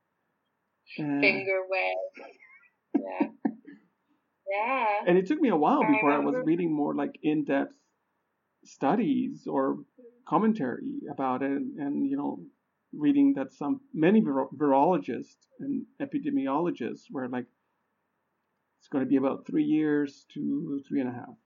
And, 0.97 1.21
Finger 1.21 1.61
wag. 1.69 1.97
Yeah. 2.95 3.29
Yeah. 4.51 4.87
and 5.07 5.19
it 5.19 5.27
took 5.27 5.41
me 5.41 5.51
a 5.51 5.57
while 5.57 5.83
I 5.83 5.93
before 5.93 6.13
I 6.13 6.19
was 6.19 6.35
reading 6.45 6.73
more 6.75 6.95
like 6.95 7.19
in-depth 7.23 7.75
studies 8.65 9.47
or 9.47 9.79
commentary 10.27 11.01
about 11.11 11.43
it, 11.43 11.63
and 11.79 12.09
you 12.09 12.17
know, 12.17 12.41
reading 12.93 13.35
that 13.35 13.53
some 13.53 13.81
many 13.93 14.21
viro- 14.21 14.51
virologists 14.57 15.37
and 15.61 15.85
epidemiologists 16.01 17.11
were 17.11 17.29
like, 17.29 17.47
it's 18.81 18.89
going 18.89 19.05
to 19.05 19.09
be 19.09 19.17
about 19.17 19.47
three 19.47 19.65
years 19.65 20.25
to 20.35 20.81
three 20.89 21.01
and 21.01 21.11
a 21.11 21.13
half. 21.13 21.37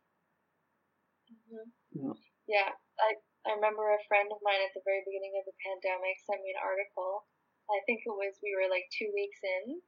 Mhm. 1.31 1.67
Yeah. 1.93 2.13
Yeah, 2.47 2.71
I 3.01 3.17
I 3.47 3.55
remember 3.55 3.83
a 3.91 3.99
friend 4.07 4.31
of 4.31 4.39
mine 4.43 4.63
at 4.63 4.71
the 4.75 4.83
very 4.85 5.03
beginning 5.05 5.35
of 5.39 5.45
the 5.47 5.57
pandemic 5.67 6.15
sent 6.23 6.43
me 6.43 6.55
an 6.55 6.63
article. 6.63 7.27
I 7.71 7.81
think 7.87 8.03
it 8.07 8.15
was 8.15 8.39
we 8.43 8.55
were 8.55 8.69
like 8.71 8.87
two 8.93 9.11
weeks 9.15 9.41
in, 9.43 9.83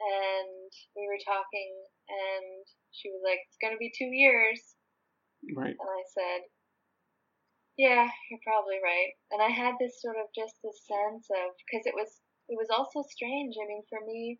and 0.00 0.72
we 0.96 1.06
were 1.06 1.18
talking, 1.24 1.72
and 2.08 2.66
she 2.92 3.10
was 3.10 3.22
like, 3.24 3.40
"It's 3.46 3.58
gonna 3.60 3.78
be 3.78 3.92
two 3.96 4.10
years," 4.12 4.76
Right. 5.54 5.76
and 5.78 5.90
I 5.90 6.02
said, 6.08 6.40
"Yeah, 7.76 8.10
you're 8.30 8.40
probably 8.44 8.80
right." 8.82 9.12
And 9.30 9.42
I 9.42 9.50
had 9.50 9.78
this 9.78 10.00
sort 10.00 10.16
of 10.16 10.32
just 10.34 10.56
this 10.62 10.86
sense 10.86 11.30
of 11.30 11.56
because 11.66 11.86
it 11.86 11.94
was 11.94 12.20
it 12.48 12.56
was 12.56 12.70
also 12.70 13.02
strange. 13.02 13.56
I 13.60 13.66
mean, 13.66 13.84
for 13.88 14.00
me, 14.04 14.38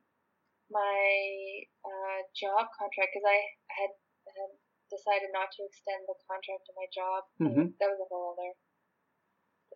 my 0.71 1.65
uh, 1.85 2.21
job 2.37 2.69
contract 2.79 3.11
because 3.15 3.27
I 3.27 3.39
had 3.71 3.91
had 4.37 4.51
decided 4.91 5.31
not 5.33 5.51
to 5.53 5.65
extend 5.65 6.05
the 6.07 6.15
contract 6.29 6.69
of 6.69 6.77
my 6.77 6.89
job. 6.93 7.21
Mhm. 7.41 7.79
That 7.79 7.91
was 7.91 8.01
a 8.01 8.09
whole 8.09 8.33
other 8.33 8.53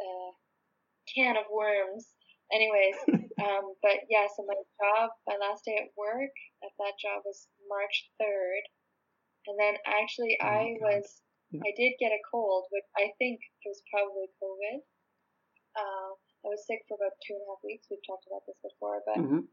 uh, 0.00 0.32
can 1.14 1.36
of 1.36 1.46
worms. 1.50 2.14
Anyways, 2.52 2.96
um, 3.44 3.74
but 3.82 4.08
yeah, 4.08 4.26
so 4.32 4.44
my 4.48 4.56
job, 4.80 5.10
my 5.28 5.36
last 5.40 5.64
day 5.64 5.76
at 5.76 5.92
work 5.96 6.32
at 6.64 6.72
that 6.78 6.96
job 7.00 7.22
was 7.24 7.48
March 7.68 8.08
3rd. 8.20 8.62
And 9.48 9.56
then 9.58 9.74
actually, 9.86 10.36
Oh, 10.40 10.46
I 10.46 10.76
God. 10.80 10.84
was, 10.84 11.22
Yeah. 11.50 11.60
I 11.64 11.72
did 11.76 11.92
get 12.00 12.12
a 12.12 12.20
cold, 12.30 12.64
which 12.72 12.84
I 12.96 13.12
think 13.18 13.40
was 13.64 13.82
probably 13.92 14.28
COVID. 14.40 14.80
Uh, 15.76 16.10
I 16.44 16.48
was 16.52 16.64
sick 16.66 16.80
for 16.88 16.94
about 16.96 17.16
two 17.24 17.34
and 17.34 17.42
a 17.44 17.48
half 17.52 17.62
weeks. 17.64 17.86
We've 17.90 18.04
talked 18.06 18.26
about 18.28 18.44
this 18.46 18.58
before, 18.64 19.02
but 19.06 19.16
hmm 19.20 19.44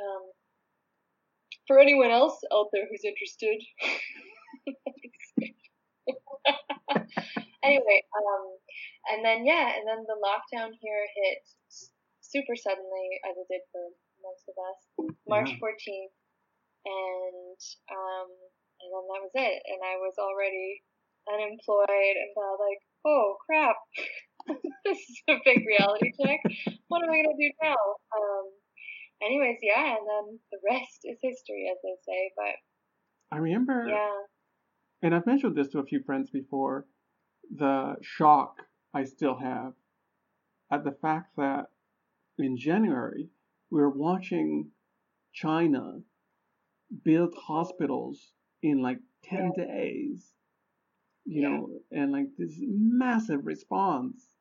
um, 0.00 0.24
for 1.68 1.78
anyone 1.78 2.10
else 2.10 2.40
out 2.52 2.68
there 2.72 2.86
who's 2.90 3.04
interested. 3.04 3.60
anyway, 7.62 8.00
um, 8.16 8.44
and 9.12 9.24
then 9.24 9.44
yeah, 9.46 9.76
and 9.76 9.86
then 9.86 10.04
the 10.08 10.16
lockdown 10.18 10.70
here 10.80 11.06
hit 11.14 11.38
super 12.32 12.56
suddenly, 12.56 13.20
as 13.28 13.36
it 13.36 13.46
did 13.52 13.62
for 13.70 13.84
most 14.24 14.48
of 14.48 14.56
us, 14.56 14.80
March 15.28 15.50
Yeah. 15.52 15.60
14th, 15.60 16.14
and 16.86 17.60
um, 17.92 18.28
and 18.80 18.88
then 18.90 19.04
that 19.12 19.22
was 19.22 19.34
it, 19.36 19.62
and 19.68 19.80
I 19.84 19.96
was 20.00 20.16
already 20.18 20.82
unemployed, 21.28 22.16
and 22.18 22.30
was 22.34 22.58
like, 22.58 22.82
oh 23.06 23.36
crap, 23.46 23.76
this 24.84 24.98
is 24.98 25.22
a 25.28 25.36
big 25.44 25.66
reality 25.66 26.12
check. 26.20 26.40
What 26.88 27.04
am 27.04 27.10
I 27.10 27.22
gonna 27.22 27.38
do 27.38 27.50
now? 27.62 27.82
Um, 28.16 28.46
anyways, 29.22 29.58
yeah, 29.62 29.96
and 29.96 30.06
then 30.08 30.40
the 30.50 30.58
rest 30.68 31.00
is 31.04 31.18
history, 31.22 31.70
as 31.70 31.78
they 31.84 31.96
say. 32.02 32.32
But 32.36 32.56
I 33.30 33.38
remember, 33.38 33.86
yeah, 33.88 34.10
and 35.02 35.14
I've 35.14 35.26
mentioned 35.26 35.56
this 35.56 35.68
to 35.68 35.78
a 35.80 35.84
few 35.86 36.02
friends 36.02 36.30
before, 36.30 36.86
the 37.54 37.96
shock 38.02 38.62
I 38.94 39.04
still 39.04 39.36
have 39.36 39.74
at 40.70 40.84
the 40.84 40.92
fact 40.92 41.36
that 41.36 41.66
in 42.38 42.56
January 42.56 43.30
we 43.70 43.80
were 43.80 43.88
watching 43.90 44.72
China 45.32 46.02
build 47.04 47.34
hospitals 47.34 48.32
in 48.62 48.80
like 48.82 48.98
10 49.22 49.52
days, 49.52 50.34
you 51.26 51.42
Yeah. 51.42 51.48
know, 51.48 51.82
and 51.90 52.12
like 52.12 52.36
this 52.36 52.56
massive 52.60 53.46
response 53.46 54.34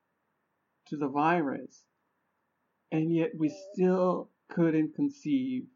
to 0.88 0.98
the 0.98 1.08
virus. 1.08 1.88
And 2.92 3.14
yet 3.14 3.36
we 3.36 3.50
still 3.50 4.32
couldn't 4.48 4.94
conceive 4.96 5.68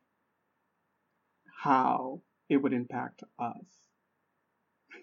how 1.63 2.21
it 2.49 2.57
would 2.57 2.71
impact 2.73 3.23
us. 3.39 3.89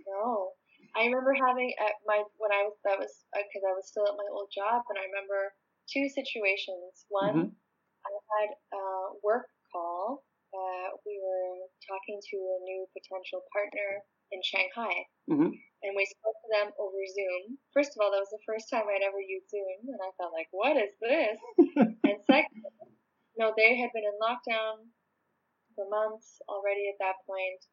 no. 0.06 0.52
I 0.94 1.06
remember 1.06 1.32
having 1.34 1.72
at 1.80 1.94
my 2.06 2.22
when 2.36 2.52
I 2.52 2.68
was 2.68 2.76
that 2.84 2.98
was 2.98 3.24
uh, 3.34 3.40
because 3.40 3.64
I 3.64 3.72
was 3.72 3.88
still 3.88 4.04
at 4.06 4.16
my 4.16 4.28
old 4.30 4.50
job, 4.52 4.84
and 4.88 4.98
I 4.98 5.04
remember 5.08 5.54
two 5.90 6.08
situations. 6.08 7.06
One, 7.08 7.34
Mhm. 7.34 7.56
I 8.06 8.10
had 8.40 8.50
a 8.72 8.84
work 9.22 9.48
call. 9.72 10.24
Uh, 10.52 10.88
we 11.06 11.18
were 11.22 11.68
talking 11.88 12.20
to 12.20 12.36
a 12.36 12.58
new 12.64 12.86
potential 12.92 13.42
partner 13.52 14.04
in 14.32 14.42
Shanghai, 14.42 15.06
Mhm. 15.28 15.52
and 15.82 15.96
we 15.96 16.04
spoke 16.06 16.36
to 16.42 16.48
them 16.50 16.72
over 16.78 17.06
Zoom. 17.06 17.58
First 17.72 17.96
of 17.96 18.02
all, 18.02 18.10
that 18.10 18.20
was 18.20 18.30
the 18.30 18.42
first 18.46 18.68
time 18.68 18.88
I'd 18.88 19.02
ever 19.02 19.20
used 19.20 19.48
Zoom, 19.48 19.88
and 19.88 20.00
I 20.02 20.10
felt 20.12 20.32
like, 20.32 20.48
what 20.50 20.76
is 20.76 20.92
this? 21.00 21.38
and 22.04 22.24
second, 22.24 22.66
no, 23.36 23.52
they 23.56 23.76
had 23.76 23.92
been 23.92 24.04
in 24.04 24.18
lockdown 24.20 24.90
for 25.74 25.88
months 25.88 26.40
already 26.48 26.88
at 26.88 26.98
that 26.98 27.16
point. 27.26 27.64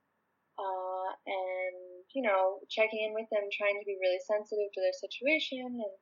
uh, 0.60 1.16
and 1.26 2.04
you 2.14 2.22
know, 2.22 2.60
checking 2.70 3.00
in 3.06 3.14
with 3.14 3.30
them, 3.30 3.48
trying 3.54 3.80
to 3.80 3.86
be 3.86 3.96
really 4.02 4.20
sensitive 4.20 4.70
to 4.74 4.82
their 4.82 4.92
situation, 4.92 5.60
and 5.64 5.98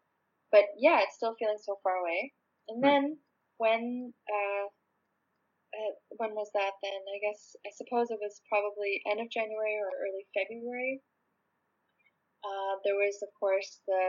but 0.52 0.66
yeah, 0.80 1.02
it's 1.02 1.16
still 1.16 1.36
feeling 1.40 1.60
so 1.62 1.80
far 1.84 1.96
away. 1.98 2.34
And 2.70 2.84
Right. 2.84 2.92
then 2.94 3.18
when 3.58 4.14
uh, 4.30 4.66
uh, 5.76 5.94
when 6.18 6.32
was 6.36 6.50
that 6.54 6.74
then? 6.84 7.02
I 7.16 7.20
guess 7.20 7.56
I 7.66 7.72
suppose 7.76 8.10
it 8.12 8.20
was 8.22 8.42
probably 8.50 9.02
end 9.10 9.20
of 9.22 9.30
January 9.30 9.78
or 9.80 9.92
early 10.04 10.26
February. 10.34 11.02
Uh, 12.44 12.80
there 12.86 12.96
was, 12.96 13.20
of 13.22 13.30
course, 13.40 13.82
the 13.88 14.06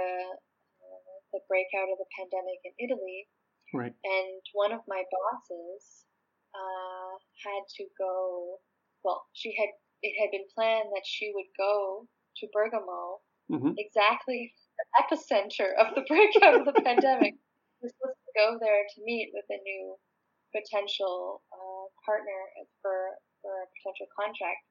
uh, 0.80 1.14
the 1.32 1.40
breakout 1.48 1.90
of 1.90 1.98
the 1.98 2.08
pandemic 2.16 2.60
in 2.64 2.74
Italy, 2.78 3.28
Right. 3.74 3.94
and 4.04 4.40
one 4.52 4.72
of 4.72 4.80
my 4.88 5.02
bosses 5.10 6.06
uh, 6.54 7.12
had 7.44 7.62
to 7.82 7.84
go. 7.98 8.60
Well, 9.04 9.26
she 9.32 9.54
had 9.58 9.70
it 10.02 10.14
had 10.20 10.30
been 10.30 10.46
planned 10.54 10.90
that 10.94 11.06
she 11.06 11.32
would 11.34 11.50
go 11.58 12.06
to 12.38 12.48
Bergamo, 12.52 13.20
hmm 13.48 13.74
exactly 13.76 14.54
epicenter 14.98 15.74
of 15.78 15.94
the 15.94 16.04
breakout 16.06 16.54
of 16.58 16.64
the 16.66 16.76
pandemic. 16.82 17.34
Was 17.78 17.94
supposed 17.94 18.18
to 18.26 18.34
go 18.34 18.58
there 18.58 18.82
to 18.82 18.98
meet 19.06 19.30
with 19.30 19.46
a 19.54 19.62
new 19.62 19.94
potential 20.50 21.46
uh, 21.54 21.86
partner 22.02 22.40
for 22.82 23.14
for 23.38 23.54
a 23.54 23.70
potential 23.78 24.10
contract. 24.18 24.66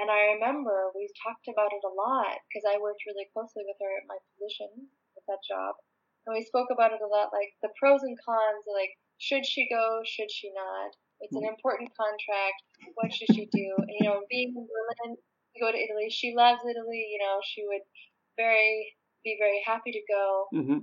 And 0.00 0.10
I 0.10 0.34
remember 0.34 0.90
we 0.90 1.06
talked 1.22 1.46
about 1.46 1.70
it 1.70 1.86
a 1.86 1.94
lot 1.94 2.34
because 2.50 2.66
I 2.66 2.82
worked 2.82 3.06
really 3.06 3.30
closely 3.30 3.62
with 3.62 3.78
her 3.78 3.92
at 3.94 4.10
my 4.10 4.18
position 4.34 4.90
at 5.14 5.22
that 5.30 5.44
job. 5.46 5.78
And 6.26 6.34
we 6.34 6.42
spoke 6.42 6.74
about 6.74 6.90
it 6.90 7.04
a 7.04 7.06
lot, 7.06 7.30
like 7.30 7.54
the 7.62 7.70
pros 7.78 8.02
and 8.02 8.18
cons, 8.26 8.66
like 8.66 8.90
should 9.22 9.46
she 9.46 9.70
go, 9.70 10.02
should 10.02 10.30
she 10.34 10.50
not? 10.50 10.90
It's 11.22 11.38
an 11.38 11.46
important 11.46 11.94
contract. 11.94 12.58
What 12.98 13.14
should 13.14 13.30
she 13.30 13.46
do? 13.46 13.78
And, 13.78 13.94
you 13.94 14.02
know, 14.02 14.26
being 14.26 14.50
in 14.50 14.66
Berlin, 14.66 15.14
to 15.14 15.60
go 15.60 15.70
to 15.70 15.78
Italy, 15.78 16.10
she 16.10 16.34
loves 16.34 16.66
Italy. 16.66 17.06
You 17.06 17.22
know, 17.22 17.38
she 17.46 17.62
would 17.62 17.86
very 18.34 18.96
be 19.24 19.36
very 19.38 19.62
happy 19.66 19.92
to 19.92 20.02
go. 20.08 20.46
hmm 20.52 20.80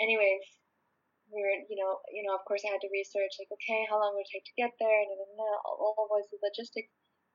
Anyways, 0.00 0.44
we 1.32 1.42
were, 1.42 1.58
you 1.70 1.76
know, 1.82 1.98
you 2.12 2.22
know, 2.26 2.34
of 2.34 2.44
course, 2.46 2.62
I 2.64 2.72
had 2.72 2.80
to 2.82 2.90
research 2.92 3.32
like, 3.38 3.50
okay, 3.52 3.86
how 3.88 3.98
long 4.00 4.14
would 4.14 4.26
it 4.26 4.32
take 4.32 4.44
to 4.44 4.58
get 4.60 4.72
there, 4.78 5.00
and 5.02 5.10
then 5.10 5.36
all, 5.64 5.94
all 5.98 6.08
the 6.30 6.38
logistics. 6.42 6.90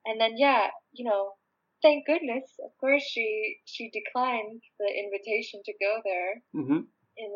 And 0.06 0.20
then, 0.20 0.36
yeah, 0.36 0.70
you 0.92 1.04
know, 1.04 1.34
thank 1.82 2.06
goodness, 2.06 2.44
of 2.64 2.72
course, 2.80 3.02
she 3.02 3.58
she 3.64 3.90
declined 3.90 4.62
the 4.78 4.88
invitation 4.92 5.62
to 5.64 5.72
go 5.80 6.00
there. 6.04 6.42
hmm 6.52 6.84
In 7.16 7.30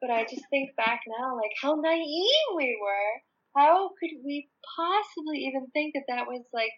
but 0.00 0.10
I 0.10 0.24
just 0.24 0.44
think 0.50 0.76
back 0.76 1.00
now, 1.06 1.36
like 1.36 1.52
how 1.62 1.74
naive 1.74 2.48
we 2.56 2.78
were. 2.80 3.22
How 3.56 3.90
could 4.00 4.22
we 4.24 4.48
possibly 4.76 5.38
even 5.46 5.68
think 5.72 5.94
that 5.94 6.04
that 6.08 6.26
was 6.26 6.44
like 6.52 6.72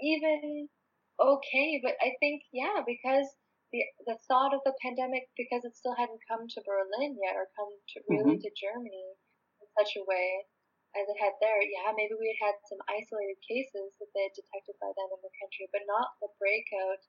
even 0.00 0.68
okay? 1.20 1.80
But 1.82 1.94
I 2.00 2.12
think, 2.20 2.42
yeah, 2.52 2.80
because 2.86 3.28
the 3.72 3.82
the 4.04 4.20
thought 4.28 4.52
of 4.52 4.60
the 4.68 4.76
pandemic, 4.84 5.32
because 5.34 5.64
it 5.64 5.74
still 5.74 5.96
hadn't 5.96 6.20
come 6.28 6.44
to 6.46 6.60
Berlin 6.62 7.16
yet, 7.18 7.34
or 7.34 7.48
come 7.56 7.72
to 7.72 7.96
really 8.06 8.36
to 8.36 8.50
Germany 8.52 9.08
in 9.60 9.66
such 9.74 9.96
a 9.96 10.04
way 10.04 10.44
as 10.92 11.08
it 11.08 11.18
had 11.18 11.32
there. 11.40 11.60
Yeah, 11.64 11.96
maybe 11.96 12.12
we 12.14 12.28
had 12.36 12.52
had 12.52 12.56
some 12.68 12.80
isolated 12.92 13.40
cases 13.40 13.96
that 13.96 14.12
they 14.12 14.28
had 14.28 14.36
detected 14.36 14.76
by 14.76 14.92
then 14.92 15.08
in 15.08 15.20
the 15.24 15.32
country, 15.40 15.66
but 15.72 15.88
not 15.88 16.12
the 16.20 16.28
breakout 16.36 17.02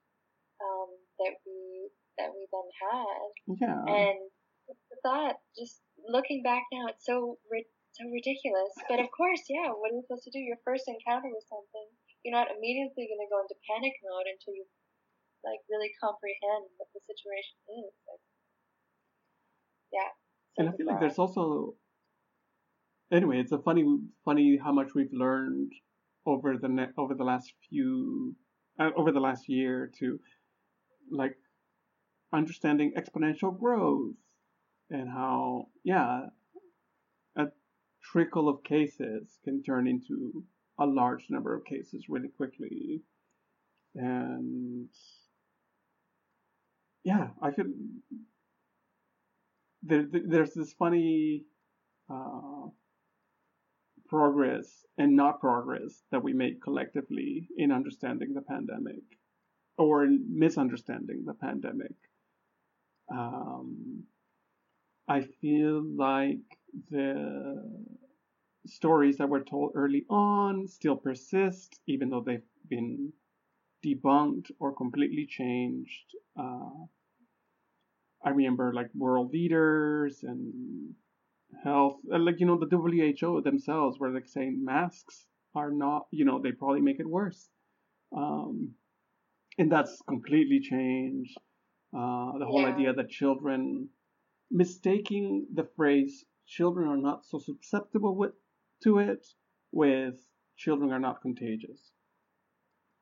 um, 0.64 0.92
that 1.20 1.36
we 1.44 1.92
that 2.16 2.32
we 2.32 2.48
then 2.48 2.70
had. 2.80 3.30
Yeah. 3.60 3.82
And 3.84 4.20
the 4.72 4.98
thought, 5.04 5.44
just 5.60 5.84
looking 6.08 6.40
back 6.40 6.64
now, 6.72 6.88
it's 6.88 7.04
so 7.04 7.36
ri- 7.52 7.68
so 7.92 8.08
ridiculous. 8.08 8.72
But 8.88 9.04
of 9.04 9.12
course, 9.12 9.44
yeah, 9.52 9.76
what 9.76 9.92
are 9.92 9.98
you 10.00 10.06
supposed 10.08 10.26
to 10.32 10.34
do? 10.34 10.40
Your 10.40 10.62
first 10.64 10.88
encounter 10.88 11.28
with 11.28 11.44
something, 11.52 11.88
you're 12.24 12.38
not 12.38 12.50
immediately 12.56 13.12
going 13.12 13.20
to 13.20 13.34
go 13.34 13.44
into 13.44 13.60
panic 13.68 14.00
mode 14.00 14.32
until 14.32 14.56
you 14.56 14.66
like 15.44 15.60
really 15.70 15.92
comprehend 16.00 16.72
what 16.78 16.88
the 16.94 17.02
situation 17.04 17.60
is. 17.68 17.94
Like, 18.08 18.24
yeah. 19.92 20.12
and 20.58 20.70
I 20.70 20.72
feel 20.76 20.88
like 20.88 21.00
there's 21.00 21.20
also 21.20 21.76
anyway, 23.12 23.40
it's 23.40 23.52
a 23.52 23.60
funny 23.60 23.86
funny 24.26 24.60
how 24.62 24.72
much 24.72 24.90
we've 24.96 25.14
learned 25.14 25.72
over 26.26 26.58
the 26.58 26.68
ne- 26.68 26.96
over 26.98 27.14
the 27.14 27.24
last 27.24 27.54
few 27.70 28.36
uh, 28.80 28.90
over 28.96 29.12
the 29.12 29.20
last 29.20 29.48
year 29.48 29.92
to 30.00 30.20
like 31.12 31.36
understanding 32.34 32.94
exponential 32.98 33.58
growth 33.58 34.16
and 34.90 35.10
how 35.10 35.68
yeah 35.84 36.22
a 37.38 37.46
trickle 38.02 38.50
of 38.50 38.64
cases 38.64 39.40
can 39.44 39.62
turn 39.62 39.88
into 39.88 40.44
a 40.80 40.86
large 40.86 41.26
number 41.30 41.56
of 41.56 41.64
cases 41.66 42.06
really 42.10 42.30
quickly 42.30 43.02
and 43.96 44.90
yeah 47.04 47.28
i 47.42 47.52
could. 47.52 47.74
there, 49.84 50.06
there's 50.10 50.54
this 50.54 50.74
funny 50.74 51.46
uh, 52.10 52.68
progress 54.08 54.86
and 54.98 55.16
not 55.16 55.40
progress 55.40 56.04
that 56.12 56.24
we 56.24 56.34
make 56.34 56.62
collectively 56.62 57.48
in 57.58 57.72
understanding 57.72 58.34
the 58.34 58.42
pandemic 58.42 59.04
or 59.78 60.04
in 60.06 60.26
misunderstanding 60.30 61.24
the 61.26 61.34
pandemic. 61.34 61.96
Um, 63.12 64.04
I 65.08 65.22
feel 65.42 65.84
like 65.84 66.38
the 66.90 67.62
stories 68.66 69.18
that 69.18 69.30
were 69.30 69.44
told 69.44 69.72
early 69.76 70.06
on 70.10 70.68
still 70.68 70.96
persist, 70.96 71.80
even 71.88 72.10
though 72.10 72.22
they've 72.22 72.50
been 72.70 73.12
debunked 73.84 74.52
or 74.60 74.74
completely 74.76 75.26
changed. 75.28 76.16
Uh, 76.38 76.86
I 78.24 78.30
remember 78.32 78.74
like 78.74 78.94
world 78.96 79.32
leaders 79.34 80.24
and 80.24 80.96
health, 81.64 82.02
like 82.06 82.40
you 82.40 82.46
know, 82.48 82.58
the 82.60 82.68
WHO 82.68 83.42
themselves 83.42 84.00
were 84.00 84.12
like 84.12 84.28
saying 84.28 84.64
masks 84.66 85.28
are 85.56 85.72
not, 85.72 86.08
you 86.12 86.26
know, 86.26 86.40
they 86.42 86.52
probably 86.54 86.82
make 86.82 87.00
it 87.00 87.08
worse, 87.10 87.50
um, 88.14 88.76
and 89.58 89.72
that's 89.72 90.02
completely 90.04 90.60
changed. 90.62 91.38
Uh, 91.94 92.38
the 92.40 92.46
whole 92.48 92.66
Yeah. 92.66 92.74
idea 92.74 92.94
that 92.94 93.10
children 93.10 93.90
mistaking 94.52 95.48
the 95.54 95.66
phrase 95.66 96.26
"children 96.48 96.90
are 96.90 96.98
not 96.98 97.26
so 97.26 97.40
susceptible 97.40 98.16
with, 98.16 98.36
to 98.84 99.00
it" 99.00 99.28
with 99.72 100.30
"children 100.58 100.92
are 100.92 101.00
not 101.00 101.22
contagious." 101.22 101.93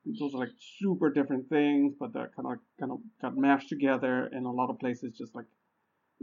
Those 0.06 0.34
are 0.34 0.39
like 0.39 0.54
super 0.80 1.12
different 1.12 1.47
things, 1.49 1.93
but 1.99 2.12
they're 2.14 2.32
kind 2.36 2.47
of 2.47 2.60
kind 2.80 2.91
of 2.91 2.99
got 3.22 3.38
mashed 3.38 3.70
together, 3.70 4.30
and 4.32 4.45
a 4.45 4.49
lot 4.49 4.70
of 4.70 4.80
places 4.80 5.14
just 5.18 5.36
like 5.36 5.45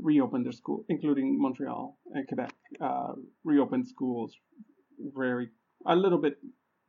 reopened 0.03 0.45
their 0.45 0.53
school, 0.53 0.85
including 0.89 1.41
Montreal 1.41 1.99
and 2.13 2.27
Quebec, 2.27 2.55
uh, 2.81 3.13
reopened 3.45 3.87
schools 3.87 4.37
very 5.15 5.49
a 5.87 5.95
little 5.95 6.19
bit 6.19 6.39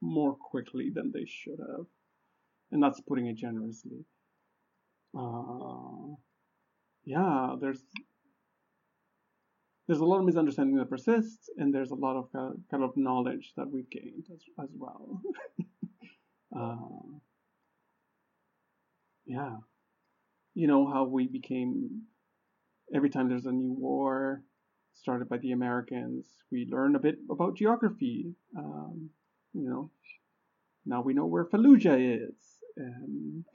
more 0.02 0.36
quickly 0.36 0.92
than 0.94 1.12
they 1.14 1.26
should 1.28 1.60
have, 1.60 1.86
and 2.72 2.82
that's 2.82 3.02
putting 3.02 3.28
it 3.28 3.38
generously. 3.38 4.06
Uh, 5.18 6.16
yeah, 7.06 7.56
there's 7.60 7.84
there's 9.88 10.00
a 10.02 10.06
lot 10.06 10.20
of 10.20 10.26
misunderstanding 10.26 10.76
that 10.78 10.90
persists, 10.90 11.50
and 11.58 11.74
there's 11.74 11.92
a 11.92 11.96
lot 11.96 12.16
of 12.16 12.30
uh, 12.36 12.52
kind 12.70 12.84
of 12.84 12.96
knowledge 12.96 13.54
that 13.58 13.70
we've 13.72 13.90
gained 13.90 14.26
as 14.34 14.42
as 14.64 14.70
uh, 16.60 16.76
yeah, 19.26 19.58
you 20.56 20.68
know 20.68 20.88
how 20.92 21.04
we 21.06 21.28
became 21.28 22.04
every 22.94 23.10
time 23.10 23.30
there's 23.30 23.46
a 23.46 23.52
new 23.52 23.74
war 23.74 24.44
started 24.94 25.30
by 25.30 25.38
the 25.38 25.52
Americans, 25.52 26.28
we 26.52 26.68
learn 26.70 26.96
a 26.96 27.00
bit 27.00 27.18
about 27.30 27.56
geography. 27.56 28.36
Um, 28.58 29.10
you 29.54 29.70
know, 29.70 29.92
now 30.86 31.02
we 31.02 31.14
know 31.14 31.26
where 31.26 31.46
Fallujah 31.46 32.30
is, 32.30 32.36
and 32.78 33.46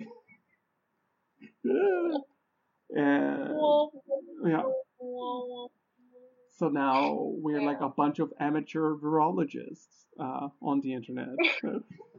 and 2.95 3.57
yeah. 4.47 4.63
So 6.57 6.69
now 6.69 7.19
we're 7.19 7.63
like 7.63 7.81
a 7.81 7.89
bunch 7.89 8.21
of 8.21 8.33
amateur 8.39 8.95
virologists 8.95 10.07
uh, 10.21 10.49
on 10.63 10.81
the 10.81 10.95
internet. 10.95 11.35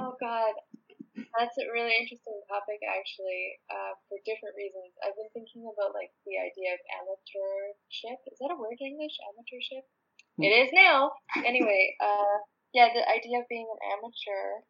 Oh 0.00 0.14
God, 0.20 0.54
that's 1.36 1.56
a 1.58 1.66
really 1.72 1.96
interesting 1.96 2.38
topic 2.48 2.80
actually. 2.84 3.58
Uh, 3.68 3.92
for 4.06 4.16
different 4.24 4.54
reasons, 4.54 4.94
I've 5.02 5.16
been 5.16 5.32
thinking 5.34 5.66
about 5.66 5.96
like 5.96 6.12
the 6.28 6.38
idea 6.38 6.76
of 6.76 6.80
amateurship. 7.02 8.18
Is 8.30 8.38
that 8.40 8.54
a 8.54 8.58
word 8.58 8.78
in 8.78 8.94
English? 8.94 9.16
Amateurship. 9.32 9.84
Hmm. 10.38 10.44
It 10.46 10.52
is 10.66 10.70
now. 10.72 11.12
Anyway, 11.42 11.96
uh, 11.98 12.36
yeah, 12.72 12.92
the 12.92 13.02
idea 13.08 13.42
of 13.42 13.50
being 13.50 13.66
an 13.66 13.80
amateur, 13.98 14.62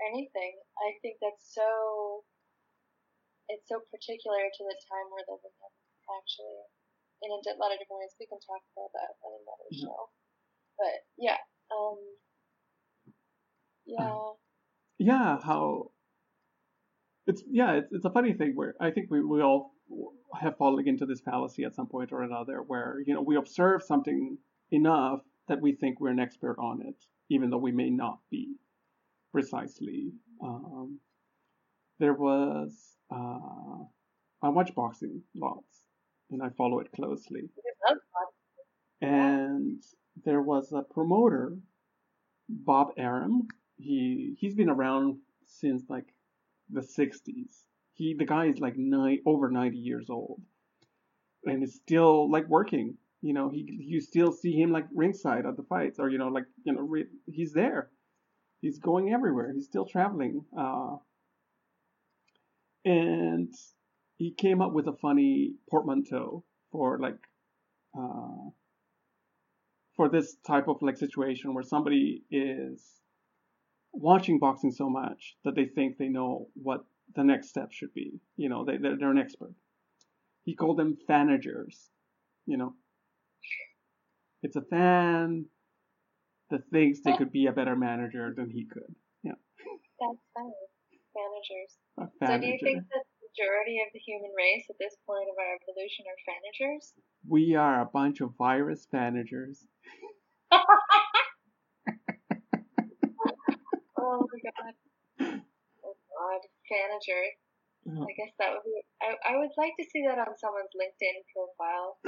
anything. 0.00 0.56
I 0.80 0.96
think 1.02 1.18
that's 1.20 1.52
so. 1.52 2.24
It's 3.46 3.68
so 3.70 3.78
particular 3.94 4.42
to 4.42 4.62
the 4.66 4.78
time 4.90 5.06
we're 5.06 5.22
living 5.30 5.54
in, 5.54 5.72
actually, 6.18 6.62
in 7.22 7.30
a 7.30 7.38
lot 7.62 7.70
of 7.70 7.78
different 7.78 8.02
ways. 8.02 8.14
We 8.18 8.26
can 8.26 8.42
talk 8.42 8.58
about 8.74 8.90
that 8.98 9.14
on 9.22 9.38
another 9.38 9.70
Yeah. 9.70 9.86
show. 9.86 10.00
But 10.74 10.96
yeah, 11.16 11.40
um, 11.70 11.98
Yeah. 13.86 14.14
yeah, 14.98 15.38
how 15.42 15.90
it's 17.26 17.42
yeah, 17.50 17.74
it's 17.74 17.92
it's 17.92 18.04
a 18.04 18.10
funny 18.10 18.32
thing 18.32 18.52
where 18.54 18.74
I 18.80 18.90
think 18.90 19.10
we 19.10 19.22
we 19.22 19.42
all 19.42 19.72
have 20.40 20.56
fallen 20.56 20.88
into 20.88 21.06
this 21.06 21.20
fallacy 21.20 21.64
at 21.64 21.74
some 21.74 21.86
point 21.86 22.12
or 22.12 22.22
another, 22.22 22.58
where 22.66 23.00
you 23.06 23.14
know 23.14 23.22
we 23.22 23.36
observe 23.36 23.82
something 23.82 24.38
enough 24.70 25.20
that 25.48 25.60
we 25.60 25.72
think 25.72 26.00
we're 26.00 26.10
an 26.10 26.18
expert 26.20 26.56
on 26.58 26.82
it, 26.82 26.96
even 27.30 27.50
though 27.50 27.58
we 27.58 27.72
may 27.72 27.90
not 27.90 28.18
be 28.30 28.56
precisely. 29.32 30.12
Um, 30.42 31.00
there 31.98 32.14
was 32.14 32.96
uh, 33.12 33.84
I 34.42 34.48
watch 34.48 34.74
boxing 34.74 35.22
lots, 35.34 35.82
and 36.30 36.42
I 36.42 36.50
follow 36.50 36.80
it 36.80 36.92
closely. 36.92 37.48
I 37.88 37.92
love 37.92 37.98
boxing. 38.12 38.42
And 39.02 39.82
there 40.24 40.42
was 40.42 40.72
a 40.72 40.82
promoter, 40.82 41.56
Bob 42.48 42.92
Arum. 42.96 43.48
He 43.76 44.36
he's 44.38 44.54
been 44.54 44.70
around 44.70 45.18
since 45.44 45.84
like 45.88 46.06
the 46.70 46.80
60s. 46.80 47.64
He 47.94 48.14
the 48.14 48.24
guy 48.24 48.46
is 48.46 48.58
like 48.58 48.76
nine 48.76 49.20
over 49.26 49.50
90 49.50 49.78
years 49.78 50.10
old, 50.10 50.40
and 51.44 51.62
is 51.62 51.74
still 51.74 52.30
like 52.30 52.48
working. 52.48 52.96
You 53.22 53.32
know, 53.32 53.48
he 53.48 53.66
you 53.78 54.00
still 54.00 54.32
see 54.32 54.52
him 54.52 54.70
like 54.70 54.86
ringside 54.94 55.46
at 55.46 55.56
the 55.56 55.62
fights, 55.62 55.98
or 55.98 56.10
you 56.10 56.18
know, 56.18 56.28
like 56.28 56.44
you 56.64 56.72
know, 56.72 56.82
re, 56.82 57.06
he's 57.26 57.52
there. 57.52 57.90
He's 58.60 58.78
going 58.78 59.12
everywhere. 59.12 59.52
He's 59.52 59.66
still 59.66 59.84
traveling. 59.84 60.44
Uh, 60.58 60.96
and 62.84 63.52
he 64.16 64.32
came 64.32 64.62
up 64.62 64.72
with 64.72 64.86
a 64.86 64.92
funny 64.92 65.54
portmanteau 65.70 66.44
for 66.70 66.98
like 66.98 67.18
uh, 67.98 68.50
for 69.96 70.08
this 70.08 70.36
type 70.46 70.68
of 70.68 70.80
like 70.82 70.96
situation 70.96 71.54
where 71.54 71.64
somebody 71.64 72.22
is 72.30 72.82
watching 73.96 74.38
boxing 74.38 74.70
so 74.70 74.88
much 74.88 75.36
that 75.44 75.54
they 75.54 75.66
think 75.66 75.96
they 75.96 76.08
know 76.08 76.48
what 76.54 76.84
the 77.14 77.24
next 77.24 77.48
step 77.48 77.72
should 77.72 77.92
be. 77.94 78.20
You 78.36 78.48
know, 78.48 78.64
they 78.64 78.76
they're, 78.76 78.96
they're 78.96 79.10
an 79.10 79.18
expert. 79.18 79.54
He 80.44 80.54
called 80.54 80.78
them 80.78 80.96
fanagers. 81.08 81.88
You 82.46 82.56
know, 82.56 82.74
it's 84.42 84.56
a 84.56 84.62
fan 84.62 85.46
that 86.50 86.60
thinks 86.70 87.00
they 87.04 87.12
oh. 87.12 87.16
could 87.16 87.32
be 87.32 87.46
a 87.46 87.52
better 87.52 87.74
manager 87.74 88.32
than 88.36 88.50
he 88.50 88.66
could. 88.66 88.94
Yeah, 89.24 89.32
That's 90.00 90.22
funny. 90.34 90.52
Managers. 91.16 91.72
So 91.96 92.38
do 92.38 92.46
you 92.46 92.58
think 92.62 92.84
that 92.92 93.04
the 93.08 93.26
majority 93.32 93.80
of 93.80 93.88
the 93.94 94.00
human 94.00 94.30
race 94.36 94.66
at 94.68 94.76
this 94.78 94.94
point 95.06 95.26
of 95.32 95.36
our 95.40 95.56
evolution 95.56 96.04
are 96.12 96.20
fanagers? 96.28 96.92
We 97.26 97.54
are 97.54 97.80
a 97.80 97.86
bunch 97.86 98.20
of 98.20 98.36
virus 98.36 98.86
fanagers. 98.92 99.64
Oh 104.06 104.22
my 104.22 104.38
god. 104.38 104.74
Oh 105.82 105.96
god. 106.14 106.40
Fanager. 106.70 107.22
Oh. 107.90 108.06
I 108.06 108.12
guess 108.14 108.34
that 108.38 108.50
would 108.54 108.62
be 108.62 108.82
I, 109.02 109.14
I 109.30 109.38
would 109.38 109.50
like 109.58 109.74
to 109.78 109.86
see 109.90 110.02
that 110.06 110.18
on 110.18 110.34
someone's 110.38 110.74
LinkedIn 110.78 111.26
profile. 111.34 111.98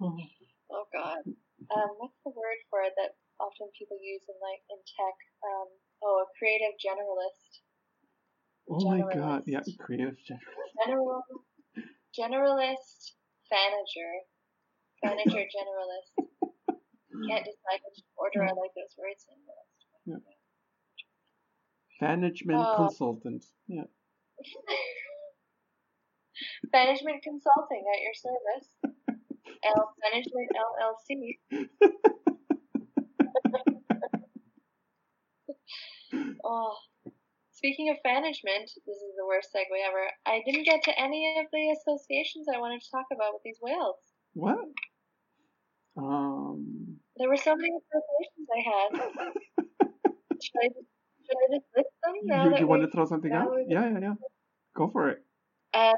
Oh, 0.00 0.16
Oh 0.70 0.86
god. 0.92 1.22
Um, 1.72 1.90
what's 1.96 2.20
the 2.24 2.32
word 2.36 2.60
for 2.68 2.82
it 2.84 2.92
that 3.00 3.16
often 3.40 3.68
people 3.78 3.96
use 4.02 4.24
in 4.28 4.36
like 4.44 4.60
in 4.68 4.80
tech? 4.84 5.16
Um, 5.40 5.68
oh, 6.04 6.24
a 6.24 6.26
creative 6.36 6.76
generalist. 6.76 7.64
oh 8.68 8.84
my 8.84 9.00
god, 9.14 9.44
yeah, 9.46 9.60
creative 9.80 10.16
generalist. 10.28 10.76
General, 10.84 11.22
generalist, 12.12 13.16
fanager, 13.48 14.12
fanager 15.02 15.44
generalist. 15.48 16.23
Can't 17.28 17.44
decide 17.44 17.80
which 17.86 18.00
order 18.16 18.42
I 18.44 18.48
like 18.52 18.72
those 18.76 18.94
words 18.98 19.26
in. 19.30 19.38
Yeah. 20.12 20.20
Management 22.00 22.60
Oh. 22.60 22.76
consultant. 22.76 23.44
Yeah. 23.68 23.84
Management 26.72 27.22
consulting 27.22 27.84
at 27.94 28.00
your 28.02 28.14
service. 28.14 28.68
L 29.64 29.94
Management 30.10 30.50
LLC. 30.58 31.38
Oh, 36.46 36.76
speaking 37.52 37.88
of 37.90 37.96
management, 38.04 38.70
this 38.86 38.96
is 38.96 39.14
the 39.16 39.26
worst 39.26 39.48
segue 39.54 39.64
ever. 39.88 40.06
I 40.26 40.42
didn't 40.44 40.64
get 40.64 40.82
to 40.84 41.00
any 41.00 41.38
of 41.40 41.46
the 41.52 41.70
associations 41.74 42.46
I 42.54 42.58
wanted 42.60 42.82
to 42.82 42.90
talk 42.90 43.06
about 43.12 43.32
with 43.32 43.42
these 43.44 43.58
whales. 43.62 43.96
What? 44.34 44.58
There 47.16 47.28
were 47.28 47.36
so 47.36 47.54
many 47.54 47.70
associations 47.70 48.48
I 48.50 48.60
had. 48.70 48.90
Should 50.42 50.60
I 50.62 50.68
just, 50.68 50.88
should 51.24 51.38
I 51.38 51.46
just 51.56 51.66
list 51.76 51.88
them 52.02 52.14
now 52.24 52.44
you 52.50 52.56
you 52.58 52.66
want 52.66 52.82
to 52.82 52.90
throw 52.90 53.06
something 53.06 53.32
out? 53.32 53.48
Yeah, 53.66 53.88
yeah, 53.88 53.98
yeah. 54.00 54.14
Go 54.76 54.90
for 54.90 55.08
it. 55.08 55.24
Uh, 55.72 55.94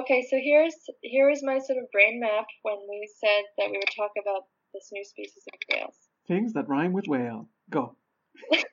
okay, 0.00 0.26
so 0.28 0.36
here's 0.42 0.74
here 1.00 1.30
is 1.30 1.42
my 1.42 1.58
sort 1.58 1.78
of 1.78 1.90
brain 1.92 2.20
map 2.20 2.46
when 2.62 2.76
we 2.90 3.08
said 3.20 3.44
that 3.56 3.70
we 3.70 3.78
would 3.78 3.88
talk 3.96 4.10
about 4.20 4.42
this 4.74 4.90
new 4.92 5.04
species 5.04 5.44
of 5.52 5.58
whales. 5.72 5.96
Things 6.28 6.52
that 6.54 6.68
rhyme 6.68 6.92
with 6.92 7.06
whale. 7.08 7.48
Go. 7.70 7.96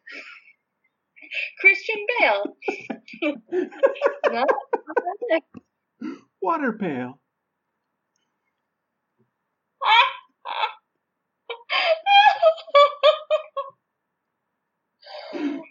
Christian 1.61 2.05
Bale. 2.19 2.43
no, 4.31 4.45
Water 6.41 6.73
pail. 6.73 7.19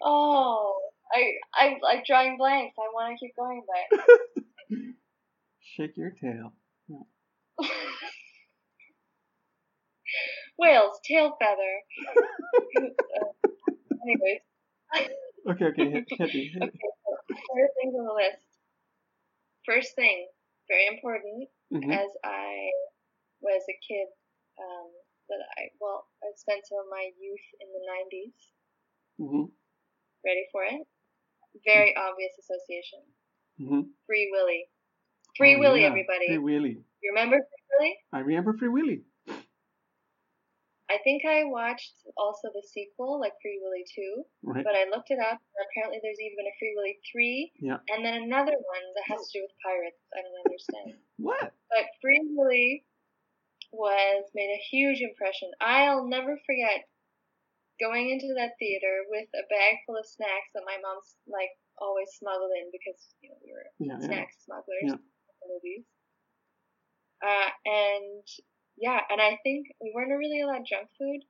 Oh, 0.02 0.80
I 1.14 1.32
I 1.54 1.76
like 1.82 2.04
drawing 2.06 2.36
blanks. 2.38 2.74
I 2.78 2.88
want 2.94 3.16
to 3.18 3.24
keep 3.24 3.34
going, 3.36 3.62
but 3.66 4.04
Shake 5.76 5.96
your 5.96 6.10
tail. 6.10 6.52
whales 10.58 10.98
tail 11.06 11.36
feather. 11.40 11.74
Uh, 13.12 13.30
anyways, 14.04 14.40
Okay, 15.48 15.64
okay, 15.72 15.90
hit, 15.90 16.04
hit. 16.08 16.30
Hit 16.30 16.62
okay. 16.62 16.90
So 17.06 17.34
first 17.34 17.74
things 17.80 17.94
on 17.94 18.04
the 18.06 18.12
list. 18.14 18.46
First 19.66 19.94
thing, 19.96 20.26
very 20.68 20.86
important. 20.88 21.48
Mhm. 21.72 21.92
as 21.92 22.10
I 22.24 22.70
was 23.40 23.62
a 23.68 23.76
kid, 23.86 24.08
um, 24.58 24.88
that 25.28 25.40
I 25.58 25.70
well, 25.80 26.06
I 26.22 26.32
spent 26.36 26.66
some 26.66 26.78
of 26.78 26.88
my 26.90 27.10
youth 27.18 27.46
in 27.60 27.68
the 27.72 27.82
'90s. 27.86 28.36
Mhm. 29.20 29.52
Ready 30.24 30.46
for 30.52 30.64
it? 30.64 30.86
Very 31.64 31.94
obvious 31.96 32.32
association. 32.38 33.00
Mhm. 33.60 33.92
Free 34.06 34.30
Willy. 34.32 34.68
Free 35.36 35.56
Oh, 35.56 35.60
Willy, 35.60 35.80
yeah, 35.82 35.88
everybody. 35.88 36.26
Free 36.26 36.38
Willy. 36.38 36.84
You 37.02 37.10
remember 37.10 37.36
Free 37.38 37.64
Willy? 37.78 37.98
I 38.12 38.18
remember 38.20 38.56
Free 38.58 38.68
Willy. 38.68 39.04
I 40.90 40.98
think 41.04 41.24
I 41.24 41.44
watched 41.44 41.94
also 42.18 42.50
the 42.52 42.62
sequel, 42.62 43.18
like 43.18 43.32
Free 43.40 43.58
Willy 43.62 43.84
2, 43.94 44.26
Right. 44.42 44.62
but 44.62 44.74
I 44.76 44.84
looked 44.84 45.10
it 45.10 45.18
up, 45.18 45.40
and 45.40 45.66
apparently 45.70 46.00
there's 46.02 46.20
even 46.20 46.46
a 46.46 46.52
Free 46.58 46.74
Willy 46.76 47.00
3, 47.10 47.52
Yeah. 47.60 47.78
and 47.88 48.04
then 48.04 48.22
another 48.24 48.52
one 48.52 48.94
that 48.94 49.04
has 49.06 49.26
to 49.30 49.38
do 49.38 49.42
with 49.42 49.56
pirates. 49.64 49.98
I 50.14 50.20
don't 50.20 50.44
understand. 50.44 51.02
What? 51.16 51.54
But 51.70 51.86
Free 52.02 52.20
Willy 52.36 52.84
was 53.72 54.30
made 54.34 54.50
a 54.52 54.58
huge 54.68 55.00
impression. 55.00 55.50
I'll 55.60 56.06
never 56.08 56.36
forget 56.44 56.86
going 57.82 58.14
into 58.14 58.30
that 58.38 58.54
theater 58.62 59.02
with 59.10 59.26
a 59.34 59.42
bag 59.50 59.82
full 59.84 59.98
of 59.98 60.06
snacks 60.06 60.54
that 60.54 60.62
my 60.62 60.78
mom's 60.78 61.18
like 61.26 61.50
always 61.82 62.06
smuggled 62.14 62.54
in 62.54 62.70
because 62.70 63.00
you 63.20 63.28
know 63.28 63.38
we 63.42 63.50
were 63.50 63.66
Yeah, 63.82 63.98
yeah. 63.98 64.06
snack 64.06 64.28
smugglers 64.46 64.86
Yeah. 64.94 65.02
in 65.02 65.36
the 65.42 65.48
movies. 65.50 65.84
Uh, 67.22 67.50
and 67.66 68.24
yeah, 68.78 69.00
and 69.10 69.20
I 69.20 69.38
think 69.42 69.66
we 69.82 69.90
weren't 69.94 70.14
really 70.14 70.40
allowed 70.42 70.66
junk 70.66 70.88
food, 70.98 71.22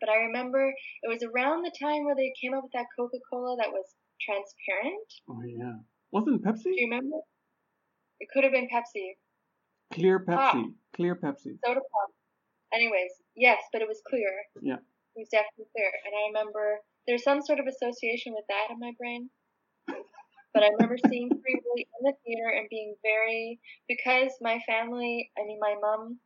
but 0.00 0.08
I 0.08 0.16
remember 0.32 0.72
it 1.04 1.08
was 1.08 1.22
around 1.22 1.62
the 1.62 1.72
time 1.80 2.04
where 2.04 2.16
they 2.16 2.32
came 2.40 2.52
up 2.56 2.64
with 2.64 2.72
that 2.72 2.88
Coca 2.96 3.18
Cola 3.28 3.56
that 3.60 3.72
was 3.72 3.84
transparent. 4.20 5.08
Oh 5.28 5.42
yeah. 5.44 5.80
Wasn't 6.12 6.44
Pepsi? 6.44 6.72
Do 6.72 6.80
you 6.80 6.88
remember? 6.88 7.16
It 8.20 8.28
could 8.32 8.44
have 8.44 8.52
been 8.52 8.68
Pepsi. 8.72 9.16
Clear 9.92 10.18
Pop. 10.20 10.54
Pepsi. 10.56 10.72
Clear 10.96 11.14
Pepsi. 11.16 11.56
soda 11.64 11.80
pop. 11.80 12.10
Anyways, 12.72 13.12
yes, 13.36 13.58
but 13.72 13.80
it 13.82 13.88
was 13.88 14.00
clear. 14.08 14.28
Yeah. 14.60 14.76
Was 15.18 15.28
definitely 15.34 15.66
clear. 15.74 15.90
And 16.06 16.14
I 16.14 16.22
remember 16.30 16.78
there's 17.10 17.26
some 17.26 17.42
sort 17.42 17.58
of 17.58 17.66
association 17.66 18.34
with 18.38 18.46
that 18.48 18.70
in 18.70 18.78
my 18.78 18.92
brain. 18.94 19.30
But 20.54 20.62
I 20.62 20.68
remember 20.78 20.96
seeing 20.96 21.28
Free 21.42 21.58
Willy 21.64 21.86
in 21.98 22.02
the 22.06 22.14
theater 22.24 22.48
and 22.54 22.68
being 22.70 22.94
very 23.02 23.58
because 23.88 24.30
my 24.40 24.62
family 24.66 25.30
I 25.36 25.42
mean 25.44 25.58
my 25.60 25.74
mom 25.80 26.20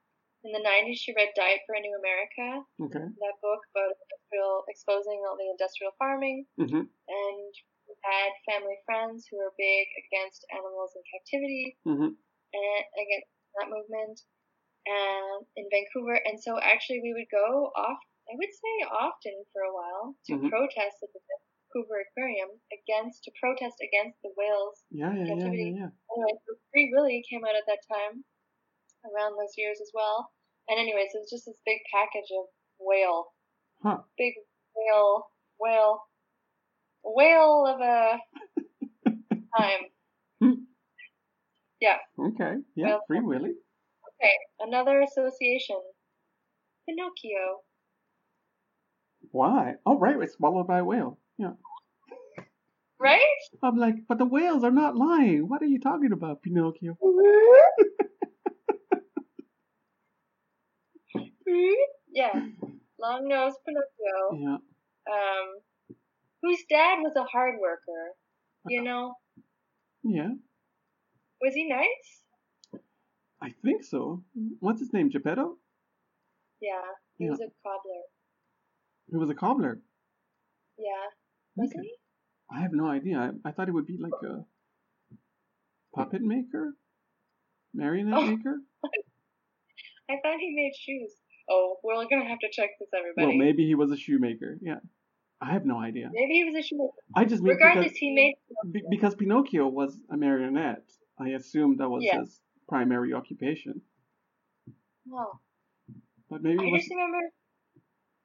in 0.45 0.53
the 0.53 0.61
nineties 0.63 0.99
she 1.01 1.15
read 1.17 1.33
Diet 1.35 1.61
for 1.67 1.75
a 1.75 1.81
New 1.81 1.97
America, 1.99 2.67
Okay. 2.85 3.07
that 3.09 3.37
book 3.41 3.63
about 3.75 3.97
industrial 3.97 4.65
exposing 4.69 5.25
all 5.27 5.37
the 5.41 5.49
industrial 5.51 5.93
farming 5.99 6.47
Mhm. 6.59 6.85
and 7.09 7.53
we 7.89 7.95
had 8.05 8.31
family 8.45 8.77
friends 8.85 9.27
who 9.31 9.39
were 9.39 9.55
big 9.59 9.87
against 10.07 10.45
animals 10.53 10.93
in 10.97 11.03
captivity 11.13 11.79
Mhm. 11.87 12.17
and 12.53 12.85
against 13.01 13.29
that 13.59 13.69
movement. 13.71 14.21
and 14.87 15.47
in 15.57 15.69
Vancouver. 15.71 16.15
And 16.27 16.43
so 16.43 16.59
actually 16.59 17.01
we 17.03 17.13
would 17.15 17.31
go 17.31 17.71
off, 17.77 17.99
I 18.33 18.35
would 18.41 18.49
say 18.49 18.75
often 18.89 19.45
for 19.53 19.61
a 19.63 19.75
while 19.75 20.17
to 20.27 20.33
Mhm. 20.41 20.49
protest 20.49 20.97
at 21.03 21.13
the 21.13 21.21
Vancouver 21.21 22.01
Aquarium 22.01 22.49
against, 22.73 23.25
to 23.25 23.33
protest 23.39 23.77
against 23.83 24.17
the 24.23 24.33
whales. 24.37 24.85
Yeah, 24.91 25.13
yeah, 25.13 25.19
yeah, 25.19 25.25
yeah, 25.25 25.35
Captivity. 25.37 25.71
yeah. 25.77 25.91
Anyway, 26.17 26.33
so 26.47 26.55
Free 26.73 26.91
Willy 26.95 27.23
came 27.29 27.45
out 27.45 27.57
at 27.57 27.67
that 27.67 27.81
time, 27.93 28.25
around 29.05 29.37
those 29.37 29.53
years 29.59 29.81
as 29.83 29.91
well. 29.93 30.33
And 30.69 30.79
anyways, 30.81 31.15
it 31.15 31.19
was 31.19 31.29
just 31.31 31.45
this 31.45 31.61
big 31.67 31.81
package 31.93 32.31
of 32.33 32.47
whale, 32.79 33.35
Huh. 33.83 34.03
big 34.17 34.35
whale, 34.75 35.31
whale, 35.61 36.09
whale 37.05 37.67
of 37.67 37.81
a 37.81 38.23
time. 39.59 39.93
Yeah. 41.81 41.99
Okay. 42.19 42.63
Yeah, 42.77 42.87
Well- 42.97 43.05
Free 43.07 43.21
Willy. 43.21 43.55
Okay, 44.09 44.39
another 44.61 45.01
association. 45.03 45.83
Pinocchio. 46.89 47.65
Why? 49.33 49.75
Oh, 49.85 49.99
right, 49.99 50.17
it's 50.23 50.35
swallowed 50.35 50.67
by 50.69 50.79
a 50.79 50.85
whale. 50.85 51.19
Yeah. 51.39 51.53
Right? 53.01 53.21
I'm 53.63 53.77
like, 53.79 53.97
but 54.09 54.19
the 54.19 54.25
whales 54.27 54.63
are 54.63 54.71
not 54.71 54.95
lying. 54.97 55.49
What 55.49 55.63
are 55.63 55.67
you 55.67 55.81
talking 55.81 56.13
about, 56.13 56.43
Pinocchio? 56.43 56.97
yeah. 62.13 62.33
Long 63.01 63.29
nosed 63.29 63.57
Pinocchio. 63.67 64.39
Yeah. 64.39 64.57
Um, 65.11 65.47
whose 66.43 66.63
dad 66.71 66.99
was 67.01 67.15
a 67.17 67.25
hard 67.25 67.57
worker. 67.61 68.13
You 68.69 68.83
know? 68.83 69.15
Yeah. 70.05 70.29
Was 71.41 71.55
he 71.55 71.69
nice? 71.69 72.81
I 73.43 73.53
think 73.65 73.83
so. 73.83 74.23
What's 74.61 74.79
his 74.81 74.93
name? 74.93 75.09
Geppetto? 75.11 75.57
Yeah. 76.61 76.71
He 77.19 77.25
Yeah. 77.25 77.31
was 77.31 77.41
a 77.41 77.51
cobbler. 77.65 78.03
He 79.13 79.19
was 79.19 79.29
a 79.31 79.35
cobbler. 79.35 79.79
Yeah. 80.79 80.87
Wasn't 81.55 81.79
Okay. 81.79 81.87
he? 81.87 82.57
I 82.57 82.61
have 82.63 82.73
no 82.73 82.87
idea. 82.89 83.19
I, 83.19 83.49
I 83.49 83.53
thought 83.53 83.69
it 83.69 83.73
would 83.73 83.87
be 83.87 83.99
like 84.01 84.13
a 84.25 84.45
puppet 85.95 86.23
maker, 86.23 86.75
marionette 87.75 88.15
Oh. 88.19 88.27
maker. 88.27 88.57
I 90.11 90.15
thought 90.23 90.39
he 90.41 90.53
made 90.55 90.73
shoes. 90.75 91.13
Oh, 91.51 91.77
we're 91.85 91.95
gonna 92.09 92.27
have 92.29 92.39
to 92.41 92.49
check 92.51 92.71
this, 92.81 92.89
everybody. 92.99 93.27
Well, 93.39 93.47
maybe 93.47 93.67
he 93.67 93.75
was 93.75 93.91
a 93.91 93.97
shoemaker. 93.97 94.59
Yeah, 94.63 94.79
I 95.41 95.53
have 95.53 95.67
no 95.67 95.79
idea. 95.79 96.09
Maybe 96.13 96.35
he 96.35 96.45
was 96.45 96.55
a 96.55 96.63
shoemaker. 96.67 96.93
I 97.15 97.25
just 97.27 97.43
mean 97.43 97.53
Regardless, 97.55 97.85
because, 97.85 97.99
he 97.99 98.15
made. 98.15 98.35
be- 98.71 98.83
because 98.91 99.15
Pinocchio 99.15 99.69
was 99.69 99.99
a 100.11 100.17
marionette. 100.17 100.85
I 101.19 101.31
assumed 101.31 101.79
that 101.81 101.89
was 101.91 102.03
Yeah. 102.05 102.21
his 102.21 102.41
primary 102.69 103.13
occupation. 103.13 103.83
Well, 105.07 105.41
But 106.31 106.43
maybe 106.43 106.61
I 106.65 106.71
was, 106.71 106.81
just 106.83 106.91
remember. 106.91 107.19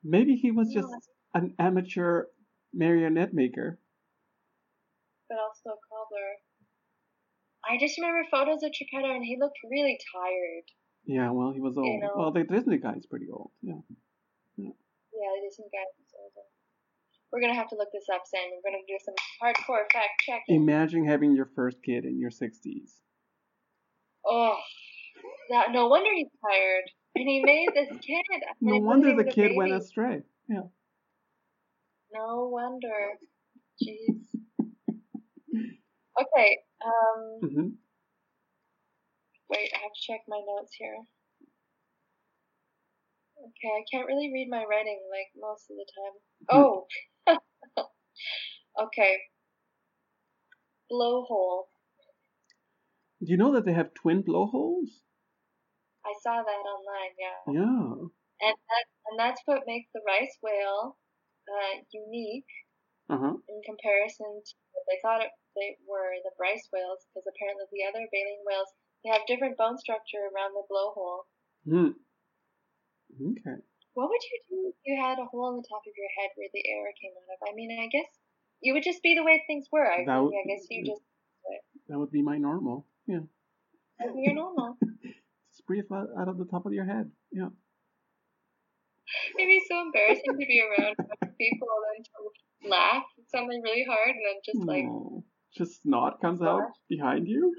Maybe 0.07 0.35
he 0.35 0.51
was 0.51 0.71
just 0.73 0.87
an 1.33 1.53
amateur 1.59 2.25
marionette 2.73 3.33
maker. 3.33 3.79
but 5.29 5.37
also 5.37 5.75
a 5.75 5.79
cobbler. 5.91 6.29
I 7.67 7.77
just 7.77 7.97
remember 7.99 8.23
photos 8.31 8.63
of 8.63 8.71
Geppetto, 8.71 9.11
and 9.13 9.25
he 9.25 9.37
looked 9.39 9.59
really 9.69 9.99
tired. 10.15 10.63
Yeah, 11.05 11.31
well, 11.31 11.51
he 11.51 11.59
was 11.59 11.75
old. 11.77 12.01
know. 12.01 12.11
Well, 12.15 12.31
the 12.31 12.43
Disney 12.43 12.77
guy 12.77 12.93
is 12.95 13.05
pretty 13.05 13.27
old. 13.31 13.51
Yeah. 13.61 13.79
Yeah, 14.55 15.29
the 15.35 15.41
Disney 15.49 15.67
guy 15.73 15.83
was 15.99 16.11
older. 16.15 16.45
We're 17.31 17.41
gonna 17.41 17.55
have 17.59 17.67
to 17.69 17.75
look 17.75 17.89
this 17.91 18.07
up, 18.13 18.21
Sam. 18.25 18.39
We're 18.51 18.71
gonna 18.71 18.83
do 18.87 18.97
some 19.03 19.15
hardcore 19.43 19.83
fact 19.91 20.21
checking. 20.25 20.55
Imagine 20.61 21.05
having 21.05 21.35
your 21.35 21.49
first 21.55 21.83
kid 21.83 22.05
in 22.05 22.19
your 22.19 22.29
60s. 22.29 23.01
Oh, 24.25 24.55
that, 25.49 25.71
no 25.71 25.87
wonder 25.87 26.09
he's 26.13 26.27
tired. 26.45 26.83
And 27.17 27.27
he 27.27 27.41
made 27.43 27.69
this 27.73 27.89
kid. 27.89 28.25
No 28.61 28.77
wonder 28.77 29.15
the 29.15 29.23
kid 29.23 29.53
went 29.55 29.73
astray. 29.73 30.21
Yeah. 30.47 30.69
No 32.13 32.47
wonder. 32.51 33.17
Jeez. 33.81 34.21
Okay. 36.21 36.57
Um. 36.85 37.49
hmm 37.49 37.67
Wait, 39.49 39.71
I 39.73 39.79
have 39.81 39.93
to 39.93 40.01
check 40.05 40.21
my 40.27 40.39
notes 40.45 40.75
here. 40.77 40.97
Okay, 43.39 43.73
I 43.73 43.83
can't 43.91 44.07
really 44.07 44.29
read 44.31 44.47
my 44.49 44.63
writing 44.69 44.99
like 45.09 45.31
most 45.39 45.71
of 45.71 45.77
the 45.77 45.85
time. 45.97 46.15
Oh. 46.51 46.85
okay. 48.85 49.17
Blowhole. 50.91 51.63
Do 53.23 53.31
you 53.31 53.37
know 53.37 53.53
that 53.53 53.65
they 53.65 53.73
have 53.73 53.93
twin 53.95 54.21
blowholes? 54.21 55.01
I 56.07 56.13
saw 56.23 56.35
that 56.41 56.63
online. 56.75 57.13
Yeah. 57.19 57.39
Yeah. 57.59 58.07
and 58.47 58.55
that 58.69 58.85
and 59.11 59.15
that's 59.19 59.41
what 59.45 59.67
makes 59.67 59.89
the 59.93 60.01
rice 60.07 60.35
whale 60.41 60.95
uh, 61.51 61.73
unique 61.91 62.51
Uh 63.11 63.19
huh. 63.23 63.35
in 63.51 63.59
comparison 63.67 64.31
to 64.47 64.53
what 64.73 64.85
they 64.87 64.99
thought 65.03 65.23
it, 65.25 65.31
they 65.55 65.75
were 65.89 66.11
the 66.23 66.33
rice 66.39 66.65
whales 66.71 67.01
because 67.07 67.25
apparently 67.27 67.65
the 67.73 67.83
other 67.89 68.03
baleen 68.13 68.43
whales 68.47 68.71
they 69.03 69.09
have 69.13 69.25
different 69.29 69.57
bone 69.61 69.77
structure 69.77 70.23
around 70.31 70.51
the 70.57 70.65
blowhole. 70.71 71.21
Hmm. 71.67 71.91
Okay. 73.17 73.57
What 73.93 74.09
would 74.09 74.23
you 74.29 74.37
do 74.49 74.57
if 74.69 74.77
you 74.85 74.95
had 75.01 75.17
a 75.19 75.25
hole 75.25 75.49
in 75.51 75.57
the 75.57 75.67
top 75.67 75.81
of 75.87 75.93
your 75.97 76.11
head 76.17 76.29
where 76.37 76.49
the 76.53 76.61
air 76.69 76.85
came 77.01 77.13
out 77.17 77.33
of? 77.33 77.39
I 77.49 77.55
mean, 77.55 77.71
I 77.79 77.87
guess 77.87 78.09
you 78.61 78.73
would 78.73 78.83
just 78.83 79.01
be 79.01 79.15
the 79.15 79.23
way 79.23 79.41
things 79.47 79.65
were. 79.71 79.85
I, 79.89 80.05
That 80.05 80.17
would- 80.21 80.33
I 80.37 80.45
guess 80.47 80.65
you 80.69 80.85
just 80.85 81.01
That 81.89 81.97
would 81.97 82.11
be 82.11 82.21
my 82.21 82.37
normal. 82.37 82.85
Yeah. 83.07 83.25
you're 84.15 84.35
normal. 84.35 84.77
Breathe 85.67 85.85
out 85.93 86.07
out 86.19 86.29
of 86.29 86.37
the 86.37 86.45
top 86.45 86.65
of 86.65 86.73
your 86.73 86.85
head. 86.85 87.11
Yeah. 87.31 87.49
It'd 89.37 89.47
be 89.47 89.63
so 89.69 89.81
embarrassing 89.81 90.23
to 90.31 90.37
be 90.37 90.61
around 90.61 90.95
people 91.37 91.67
and 91.75 91.85
then 91.95 92.03
to 92.03 92.69
laugh 92.69 93.03
at 93.17 93.29
something 93.29 93.61
really 93.61 93.85
hard 93.87 94.09
and 94.09 94.25
then 94.25 94.35
just 94.45 94.65
like 94.65 94.85
just 95.55 95.81
snot 95.81 96.21
comes 96.21 96.41
out 96.41 96.71
behind 96.89 97.27
you. 97.27 97.53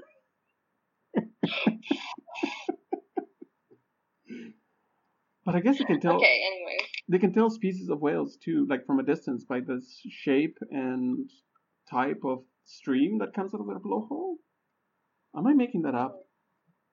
but 5.45 5.55
I 5.55 5.59
guess 5.59 5.79
you 5.79 5.85
can 5.85 5.99
tell 5.99 6.15
okay. 6.15 6.41
anyway. 6.45 6.77
they 7.07 7.17
can 7.19 7.33
tell 7.33 7.49
species 7.49 7.89
of 7.89 7.99
whales 7.99 8.37
too, 8.43 8.67
like 8.69 8.85
from 8.85 8.99
a 8.99 9.03
distance, 9.03 9.43
by 9.43 9.59
the 9.59 9.81
shape 10.09 10.57
and 10.71 11.29
type 11.89 12.21
of 12.23 12.43
stream 12.65 13.17
that 13.19 13.33
comes 13.33 13.53
out 13.53 13.61
of 13.61 13.67
their 13.67 13.79
blowhole. 13.79 14.35
Am 15.35 15.47
I 15.47 15.53
making 15.53 15.83
that 15.83 15.95
up? 15.95 16.28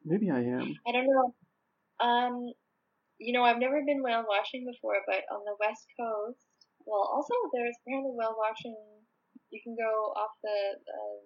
Maybe 0.06 0.30
I 0.30 0.38
am. 0.38 0.70
I 0.86 0.92
don't 0.94 1.10
know. 1.10 1.34
Um, 1.98 2.34
you 3.18 3.34
know, 3.34 3.42
I've 3.42 3.58
never 3.58 3.82
been 3.84 4.02
whale 4.02 4.24
watching 4.28 4.62
before, 4.62 5.02
but 5.06 5.26
on 5.34 5.42
the 5.42 5.56
west 5.58 5.82
coast, 5.98 6.46
well, 6.86 7.02
also 7.10 7.34
there's 7.52 7.74
apparently 7.82 8.14
whale 8.14 8.38
watching. 8.38 8.76
You 9.50 9.60
can 9.62 9.74
go 9.74 9.90
off 10.14 10.30
the 10.42 10.58
uh, 10.78 11.18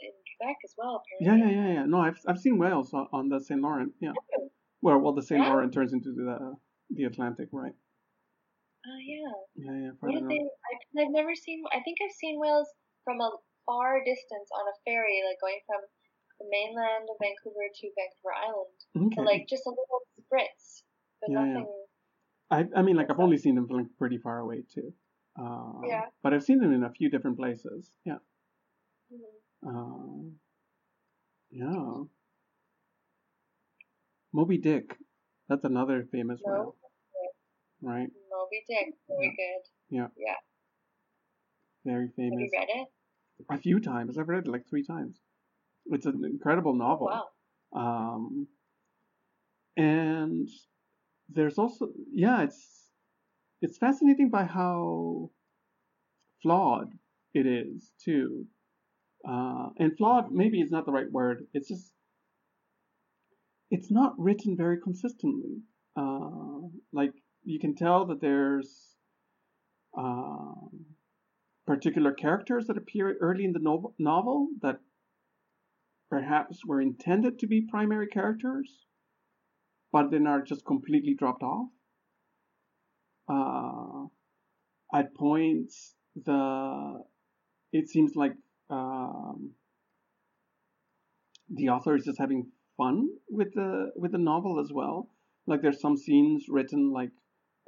in 0.00 0.12
Quebec 0.40 0.56
as 0.64 0.74
well. 0.78 1.02
Yeah, 1.20 1.34
Apparently. 1.34 1.54
yeah, 1.54 1.62
yeah, 1.62 1.72
yeah. 1.80 1.84
No, 1.84 2.00
I've 2.00 2.20
I've 2.26 2.40
seen 2.40 2.56
whales 2.56 2.94
on, 2.94 3.28
the 3.28 3.38
Saint 3.40 3.60
Laurent. 3.60 3.92
Yeah. 4.00 4.16
Well, 4.80 4.98
well, 4.98 5.12
the 5.12 5.22
Saint 5.22 5.42
Yeah? 5.42 5.50
Laurent 5.50 5.72
turns 5.72 5.92
into 5.92 6.12
the 6.12 6.56
the 6.90 7.04
Atlantic, 7.04 7.48
right? 7.52 7.76
Oh 8.82 9.00
yeah. 9.04 9.32
Yeah, 9.54 9.76
yeah. 9.78 9.92
What 10.00 10.12
did 10.12 10.26
they? 10.26 10.40
I, 10.40 10.72
I've 11.04 11.12
never 11.12 11.34
seen. 11.36 11.62
I 11.70 11.80
think 11.84 11.98
I've 12.00 12.16
seen 12.16 12.40
whales 12.40 12.68
from 13.04 13.20
a 13.20 13.30
far 13.66 14.00
distance 14.02 14.48
on 14.56 14.64
a 14.66 14.76
ferry, 14.84 15.22
like 15.28 15.38
going 15.38 15.60
from 15.66 15.82
the 16.42 16.48
mainland 16.50 17.06
of 17.08 17.16
Vancouver 17.20 17.66
to 17.72 17.86
Vancouver 17.94 18.34
Island. 18.34 18.78
Okay. 19.06 19.16
So 19.16 19.22
like 19.22 19.46
just 19.48 19.66
a 19.66 19.70
little 19.70 20.02
spritz, 20.20 20.82
but 21.20 21.30
Yeah, 21.30 21.44
yeah. 21.44 21.52
nothing. 21.54 21.84
I 22.50 22.80
I 22.80 22.82
mean, 22.82 22.96
like 22.96 23.10
I've 23.10 23.20
only 23.20 23.38
seen 23.38 23.54
them 23.54 23.66
from 23.68 23.90
pretty 23.98 24.18
far 24.18 24.38
away 24.40 24.62
too. 24.74 24.92
Uh, 25.38 25.80
Yeah. 25.86 26.06
But 26.22 26.34
I've 26.34 26.44
seen 26.44 26.58
them 26.58 26.72
in 26.72 26.82
a 26.84 26.90
few 26.90 27.08
different 27.10 27.36
places. 27.38 27.90
Yeah. 28.04 28.18
Mhm. 29.12 29.30
Uh, 29.66 30.30
yeah. 31.50 32.04
Moby 34.32 34.58
Dick. 34.58 34.96
That's 35.48 35.64
another 35.64 36.06
famous 36.10 36.40
whale, 36.44 36.76
right? 37.82 38.08
Moby 38.30 38.64
Dick, 38.66 38.94
very 39.08 39.28
good. 39.36 39.62
Yeah. 39.90 40.08
Yeah. 40.16 40.36
Very 41.84 42.06
Have 42.06 42.14
famous. 42.14 42.40
you 42.40 42.50
read 42.58 42.68
it? 42.70 42.88
A 43.50 43.58
few 43.58 43.80
times. 43.80 44.16
I've 44.16 44.28
read 44.28 44.46
it 44.46 44.50
like 44.50 44.66
three 44.68 44.84
times. 44.84 45.20
It's 45.86 46.06
an 46.06 46.24
incredible 46.24 46.74
novel. 46.74 47.10
Wow. 47.10 47.28
Um, 47.74 48.48
and 49.76 50.48
there's 51.28 51.58
also 51.58 51.88
yeah, 52.12 52.42
it's 52.42 52.88
it's 53.60 53.78
fascinating 53.78 54.30
by 54.30 54.44
how 54.44 55.30
flawed 56.42 56.92
it 57.34 57.46
is 57.46 57.92
too. 58.04 58.46
Uh, 59.26 59.68
and 59.78 59.96
flawed 59.96 60.32
maybe 60.32 60.60
is 60.60 60.70
not 60.70 60.84
the 60.84 60.92
right 60.92 61.10
word. 61.10 61.46
It's 61.54 61.68
just 61.68 61.92
it's 63.70 63.90
not 63.90 64.14
written 64.18 64.56
very 64.56 64.78
consistently. 64.80 65.62
Uh, 65.96 66.68
like 66.92 67.12
you 67.44 67.58
can 67.58 67.74
tell 67.74 68.06
that 68.06 68.20
there's 68.20 68.96
um, 69.96 70.84
particular 71.66 72.12
characters 72.12 72.66
that 72.66 72.76
appear 72.76 73.16
early 73.20 73.44
in 73.44 73.52
the 73.52 73.58
novel, 73.58 73.94
novel 73.98 74.48
that 74.60 74.80
perhaps 76.12 76.62
were 76.66 76.82
intended 76.82 77.38
to 77.38 77.46
be 77.46 77.62
primary 77.62 78.06
characters, 78.06 78.84
but 79.90 80.10
then 80.10 80.26
are 80.26 80.42
just 80.42 80.62
completely 80.66 81.14
dropped 81.14 81.42
off. 81.42 81.68
Uh, 83.26 84.08
at 84.94 85.14
points, 85.14 85.94
the 86.14 87.02
it 87.72 87.88
seems 87.88 88.12
like 88.14 88.34
um, 88.68 89.52
the 91.48 91.70
author 91.70 91.96
is 91.96 92.04
just 92.04 92.18
having 92.18 92.50
fun 92.76 93.08
with 93.30 93.54
the 93.54 93.92
with 93.96 94.12
the 94.12 94.18
novel 94.18 94.60
as 94.60 94.70
well. 94.70 95.08
Like 95.46 95.62
there's 95.62 95.80
some 95.80 95.96
scenes 95.96 96.44
written 96.46 96.92
like 96.92 97.12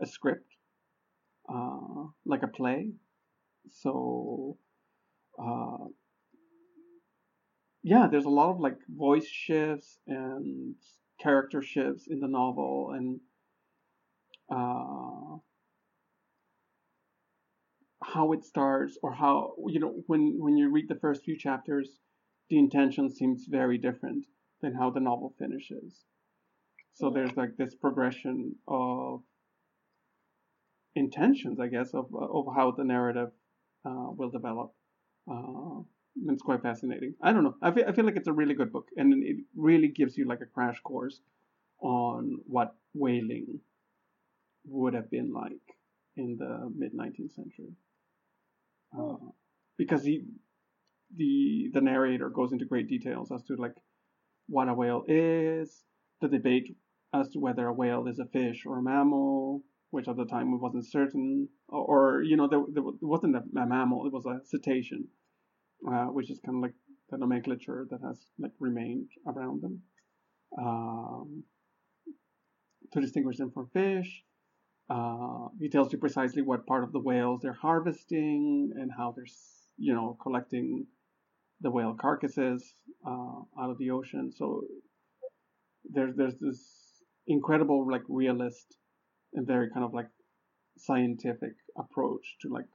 a 0.03 0.07
script, 0.07 0.51
uh, 1.49 2.09
like 2.27 2.43
a 2.43 2.49
play. 2.49 2.93
So, 3.71 4.59
uh, 5.43 5.87
yeah, 7.85 8.09
there's 8.11 8.25
a 8.25 8.31
lot 8.31 8.51
of 8.51 8.61
like 8.61 8.79
voice 8.89 9.27
shifts 9.27 9.99
and 10.07 10.75
character 11.21 11.61
shifts 11.61 12.07
in 12.09 12.19
the 12.19 12.27
novel, 12.27 12.93
and 12.97 13.21
uh, 14.51 15.37
how 18.03 18.33
it 18.33 18.43
starts 18.43 18.97
or 19.03 19.13
how 19.13 19.53
you 19.69 19.81
know 19.81 20.03
when 20.07 20.37
when 20.39 20.57
you 20.57 20.71
read 20.71 20.89
the 20.89 20.95
first 20.95 21.25
few 21.25 21.37
chapters, 21.37 22.01
the 22.49 22.59
intention 22.59 23.11
seems 23.11 23.45
very 23.47 23.77
different 23.77 24.25
than 24.63 24.75
how 24.75 24.89
the 24.89 25.01
novel 25.01 25.35
finishes. 25.39 26.05
So 26.95 27.11
there's 27.11 27.37
like 27.37 27.59
this 27.59 27.75
progression 27.75 28.57
of 28.67 29.21
intentions, 30.95 31.61
I 31.61 31.67
guess, 31.67 31.93
of 31.93 32.07
of 32.15 32.47
how 32.57 32.71
the 32.71 32.85
narrative 32.85 33.31
uh, 33.85 34.09
will 34.17 34.31
develop. 34.31 34.73
Uh, 35.31 35.83
it's 36.17 36.43
quite 36.43 36.63
fascinating. 36.63 37.15
I 37.23 37.33
don't 37.33 37.45
know. 37.45 37.57
I 37.63 37.73
feel, 37.73 37.85
I 37.89 37.93
feel 37.93 38.05
like 38.05 38.17
it's 38.17 38.29
a 38.29 38.33
really 38.33 38.55
good 38.55 38.73
book, 38.73 38.89
and 38.97 39.13
it 39.25 39.37
really 39.57 39.89
gives 39.89 40.17
you 40.17 40.27
like 40.27 40.41
a 40.41 40.47
crash 40.47 40.81
course 40.83 41.21
on 41.81 42.39
what 42.47 42.75
whaling 42.95 43.61
would 44.67 44.95
have 44.95 45.11
been 45.11 45.33
like 45.33 45.53
in 46.17 46.37
the 46.39 46.71
mid 46.77 46.95
19th 46.95 47.35
century. 47.35 47.73
Uh, 48.97 49.17
because 49.77 50.05
he, 50.05 50.23
the 51.17 51.71
the 51.73 51.81
narrator 51.81 52.31
goes 52.31 52.53
into 52.53 52.65
great 52.65 52.89
details 52.89 53.33
as 53.33 53.43
to 53.45 53.57
like 53.57 53.75
what 54.47 54.69
a 54.69 54.75
whale 54.75 55.05
is, 55.09 55.85
the 56.21 56.29
debate 56.29 56.77
as 57.13 57.29
to 57.31 57.39
whether 57.39 57.67
a 57.67 57.73
whale 57.73 58.07
is 58.07 58.19
a 58.19 58.27
fish 58.27 58.65
or 58.67 58.79
a 58.79 58.83
mammal, 58.83 59.63
which 59.91 60.09
at 60.09 60.17
the 60.17 60.25
time 60.27 60.59
wasn't 60.61 60.87
certain, 60.87 61.49
or, 61.69 62.17
or 62.17 62.23
you 62.23 62.37
know, 62.37 62.49
there, 62.49 62.63
there 62.69 62.83
wasn't 63.01 63.37
a, 63.37 63.61
a, 63.61 63.67
mammal, 63.67 64.07
it 64.07 64.13
was 64.13 64.27
a 64.27 64.41
cetacean, 64.45 65.07
uh, 65.91 66.07
which 66.07 66.31
is 66.31 66.41
kind 66.45 66.57
of 66.59 66.63
like 66.63 66.75
the 67.11 67.19
nomenclature 67.19 67.87
that 67.91 68.01
has 68.07 68.27
like 68.39 68.53
remained 68.59 69.09
around 69.27 69.63
them. 69.63 69.83
Um, 70.59 71.45
to 72.93 73.01
distinguish 73.01 73.37
them 73.37 73.51
from 73.51 73.69
fish. 73.73 74.23
Uh, 74.89 75.49
he 75.59 75.69
tells 75.69 75.93
you 75.93 75.99
precisely 75.99 76.43
what 76.43 76.67
part 76.67 76.85
of 76.85 76.93
the 76.93 77.01
whales 77.01 77.41
they're 77.43 77.59
harvesting 77.61 78.71
and 78.77 78.91
how 78.97 79.13
they're, 79.17 79.25
you 79.79 79.95
know, 79.95 80.17
collecting 80.23 80.87
the 81.61 81.71
whale 81.71 81.97
carcasses 81.99 82.75
uh, 83.07 83.41
out 83.61 83.71
of 83.71 83.79
the 83.79 83.91
ocean. 83.91 84.31
So 84.37 84.63
there's 85.91 86.15
there's 86.17 86.39
this 86.39 86.61
incredible 87.27 87.91
like 87.91 88.03
realist 88.09 88.77
and 89.33 89.47
very 89.47 89.71
kind 89.71 89.85
of 89.85 89.95
like 89.95 90.09
scientific 90.77 91.55
approach 91.79 92.37
to 92.43 92.49
like 92.53 92.67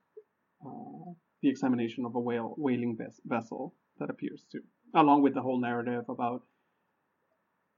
uh, 0.66 1.14
the 1.42 1.50
examination 1.50 2.06
of 2.06 2.16
a 2.16 2.20
whale 2.20 2.54
whaling 2.58 2.96
ves- 2.98 3.22
vessel 3.26 3.76
that 4.00 4.10
appears 4.10 4.46
to, 4.52 4.60
along 4.96 5.22
with 5.22 5.34
the 5.34 5.42
whole 5.42 5.60
narrative 5.60 6.06
about 6.10 6.44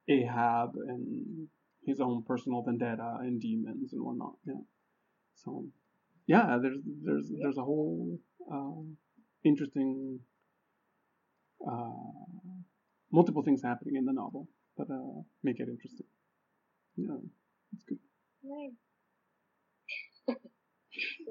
Ahab 0.07 0.75
and 0.75 1.47
his 1.85 1.99
own 1.99 2.23
personal 2.23 2.61
vendetta 2.63 3.17
and 3.21 3.41
demons 3.41 3.93
and 3.93 4.03
whatnot. 4.03 4.35
Yeah. 4.45 4.61
So 5.35 5.65
yeah, 6.27 6.57
there's 6.61 6.79
there's 7.03 7.31
there's 7.41 7.57
a 7.57 7.63
whole 7.63 8.19
uh, 8.51 8.81
interesting 9.43 10.19
uh, 11.65 11.91
multiple 13.11 13.43
things 13.43 13.61
happening 13.63 13.95
in 13.95 14.05
the 14.05 14.13
novel 14.13 14.47
that 14.77 14.89
uh, 14.89 15.21
make 15.43 15.59
it 15.59 15.67
interesting. 15.69 16.07
Yeah, 16.97 17.17
it's 17.73 17.83
good. 17.83 17.99
Nice. 18.43 18.77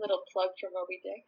Little 0.01 0.23
plug 0.33 0.51
for 0.61 0.71
Moby 0.73 1.01
Dick. 1.03 1.25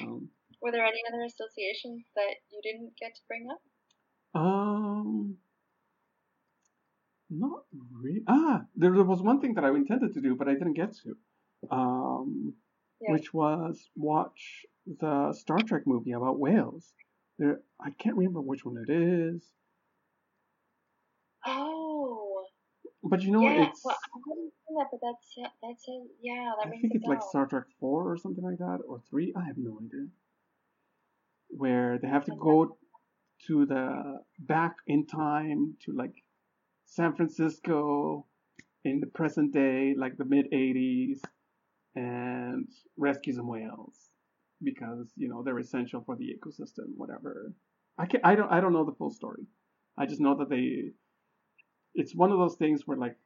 um, 0.00 0.28
Were 0.62 0.72
there 0.72 0.84
any 0.84 1.00
other 1.08 1.22
associations 1.24 2.04
that 2.14 2.34
you 2.50 2.60
didn't 2.62 2.92
get 3.00 3.14
to 3.14 3.20
bring 3.26 3.46
up? 3.50 3.60
Um, 4.34 5.36
not 7.30 7.64
really. 7.72 8.22
Ah, 8.28 8.62
there, 8.76 8.92
there 8.92 9.04
was 9.04 9.22
one 9.22 9.40
thing 9.40 9.54
that 9.54 9.64
I 9.64 9.68
intended 9.70 10.14
to 10.14 10.20
do, 10.20 10.36
but 10.36 10.48
I 10.48 10.52
didn't 10.52 10.74
get 10.74 10.94
to. 11.02 11.16
Um, 11.70 12.54
yeah. 13.00 13.12
which 13.12 13.32
was 13.32 13.88
watch 13.96 14.66
the 14.86 15.32
Star 15.32 15.58
Trek 15.58 15.82
movie 15.86 16.12
about 16.12 16.38
whales. 16.38 16.92
There, 17.38 17.60
I 17.80 17.90
can't 17.98 18.16
remember 18.16 18.40
which 18.40 18.64
one 18.64 18.76
it 18.86 18.92
is. 18.92 19.42
Oh. 21.46 21.69
But 23.02 23.22
you 23.22 23.30
know, 23.30 23.42
yeah, 23.42 23.68
it's. 23.68 23.82
Well, 23.84 23.96
I 23.96 24.18
haven't 24.28 24.52
seen 24.66 24.76
that, 24.76 24.88
but 24.90 25.00
that's 25.02 25.50
that's 25.62 25.88
a 25.88 26.04
yeah. 26.22 26.52
That 26.58 26.68
I 26.68 26.70
think 26.70 26.94
it's 26.94 27.06
like 27.06 27.22
Star 27.22 27.46
Trek 27.46 27.64
four 27.78 28.10
or 28.10 28.16
something 28.16 28.44
like 28.44 28.58
that, 28.58 28.80
or 28.86 29.00
three. 29.08 29.32
I 29.36 29.44
have 29.46 29.56
no 29.56 29.78
idea. 29.82 30.06
Where 31.48 31.98
they 31.98 32.08
have 32.08 32.26
to 32.26 32.36
go 32.38 32.76
to 33.46 33.66
the 33.66 34.20
back 34.38 34.76
in 34.86 35.06
time 35.06 35.76
to 35.84 35.92
like 35.92 36.14
San 36.84 37.14
Francisco 37.14 38.26
in 38.84 39.00
the 39.00 39.06
present 39.06 39.52
day, 39.52 39.94
like 39.96 40.16
the 40.16 40.24
mid 40.24 40.50
80s, 40.52 41.20
and 41.94 42.68
rescue 42.96 43.32
some 43.34 43.48
whales 43.48 44.10
because 44.62 45.12
you 45.16 45.28
know 45.28 45.42
they're 45.42 45.58
essential 45.58 46.02
for 46.04 46.16
the 46.16 46.24
ecosystem, 46.24 46.96
whatever. 46.96 47.54
I 47.98 48.06
can 48.06 48.20
I 48.24 48.34
don't 48.34 48.50
I 48.50 48.60
don't 48.60 48.72
know 48.72 48.84
the 48.84 48.94
full 48.96 49.10
story. 49.10 49.46
I 49.98 50.06
just 50.06 50.20
know 50.20 50.36
that 50.36 50.48
they. 50.48 50.92
It's 51.94 52.14
one 52.14 52.32
of 52.32 52.38
those 52.38 52.56
things 52.56 52.82
where 52.86 52.96
like 52.98 53.16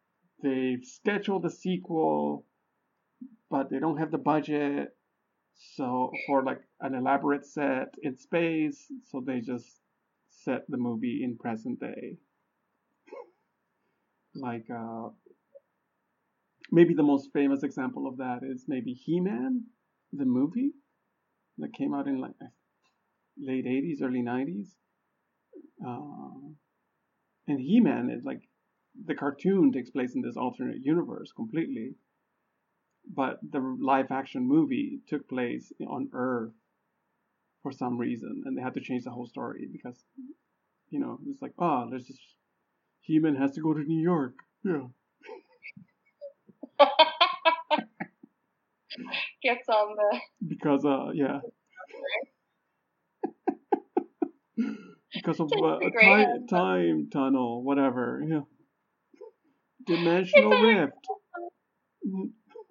they've 0.43 0.85
scheduled 0.85 1.45
a 1.47 1.51
sequel, 1.51 2.47
but 3.51 3.71
they 3.71 3.79
don't 3.79 3.99
have 3.99 4.11
the 4.11 4.19
budget. 4.19 4.97
So 5.77 6.11
for 6.27 6.43
like 6.43 6.61
an 6.81 6.95
elaborate 6.95 7.47
set 7.47 7.95
in 8.03 8.17
space, 8.19 8.91
so 9.11 9.22
they 9.25 9.41
just 9.41 9.80
set 10.30 10.63
the 10.68 10.76
movie 10.76 11.22
in 11.22 11.37
present 11.38 11.80
day. 11.80 12.18
like 14.34 14.67
uh, 14.71 15.09
maybe 16.71 16.95
the 16.95 17.03
most 17.03 17.30
famous 17.33 17.63
example 17.63 18.07
of 18.07 18.17
that 18.18 18.41
is 18.43 18.64
maybe 18.68 18.93
He-Man, 18.93 19.64
the 20.13 20.25
movie 20.25 20.72
that 21.59 21.72
came 21.72 21.95
out 21.95 22.09
in 22.09 22.21
like 22.21 22.34
late 23.38 23.67
80s, 23.67 24.03
early 24.03 24.22
90s. 24.22 24.68
Uh, 25.87 26.53
and 27.47 27.61
He-Man 27.61 28.11
is 28.11 28.25
like 28.25 28.43
the 29.07 29.14
cartoon 29.14 29.72
takes 29.72 29.91
place 29.91 30.14
in 30.14 30.22
this 30.22 30.37
alternate 30.37 30.83
universe 30.83 31.33
completely, 31.33 31.95
but 33.12 33.38
the 33.50 33.61
live 33.80 34.11
action 34.11 34.46
movie 34.46 35.00
took 35.08 35.29
place 35.29 35.72
on 35.87 36.08
Earth 36.12 36.53
for 37.62 37.72
some 37.72 37.99
reason, 37.99 38.42
and 38.45 38.57
they 38.57 38.62
had 38.62 38.75
to 38.75 38.80
change 38.80 39.04
the 39.04 39.11
whole 39.11 39.26
story 39.26 39.68
because, 39.71 40.04
you 40.91 41.00
know, 41.00 41.18
it's 41.29 41.42
like, 41.42 41.53
oh, 41.58 41.88
there's 41.91 42.07
just 42.07 42.21
He-Man 43.00 43.34
has 43.37 43.53
to 43.53 43.61
go 43.61 43.72
to 43.75 43.80
New 43.80 44.00
York. 44.03 44.34
Yeah. 44.64 44.87
Gets 49.42 49.68
on 49.68 49.96
the. 49.96 50.21
Because, 50.46 50.84
uh, 50.84 51.11
yeah. 51.12 51.41
because 55.14 55.41
of 55.41 55.50
uh, 55.53 55.79
time 56.49 57.08
tunnel, 57.11 57.62
whatever. 57.62 58.22
Yeah. 58.26 58.41
Dimensional 59.87 60.51
rift. 60.63 60.93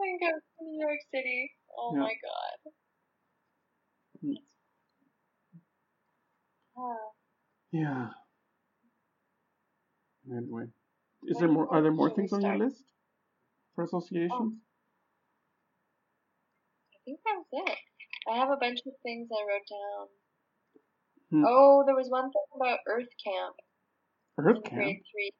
I 0.03 0.17
go 0.19 0.27
to 0.27 0.65
New 0.65 0.79
York 0.79 0.99
City. 1.13 1.51
Oh 1.77 1.93
yeah. 1.95 2.01
my 2.01 2.13
god. 2.23 2.57
Mm. 4.25 4.37
Yeah. 7.71 8.07
Anyway, 10.31 10.65
is 11.27 11.37
there 11.37 11.47
more? 11.47 11.67
Are 11.73 11.81
there 11.81 11.91
more 11.91 12.09
things 12.09 12.33
on 12.33 12.41
your 12.41 12.57
list 12.57 12.83
for 13.75 13.83
associations? 13.83 14.31
Oh. 14.31 14.53
I 16.93 16.97
think 17.05 17.19
that 17.25 17.35
was 17.37 17.47
it. 17.67 17.77
I 18.31 18.37
have 18.37 18.49
a 18.49 18.57
bunch 18.57 18.79
of 18.85 18.93
things 19.03 19.27
I 19.31 19.43
wrote 19.43 19.67
down. 19.69 20.07
Hmm. 21.31 21.43
Oh, 21.47 21.83
there 21.85 21.95
was 21.95 22.07
one 22.09 22.31
thing 22.31 22.47
about 22.55 22.79
Earth 22.87 23.09
Camp. 23.23 23.55
Earth 24.37 24.63
Camp. 24.63 24.81
Grade 24.81 25.03
three. 25.11 25.31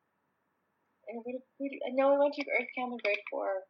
And 1.07 1.95
no, 1.95 2.11
we 2.11 2.19
went 2.19 2.33
to 2.35 2.45
Earth 2.47 2.71
Camp 2.77 2.91
in 2.91 2.99
grade 3.03 3.23
four. 3.29 3.63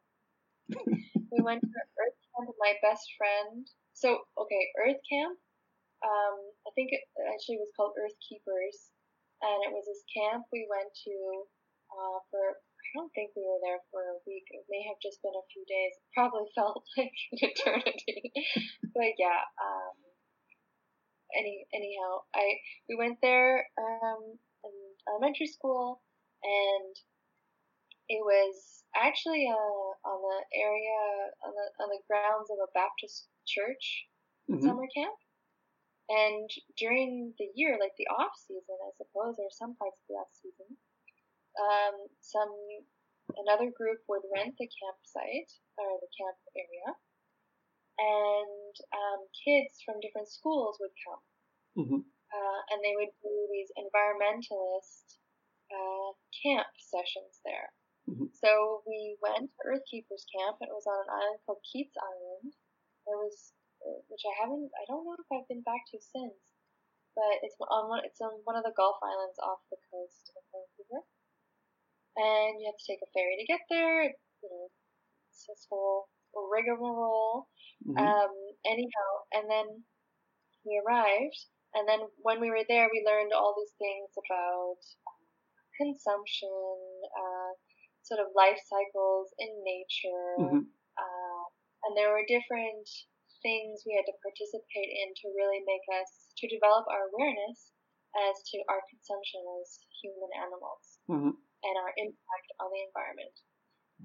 we 1.32 1.40
went 1.42 1.60
to 1.60 1.68
Earth 1.68 2.18
Camp 2.34 2.48
with 2.48 2.60
my 2.60 2.74
best 2.82 3.04
friend. 3.18 3.66
So 3.92 4.26
okay, 4.38 4.62
Earth 4.80 5.00
Camp 5.10 5.38
um, 6.04 6.36
I 6.68 6.70
think 6.76 6.92
it 6.92 7.02
actually 7.32 7.56
was 7.64 7.72
called 7.72 7.96
Earth 7.96 8.16
Keepers. 8.20 8.92
and 9.40 9.58
it 9.64 9.72
was 9.72 9.88
this 9.88 10.04
camp 10.12 10.44
we 10.52 10.68
went 10.68 10.92
to 11.08 11.16
uh, 11.92 12.18
for. 12.30 12.60
I 12.84 13.00
don't 13.00 13.10
think 13.16 13.32
we 13.34 13.42
were 13.42 13.58
there 13.64 13.80
for 13.90 14.04
a 14.04 14.20
week. 14.28 14.44
It 14.52 14.68
may 14.68 14.84
have 14.86 15.00
just 15.00 15.18
been 15.24 15.34
a 15.34 15.50
few 15.50 15.64
days. 15.64 15.96
It 15.96 16.12
probably 16.12 16.46
felt 16.54 16.84
like 16.96 17.16
an 17.32 17.38
eternity. 17.40 18.30
but 18.94 19.16
yeah, 19.16 19.40
um, 19.56 19.96
any 21.32 21.66
anyhow, 21.72 22.28
I 22.36 22.60
we 22.88 22.94
went 22.94 23.18
there 23.22 23.66
um, 23.80 24.36
in 24.62 24.74
elementary 25.08 25.48
school, 25.48 26.04
and 26.44 26.94
it 28.08 28.22
was 28.24 28.84
actually 28.96 29.46
uh, 29.48 29.90
on 30.08 30.18
the 30.22 30.38
area 30.58 31.00
on 31.44 31.52
the 31.54 31.66
on 31.84 31.88
the 31.90 32.02
grounds 32.08 32.50
of 32.50 32.58
a 32.62 32.70
Baptist 32.74 33.28
church 33.46 34.06
Mhm. 34.48 34.60
summer 34.66 34.86
camp. 34.94 35.14
And 36.08 36.50
during 36.78 37.34
the 37.38 37.50
year, 37.54 37.78
like 37.80 37.92
the 37.98 38.08
off 38.08 38.32
season, 38.36 38.76
I 38.80 38.92
suppose, 38.96 39.36
or 39.38 39.50
some 39.50 39.76
parts 39.76 40.00
of 40.00 40.06
the 40.08 40.14
off 40.16 40.32
season, 40.32 40.78
um, 41.60 41.94
some 42.20 42.52
another 43.36 43.70
group 43.70 44.00
would 44.08 44.22
rent 44.34 44.54
the 44.58 44.68
campsite 44.68 45.52
or 45.78 45.98
the 46.00 46.08
camp 46.18 46.38
area, 46.56 46.96
and 47.98 48.74
um, 48.92 49.26
kids 49.44 49.82
from 49.84 50.00
different 50.00 50.28
schools 50.28 50.78
would 50.80 50.92
come, 51.06 51.20
Mhm. 51.76 52.04
uh, 52.32 52.60
and 52.70 52.84
they 52.84 52.94
would 52.96 53.12
do 53.22 53.48
these 53.52 53.70
environmentalist 53.78 55.18
uh, 55.72 56.12
camp 56.42 56.66
sessions 56.78 57.40
there. 57.44 57.72
Mhm. 58.06 58.26
So 58.32 58.82
we 58.86 59.16
went 59.22 59.50
to 59.50 59.62
Earthkeepers 59.66 60.26
Camp, 60.36 60.58
it 60.60 60.68
was 60.68 60.86
on 60.86 61.04
an 61.08 61.10
island 61.14 61.40
called 61.46 61.62
Keats 61.64 61.96
Island. 61.96 62.52
There 63.06 63.16
was, 63.18 63.54
uh, 63.86 64.00
which 64.08 64.24
I 64.26 64.34
haven't, 64.42 64.70
I 64.80 64.84
don't 64.86 65.04
know 65.06 65.16
if 65.18 65.26
I've 65.32 65.48
been 65.48 65.62
back 65.62 65.84
to 65.92 66.00
since, 66.00 66.52
but 67.16 67.40
it's 67.42 67.56
on 67.60 67.88
one, 67.88 68.04
it's 68.04 68.20
on 68.20 68.40
one 68.44 68.56
of 68.56 68.64
the 68.64 68.72
Gulf 68.76 68.98
Islands 69.02 69.38
off 69.40 69.60
the 69.70 69.78
coast 69.90 70.32
of 70.36 70.44
Vancouver. 70.52 71.06
And 72.16 72.60
you 72.60 72.66
have 72.66 72.76
to 72.78 72.86
take 72.86 73.02
a 73.02 73.10
ferry 73.12 73.36
to 73.38 73.46
get 73.46 73.60
there. 73.68 74.02
You 74.04 74.48
know, 74.50 74.70
it's 75.30 75.46
this 75.46 75.66
whole 75.70 76.08
rigmarole. 76.34 77.48
Mhm. 77.86 77.96
Um, 77.98 78.32
anyhow, 78.66 79.10
and 79.32 79.50
then 79.50 79.84
we 80.64 80.82
arrived, 80.86 81.46
and 81.74 81.88
then 81.88 82.00
when 82.18 82.40
we 82.40 82.50
were 82.50 82.64
there, 82.68 82.88
we 82.92 83.04
learned 83.06 83.32
all 83.32 83.54
these 83.56 83.74
things 83.78 84.10
about 84.18 84.78
um, 85.08 85.26
consumption, 85.78 86.50
uh, 87.18 87.52
sort 88.04 88.20
of 88.20 88.28
life 88.36 88.60
cycles 88.68 89.32
in 89.40 89.50
nature, 89.64 90.36
Mhm. 90.38 90.62
uh, 90.96 91.44
and 91.84 91.96
there 91.96 92.12
were 92.12 92.24
different 92.28 92.88
things 93.42 93.84
we 93.84 93.96
had 93.96 94.06
to 94.06 94.16
participate 94.24 94.90
in 94.92 95.12
to 95.14 95.28
really 95.36 95.60
make 95.64 95.84
us 96.00 96.32
to 96.36 96.48
develop 96.48 96.86
our 96.88 97.08
awareness 97.08 97.72
as 98.16 98.42
to 98.48 98.62
our 98.68 98.80
consumption 98.88 99.42
as 99.60 99.80
human 100.00 100.30
animals 100.36 101.00
Mhm. 101.08 101.32
and 101.64 101.74
our 101.78 101.92
impact 101.96 102.48
on 102.60 102.70
the 102.70 102.82
environment. 102.84 103.34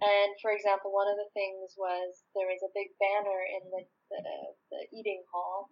And 0.02 0.32
for 0.42 0.52
example, 0.52 0.92
one 0.92 1.08
of 1.08 1.18
the 1.18 1.30
things 1.36 1.76
was 1.78 2.24
there 2.34 2.48
was 2.48 2.64
a 2.64 2.72
big 2.74 2.98
banner 3.00 3.44
in 3.44 3.70
the, 3.70 3.84
the, 4.10 4.56
the 4.72 4.88
eating 4.96 5.24
hall. 5.32 5.70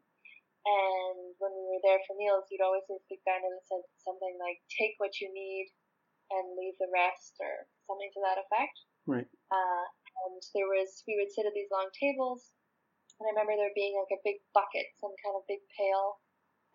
And 0.66 1.36
when 1.40 1.54
we 1.56 1.64
were 1.64 1.80
there 1.82 2.04
for 2.06 2.16
meals, 2.16 2.44
you'd 2.52 2.62
always 2.62 2.84
see 2.88 2.94
this 2.96 3.08
big 3.08 3.24
banner 3.24 3.48
that 3.48 3.66
said 3.68 3.84
something 4.04 4.38
like, 4.38 4.60
take 4.68 4.96
what 5.00 5.20
you 5.22 5.32
need 5.32 5.72
and 6.32 6.58
leave 6.60 6.76
the 6.80 6.92
rest, 6.92 7.40
or 7.40 7.68
something 7.88 8.12
to 8.14 8.22
that 8.24 8.42
effect. 8.42 8.78
Right. 9.08 9.30
Uh, 9.52 9.86
and 10.28 10.42
there 10.56 10.68
was, 10.68 11.04
we 11.08 11.16
would 11.16 11.32
sit 11.32 11.48
at 11.48 11.56
these 11.56 11.72
long 11.72 11.88
tables. 11.96 12.52
And 13.18 13.26
I 13.26 13.34
remember 13.34 13.58
there 13.58 13.74
being 13.74 13.98
like 13.98 14.14
a 14.14 14.26
big 14.28 14.38
bucket, 14.54 14.86
some 15.02 15.16
kind 15.26 15.34
of 15.34 15.48
big 15.50 15.64
pail 15.74 16.22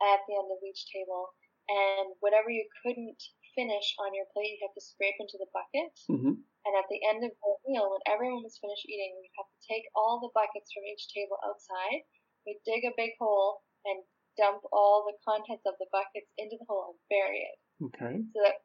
at 0.03 0.25
the 0.27 0.35
end 0.35 0.51
of 0.51 0.59
each 0.67 0.89
table. 0.91 1.31
And 1.71 2.19
whatever 2.19 2.51
you 2.51 2.67
couldn't 2.83 3.21
finish 3.55 3.95
on 4.03 4.17
your 4.17 4.27
plate, 4.35 4.59
you 4.59 4.65
have 4.67 4.75
to 4.75 4.83
scrape 4.83 5.15
into 5.23 5.39
the 5.39 5.51
bucket. 5.55 5.95
Mm-hmm. 6.11 6.35
And 6.35 6.73
at 6.79 6.89
the 6.91 6.99
end 7.07 7.23
of 7.23 7.31
the 7.31 7.53
meal, 7.69 7.87
when 7.91 8.03
everyone 8.11 8.43
was 8.43 8.59
finished 8.59 8.89
eating, 8.91 9.15
we'd 9.19 9.39
have 9.39 9.47
to 9.47 9.63
take 9.71 9.87
all 9.95 10.19
the 10.19 10.35
buckets 10.35 10.73
from 10.75 10.87
each 10.89 11.11
table 11.15 11.39
outside. 11.47 12.03
We'd 12.43 12.63
dig 12.67 12.83
a 12.87 12.99
big 12.99 13.15
hole 13.23 13.63
and 13.87 14.03
dump 14.35 14.67
all 14.75 15.07
the 15.07 15.15
contents 15.23 15.63
of 15.69 15.79
the 15.79 15.91
buckets 15.95 16.31
into 16.39 16.59
the 16.59 16.67
hole 16.67 16.91
and 16.91 16.99
bury 17.07 17.47
it. 17.47 17.59
Okay. 17.87 18.19
So 18.35 18.39
that 18.43 18.59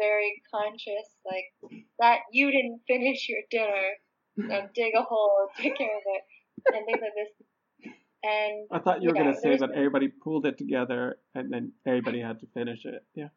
very 0.00 0.42
conscious, 0.52 1.08
like 1.24 1.44
that 1.98 2.20
you 2.32 2.50
didn't 2.50 2.80
finish 2.86 3.28
your 3.28 3.40
dinner. 3.50 3.88
Now 4.36 4.68
dig 4.74 4.92
a 4.96 5.02
hole, 5.02 5.48
and 5.56 5.64
take 5.64 5.76
care 5.78 5.96
of 5.96 6.02
it, 6.04 6.22
and 6.74 6.86
things 6.86 7.00
like 7.00 7.14
this. 7.16 7.32
And 8.22 8.66
I 8.72 8.78
thought 8.80 9.02
you 9.02 9.10
were 9.10 9.16
Yeah, 9.16 9.24
gonna 9.24 9.36
say 9.40 9.56
that 9.56 9.70
everybody 9.74 10.08
pulled 10.08 10.46
it 10.46 10.58
together 10.58 11.18
and 11.34 11.52
then 11.52 11.72
everybody 11.86 12.20
had 12.20 12.40
to 12.40 12.46
finish 12.54 12.84
it. 12.84 13.04
Yeah. 13.14 13.28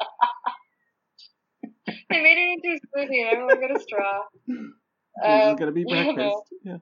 they 1.86 2.20
made 2.22 2.38
it 2.38 2.58
into 2.58 2.76
a 2.76 2.80
smoothie, 2.98 3.20
and 3.22 3.30
everyone 3.30 3.60
got 3.60 3.76
a 3.76 3.80
straw. 3.80 4.22
this 4.46 5.42
is 5.44 5.50
Um, 5.50 5.56
gonna 5.56 5.72
be 5.72 5.84
breakfast. 5.84 6.42
Yeah. 6.64 6.78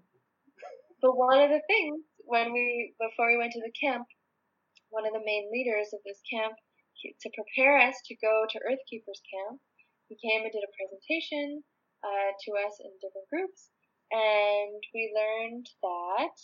But 1.03 1.17
one 1.17 1.41
of 1.41 1.51
the 1.51 1.61
things 1.67 2.01
when 2.25 2.53
we 2.53 2.95
before 3.01 3.29
we 3.31 3.37
went 3.37 3.53
to 3.53 3.61
the 3.61 3.73
camp, 3.73 4.07
one 4.91 5.07
of 5.07 5.13
the 5.13 5.23
main 5.25 5.51
leaders 5.53 5.93
of 5.93 6.01
this 6.07 6.21
camp 6.33 6.55
to 7.03 7.29
prepare 7.35 7.79
us 7.83 7.97
to 8.07 8.15
go 8.23 8.47
to 8.49 8.63
Earthkeepers 8.63 9.21
camp, 9.27 9.61
he 10.09 10.17
came 10.23 10.43
and 10.47 10.53
did 10.53 10.63
a 10.63 10.77
presentation 10.79 11.63
uh, 12.07 12.31
to 12.47 12.51
us 12.63 12.75
in 12.83 12.91
different 13.03 13.29
groups, 13.31 13.71
and 14.13 14.79
we 14.95 15.11
learned 15.15 15.67
that 15.83 16.35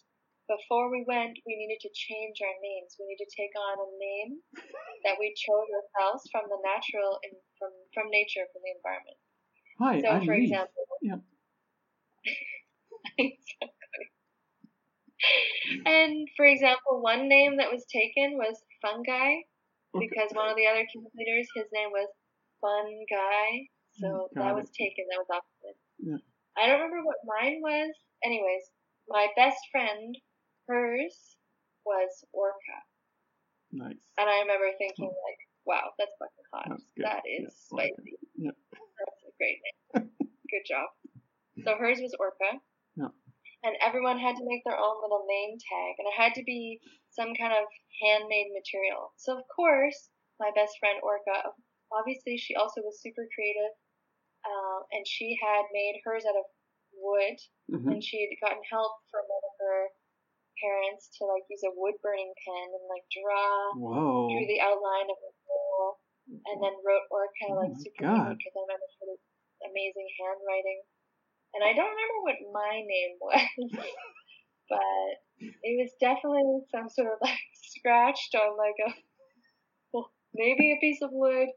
before 0.49 0.91
we 0.91 1.05
went, 1.07 1.37
we 1.45 1.55
needed 1.61 1.79
to 1.85 1.93
change 1.93 2.41
our 2.41 2.57
names. 2.65 2.97
We 2.99 3.05
need 3.07 3.21
to 3.21 3.29
take 3.37 3.53
on 3.53 3.77
a 3.85 3.91
name 4.01 4.33
that 5.05 5.21
we 5.21 5.35
chose 5.37 5.69
ourselves 5.69 6.25
from 6.33 6.49
the 6.49 6.59
natural 6.65 7.21
and 7.23 7.37
from 7.61 7.73
from 7.93 8.09
nature, 8.11 8.49
from 8.53 8.63
the 8.65 8.73
environment. 8.81 9.19
Hi, 9.79 10.01
So, 10.01 10.09
I'm 10.09 10.25
for 10.25 10.35
Leaf. 10.35 10.49
example, 10.51 10.85
Yeah. 11.03 11.21
And 15.87 16.29
for 16.37 16.47
example, 16.47 17.03
one 17.03 17.29
name 17.29 17.57
that 17.59 17.71
was 17.73 17.85
taken 17.87 18.39
was 18.39 18.63
Fungi. 18.81 19.43
Because 19.97 20.31
one 20.35 20.49
of 20.51 20.57
the 20.57 20.67
other 20.67 20.85
camp 20.93 21.09
leaders, 21.17 21.49
his 21.55 21.67
name 21.73 21.91
was 21.91 22.09
Fun 22.61 22.89
Guy, 23.09 23.67
so 23.97 24.07
mm, 24.07 24.35
Got 24.35 24.41
that 24.45 24.51
it. 24.53 24.61
was 24.61 24.71
taken. 24.77 25.05
That 25.11 25.23
was 25.25 25.31
opposite. 25.33 25.79
Yeah. 25.99 26.21
I 26.59 26.67
don't 26.67 26.81
remember 26.81 27.07
what 27.07 27.17
mine 27.25 27.61
was. 27.63 27.95
Anyways, 28.25 28.65
my 29.09 29.29
best 29.37 29.59
friend, 29.71 30.15
hers 30.67 31.15
was 31.87 32.11
Orca, 32.33 32.79
Nice. 33.73 34.03
and 34.19 34.29
I 34.29 34.41
remember 34.41 34.67
thinking 34.77 35.07
like, 35.07 35.41
"Wow, 35.65 35.93
that's 35.99 36.13
fucking 36.19 36.49
hot. 36.53 36.81
That 36.99 37.23
is 37.25 37.55
Yeah, 37.71 37.77
Orca. 37.79 37.95
spicy. 37.95 38.19
Yeah. 38.37 38.51
That's 38.73 39.23
a 39.25 39.33
great 39.39 39.59
name. 39.65 40.11
Good 40.51 40.67
job." 40.67 40.89
So 41.65 41.77
hers 41.77 41.99
was 42.01 42.15
Orca. 42.19 42.61
And 43.69 43.77
everyone 43.85 44.17
had 44.17 44.33
to 44.41 44.49
make 44.49 44.65
their 44.65 44.81
own 44.81 44.97
little 45.05 45.29
name 45.29 45.61
tag, 45.61 46.01
and 46.01 46.09
it 46.09 46.17
had 46.17 46.33
to 46.41 46.45
be 46.49 46.81
some 47.13 47.37
kind 47.37 47.53
of 47.53 47.69
handmade 48.01 48.49
material. 48.57 49.13
So 49.21 49.37
of 49.37 49.45
course, 49.53 50.09
my 50.41 50.49
best 50.57 50.73
friend 50.81 50.97
Orca, 51.05 51.53
obviously 51.93 52.41
she 52.41 52.57
also 52.57 52.81
was 52.81 53.05
super 53.05 53.29
creative, 53.37 53.77
um, 54.49 54.89
and 54.97 55.05
she 55.05 55.37
had 55.37 55.69
made 55.69 56.01
hers 56.01 56.25
out 56.25 56.41
of 56.41 56.49
wood, 56.97 57.37
Mhm. 57.69 57.93
and 57.93 58.01
she 58.01 58.25
had 58.25 58.41
gotten 58.41 58.65
help 58.73 59.05
from 59.13 59.29
one 59.29 59.45
of 59.45 59.55
her 59.61 59.93
parents 60.65 61.13
to 61.21 61.29
like 61.29 61.45
use 61.53 61.63
a 61.69 61.71
wood 61.77 62.01
burning 62.01 62.33
pen 62.41 62.69
and 62.73 62.89
like 62.89 63.05
draw 63.13 63.73
Whoa. 63.77 64.33
drew 64.33 64.47
the 64.49 64.65
outline 64.65 65.11
of 65.13 65.19
the 65.21 65.33
hole, 65.45 66.01
and 66.49 66.57
then 66.65 66.73
wrote 66.81 67.05
Orca 67.11 67.53
Oh 67.53 67.61
like 67.61 67.77
my 67.77 67.83
super 67.85 68.01
God. 68.17 68.33
easy 68.33 68.49
because 68.49 68.57
I 68.57 68.61
remember 68.65 68.89
her 68.97 69.69
amazing 69.69 70.09
handwriting. 70.17 70.81
And 71.55 71.65
I 71.65 71.73
don't 71.73 71.91
remember 71.91 72.19
what 72.23 72.39
my 72.53 72.75
name 72.85 73.15
was, 73.21 73.49
but 74.69 75.11
it 75.41 75.75
was 75.81 75.91
definitely 76.01 76.61
some 76.71 76.89
sort 76.89 77.09
of 77.09 77.19
like 77.23 77.41
scratched 77.55 78.35
on 78.35 78.57
like 78.59 78.79
a 78.85 78.91
well, 79.93 80.13
maybe 80.35 80.73
a 80.73 80.81
piece 80.81 81.01
of 81.03 81.11
wood. 81.13 81.49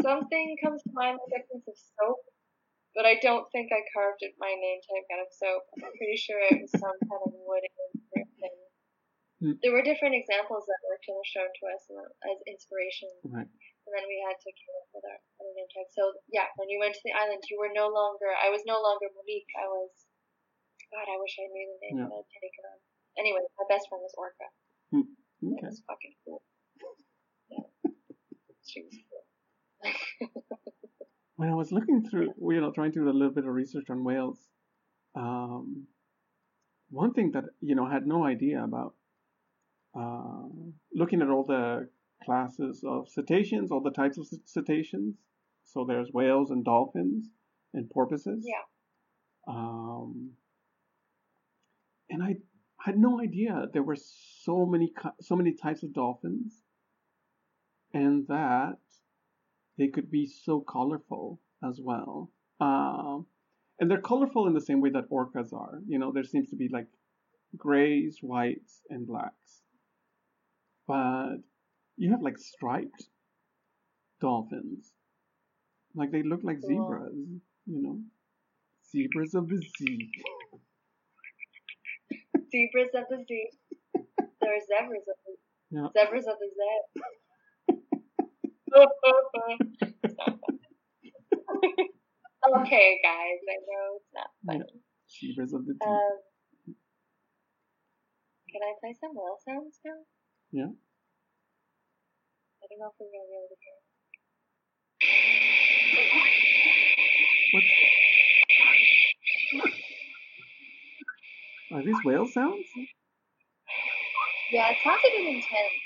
Something 0.00 0.56
comes 0.62 0.82
to 0.84 0.90
mind 0.94 1.18
like 1.20 1.44
a 1.44 1.46
piece 1.52 1.68
of 1.68 1.76
soap, 1.76 2.24
but 2.96 3.04
I 3.04 3.20
don't 3.20 3.44
think 3.52 3.68
I 3.72 3.84
carved 3.92 4.24
it 4.24 4.34
my 4.40 4.50
name 4.56 4.80
tag 4.82 5.04
out 5.12 5.26
of 5.26 5.30
soap. 5.30 5.62
I'm 5.84 5.92
pretty 6.00 6.16
sure 6.16 6.40
it 6.40 6.64
was 6.64 6.72
some 6.72 6.96
kind 7.04 7.22
of 7.28 7.32
wooden 7.36 7.76
thing. 8.14 8.56
Hmm. 9.36 9.60
There 9.60 9.72
were 9.72 9.84
different 9.84 10.16
examples 10.16 10.64
that 10.64 10.80
were 10.88 10.96
kind 11.04 11.20
of 11.20 11.28
shown 11.28 11.50
to 11.52 11.62
us 11.76 11.82
as 12.24 12.38
inspiration 12.48 13.12
Right. 13.28 13.52
And 13.86 13.92
then 13.94 14.04
we 14.10 14.18
had 14.26 14.34
to 14.34 14.50
up 14.50 14.90
with 14.90 15.06
our 15.06 15.18
other 15.38 15.54
name 15.54 15.70
tag. 15.70 15.86
So 15.94 16.18
yeah, 16.28 16.50
when 16.58 16.66
you 16.66 16.82
went 16.82 16.98
to 16.98 17.04
the 17.06 17.14
island, 17.14 17.46
you 17.46 17.56
were 17.56 17.70
no 17.70 17.86
longer. 17.86 18.34
I 18.34 18.50
was 18.50 18.66
no 18.66 18.82
longer 18.82 19.06
Monique. 19.14 19.50
I 19.54 19.70
was. 19.70 19.94
God, 20.90 21.06
I 21.06 21.18
wish 21.18 21.34
I 21.38 21.46
knew 21.50 21.66
the 21.66 21.80
name 21.82 21.96
Yeah. 22.02 22.08
that 22.10 22.22
I'd 22.22 22.30
taken 22.42 22.62
on. 22.66 22.78
Anyway, 23.18 23.42
my 23.58 23.66
best 23.70 23.88
friend 23.88 24.02
was 24.02 24.14
Orca. 24.18 24.48
It 24.92 25.06
Okay. 25.46 25.66
was 25.66 25.82
fucking 25.86 26.14
cool. 26.24 26.42
Yeah, 27.50 27.66
she 28.66 28.82
was 28.82 28.94
cool. 29.06 29.24
When 31.36 31.50
I 31.50 31.54
was 31.54 31.70
looking 31.70 32.02
through, 32.08 32.32
you 32.40 32.60
know, 32.62 32.72
trying 32.72 32.92
to 32.92 33.00
do 33.00 33.10
a 33.10 33.12
little 33.12 33.34
bit 33.34 33.44
of 33.44 33.52
research 33.52 33.90
on 33.90 34.04
whales, 34.04 34.38
um, 35.14 35.86
one 36.88 37.12
thing 37.12 37.32
that 37.32 37.44
you 37.60 37.74
know 37.74 37.84
I 37.84 37.92
had 37.92 38.06
no 38.06 38.24
idea 38.24 38.64
about, 38.64 38.94
uh, 39.94 40.48
looking 40.94 41.20
at 41.20 41.28
all 41.28 41.44
the 41.44 41.90
classes 42.26 42.84
of 42.86 43.08
cetaceans, 43.08 43.70
all 43.70 43.80
the 43.80 43.90
types 43.90 44.18
of 44.18 44.26
cetaceans. 44.44 45.16
So 45.64 45.84
there's 45.86 46.10
whales 46.12 46.50
and 46.50 46.64
dolphins 46.64 47.30
and 47.72 47.88
porpoises. 47.90 48.44
Yeah. 48.46 48.64
Um, 49.48 50.32
and 52.10 52.22
I 52.22 52.36
had 52.80 52.98
no 52.98 53.20
idea 53.20 53.66
there 53.72 53.82
were 53.82 53.96
so 53.96 54.66
many 54.66 54.92
so 55.20 55.36
many 55.36 55.52
types 55.54 55.82
of 55.82 55.92
dolphins, 55.92 56.62
and 57.92 58.26
that 58.28 58.78
they 59.78 59.88
could 59.88 60.10
be 60.10 60.26
so 60.26 60.60
colorful 60.60 61.40
as 61.68 61.80
well. 61.82 62.30
Um, 62.60 63.26
and 63.78 63.90
they're 63.90 64.00
colorful 64.00 64.46
in 64.46 64.54
the 64.54 64.60
same 64.60 64.80
way 64.80 64.90
that 64.90 65.10
orcas 65.10 65.52
are. 65.52 65.80
You 65.86 65.98
know, 65.98 66.12
there 66.12 66.24
seems 66.24 66.50
to 66.50 66.56
be 66.56 66.68
like 66.72 66.86
grays, 67.56 68.18
whites, 68.22 68.82
and 68.88 69.06
blacks. 69.06 69.62
But 70.86 71.38
you 71.96 72.10
have 72.10 72.22
like 72.22 72.38
striped 72.38 73.08
dolphins. 74.20 74.92
Like 75.94 76.10
they 76.12 76.22
look 76.22 76.40
like 76.42 76.60
zebras, 76.60 77.12
you 77.66 77.82
know? 77.82 78.00
Zebras 78.92 79.34
of 79.34 79.48
the 79.48 79.62
sea. 79.78 80.10
Zebras 82.50 82.90
of 82.94 83.04
the 83.10 83.24
sea. 83.26 83.48
There 84.40 84.54
are 84.54 84.60
zebras 84.68 85.06
of 85.08 85.16
the 85.24 85.36
Yeah. 85.70 85.88
zebras 85.96 86.26
of 86.26 86.38
the 86.38 86.48
zeb. 86.56 86.82
okay, 92.60 93.00
guys, 93.02 93.40
I 93.48 93.56
know 93.66 93.96
it's 93.96 94.12
not 94.14 94.30
funny. 94.46 94.64
Zebras 95.08 95.52
of 95.52 95.66
the 95.66 95.74
sea. 95.74 95.86
Um, 95.86 96.18
can 98.52 98.62
I 98.62 98.74
play 98.80 98.94
some 99.00 99.14
whale 99.14 99.38
sounds 99.44 99.80
now? 99.84 100.00
Yeah. 100.52 100.70
I 102.66 102.74
don't 102.74 102.82
know 102.82 102.90
if 102.90 102.98
we're 102.98 103.06
gonna 103.14 103.30
be 103.30 103.38
able 103.38 103.46
to 103.46 103.58
hear. 103.62 103.78
Are 111.78 111.84
these 111.86 112.02
whale 112.04 112.26
sounds? 112.26 112.66
Yeah, 114.50 114.70
it 114.74 114.78
sounds 114.82 114.98
a 114.98 115.10
bit 115.14 115.26
intense. 115.30 115.82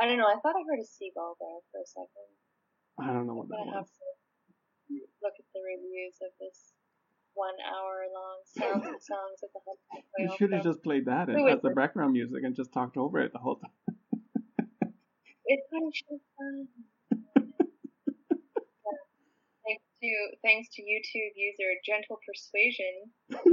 I 0.00 0.06
don't 0.06 0.16
know. 0.16 0.30
I 0.30 0.38
thought 0.38 0.54
I 0.54 0.62
heard 0.62 0.78
a 0.78 0.86
seagull 0.86 1.34
there 1.42 1.58
for 1.74 1.82
a 1.82 1.86
second. 1.90 2.30
I 3.02 3.12
don't 3.12 3.26
know 3.26 3.34
what 3.34 3.50
I'm 3.50 3.66
that 3.66 3.82
was. 3.82 3.90
to 3.90 4.94
look 5.26 5.34
at 5.34 5.46
the 5.54 5.60
reviews 5.66 6.14
of 6.22 6.30
this 6.38 6.78
one 7.34 7.54
hour 7.64 8.04
long 8.12 8.38
sounds 8.44 8.86
and 8.90 9.00
songs 9.02 9.38
of 9.42 9.50
the 9.54 9.60
Hudson 9.66 10.04
You 10.18 10.28
should 10.36 10.52
have 10.52 10.64
just 10.64 10.82
played 10.82 11.06
that 11.06 11.28
as 11.30 11.60
the 11.62 11.70
background 11.74 12.12
music 12.12 12.42
and 12.44 12.54
just 12.54 12.72
talked 12.72 12.96
over 12.96 13.20
it 13.20 13.32
the 13.32 13.38
whole 13.38 13.56
time. 13.56 13.72
It's 15.46 15.66
actually 15.74 16.20
fun. 16.38 16.68
Thanks 19.66 19.84
to 20.02 20.08
thanks 20.42 20.68
to 20.74 20.82
YouTube 20.82 21.32
user 21.36 21.70
Gentle 21.84 22.18
Persuasion 22.26 22.94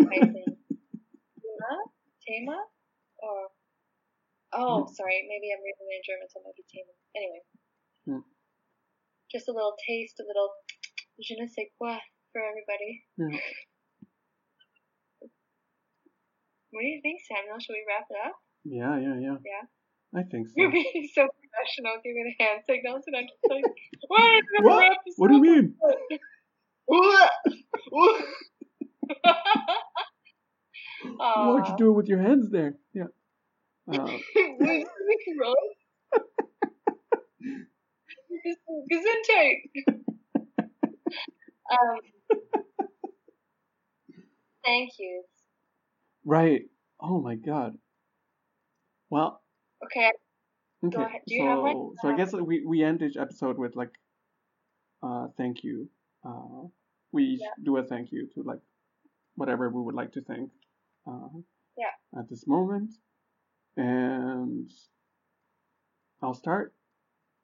hyphen 0.09 0.33
Tema 1.43 1.71
Tema 2.25 2.57
or 3.19 3.37
oh 4.53 4.85
Hmm. 4.85 4.93
sorry 4.93 5.27
maybe 5.27 5.51
I'm 5.53 5.61
reading 5.61 5.87
it 5.89 5.95
in 5.99 6.03
German 6.07 6.27
so 6.29 6.39
it 6.39 6.43
might 6.47 6.55
be 6.55 6.65
Tema. 6.71 6.93
Anyway, 7.15 7.41
Hmm. 8.07 8.23
just 9.31 9.49
a 9.49 9.53
little 9.53 9.75
taste, 9.85 10.19
a 10.19 10.23
little 10.23 10.49
je 11.19 11.35
ne 11.39 11.47
sais 11.47 11.67
quoi 11.77 11.97
for 12.37 12.45
everybody. 12.45 13.01
What 16.69 16.81
do 16.81 16.87
you 16.87 17.01
think, 17.01 17.17
Samuel? 17.25 17.57
Should 17.57 17.73
we 17.73 17.81
wrap 17.89 18.05
it 18.13 18.17
up? 18.21 18.37
Yeah, 18.63 18.93
yeah, 19.01 19.17
yeah. 19.17 19.37
Yeah. 19.41 19.65
I 20.13 20.21
think 20.23 20.47
so. 20.47 20.53
You're 20.55 20.71
being 20.71 21.09
so 21.13 21.25
professional, 21.25 21.97
giving 22.05 22.29
the 22.29 22.35
hand 22.43 22.61
signals, 22.69 23.01
and 23.07 23.15
I'm 23.17 23.25
just 23.25 23.41
like, 23.49 23.65
what? 24.07 24.21
Are 24.21 24.29
we 24.29 24.41
gonna 24.61 24.69
What? 24.69 24.97
What 25.17 25.27
do 25.31 25.37
you 25.37 25.41
up?" 25.41 25.47
mean? 25.47 25.73
Why'd 31.17 31.67
you 31.67 31.75
do 31.77 31.89
it 31.89 31.93
with 31.93 32.07
your 32.07 32.21
hands 32.21 32.49
there? 32.51 32.75
Yeah. 32.93 33.05
Uh. 33.91 34.05
Gesundheit. 38.91 39.87
um, 41.71 41.99
thank 44.65 44.91
you. 44.99 45.23
right. 46.25 46.61
Oh 46.99 47.21
my 47.21 47.35
god. 47.35 47.77
Well, 49.09 49.41
Okay, 49.85 50.11
okay. 50.83 50.97
ahead. 51.03 51.21
Do 51.27 51.35
you 51.35 51.45
have 51.45 51.59
one? 51.59 51.73
So, 51.73 51.95
so 52.01 52.09
I 52.09 52.17
guess 52.17 52.33
we 52.33 52.65
we 52.65 52.83
end 52.83 53.01
each 53.01 53.15
episode 53.17 53.57
with 53.57 53.75
like, 53.75 53.93
uh, 55.03 55.27
thank 55.37 55.63
you. 55.63 55.89
Uh, 56.25 56.67
we 57.11 57.23
each 57.23 57.41
Yeah. 57.41 57.53
do 57.63 57.77
a 57.77 57.83
thank 57.83 58.11
you 58.11 58.27
to 58.33 58.43
like 58.43 58.59
whatever 59.35 59.69
we 59.69 59.81
would 59.81 59.95
like 59.95 60.11
to 60.13 60.21
thank. 60.21 60.51
Uh, 61.05 61.29
Yeah. 61.77 61.93
At 62.19 62.27
this 62.29 62.47
moment, 62.47 62.91
and 63.77 64.69
I'll 66.21 66.33
start. 66.33 66.73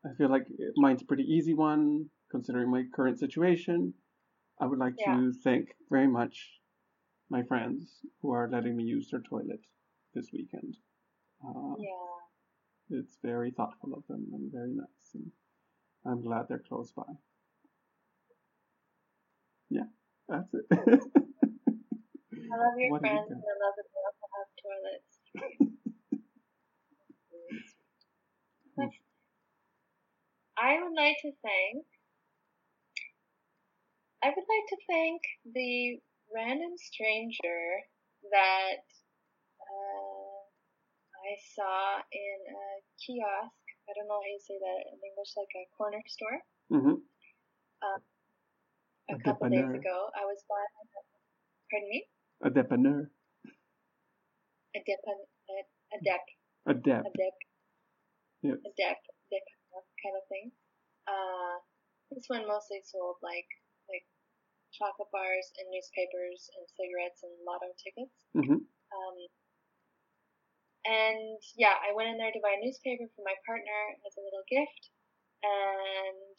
I 0.03 0.14
feel 0.18 0.30
like 0.30 0.47
mine's 0.76 1.01
a 1.01 1.05
pretty 1.05 1.23
easy 1.23 1.53
one 1.53 2.10
considering 2.31 2.69
my 2.72 2.84
current 2.93 3.19
situation. 3.19 3.93
I 4.60 4.66
would 4.66 4.80
like 4.80 4.96
Yeah. 4.98 5.16
to 5.16 5.34
thank 5.34 5.76
very 5.90 6.08
much 6.08 6.60
my 7.30 7.44
friends 7.44 8.02
who 8.22 8.32
are 8.32 8.50
letting 8.50 8.76
me 8.76 8.84
use 8.84 9.10
their 9.10 9.22
toilet 9.22 9.62
this 10.14 10.32
weekend. 10.32 10.78
Uh, 11.44 11.76
yeah. 11.78 12.20
it's 12.90 13.18
very 13.18 13.52
thoughtful 13.52 13.94
of 13.94 14.06
them 14.08 14.32
and 14.34 14.52
very 14.52 14.74
nice, 14.74 15.14
and 15.16 15.32
I'm 16.06 16.22
glad 16.22 16.48
they're 16.48 16.60
close 16.60 16.92
by. 16.92 17.18
Yeah, 19.70 19.88
that's 20.28 20.54
it. 20.54 20.66
I 20.72 20.76
love 22.56 22.78
your 22.78 22.92
What 22.92 23.06
have 23.06 23.14
you 23.14 23.20
friends, 23.26 23.32
and 23.32 23.42
I 23.42 23.54
love 23.64 23.76
that 23.78 23.88
they 23.92 24.02
also 24.06 24.28
have 24.36 24.48
toilets. 24.62 25.20
I 30.58 30.82
would 30.82 30.94
like 30.96 31.18
to 31.24 31.32
thank. 31.42 31.86
I 34.24 34.32
would 34.32 34.48
like 34.48 34.68
to 34.72 34.78
thank 34.88 35.20
the 35.52 36.00
random 36.32 36.80
stranger 36.80 37.64
that 38.32 38.88
uh, 39.60 40.40
I 41.28 41.32
saw 41.52 42.00
in 42.08 42.38
a 42.48 42.66
kiosk. 43.04 43.64
I 43.84 43.91
don't 43.91 44.08
know 44.08 44.24
how 44.24 44.32
you 44.32 44.40
say 44.40 44.56
that 44.56 44.80
in 44.95 44.98
English, 45.04 45.36
like 45.36 45.52
a 45.60 45.68
corner 45.76 46.00
store. 46.08 46.40
Mm-hmm. 46.72 47.04
A 47.84 47.91
A 49.12 49.20
couple 49.28 49.52
days 49.52 49.68
ago, 49.68 49.98
I 50.16 50.24
was 50.24 50.40
buying. 50.48 50.72
Pardon 51.68 51.90
me. 51.91 52.08
A 52.48 52.50
dépanneur. 52.50 53.12
A 54.72 54.80
dep. 54.88 55.04
A, 55.04 55.14
a 55.91 55.98
dep. 56.00 56.24
A 56.72 56.74
dep. 56.74 57.04
A 57.04 57.12
dep. 57.12 57.36
Yes. 58.40 58.60
a 58.64 58.72
dep, 58.80 59.00
dep 59.32 59.45
kind 60.00 60.16
of 60.16 60.24
thing. 60.32 60.52
Uh, 61.08 61.60
this 62.12 62.24
one 62.32 62.48
mostly 62.48 62.80
sold 62.88 63.20
like 63.20 63.48
chocolate 64.74 65.12
bars 65.14 65.48
and 65.60 65.70
newspapers 65.72 66.50
and 66.58 66.66
cigarettes 66.76 67.22
and 67.24 67.34
lotto 67.45 67.72
tickets. 67.80 68.18
hmm 68.34 68.62
Um, 68.94 69.18
and 70.86 71.40
yeah, 71.56 71.80
I 71.80 71.95
went 71.95 72.12
in 72.12 72.18
there 72.20 72.32
to 72.34 72.44
buy 72.44 72.60
a 72.60 72.64
newspaper 72.64 73.08
for 73.16 73.24
my 73.24 73.36
partner 73.48 73.82
as 74.04 74.16
a 74.20 74.26
little 74.26 74.44
gift, 74.52 74.91
and 75.44 76.36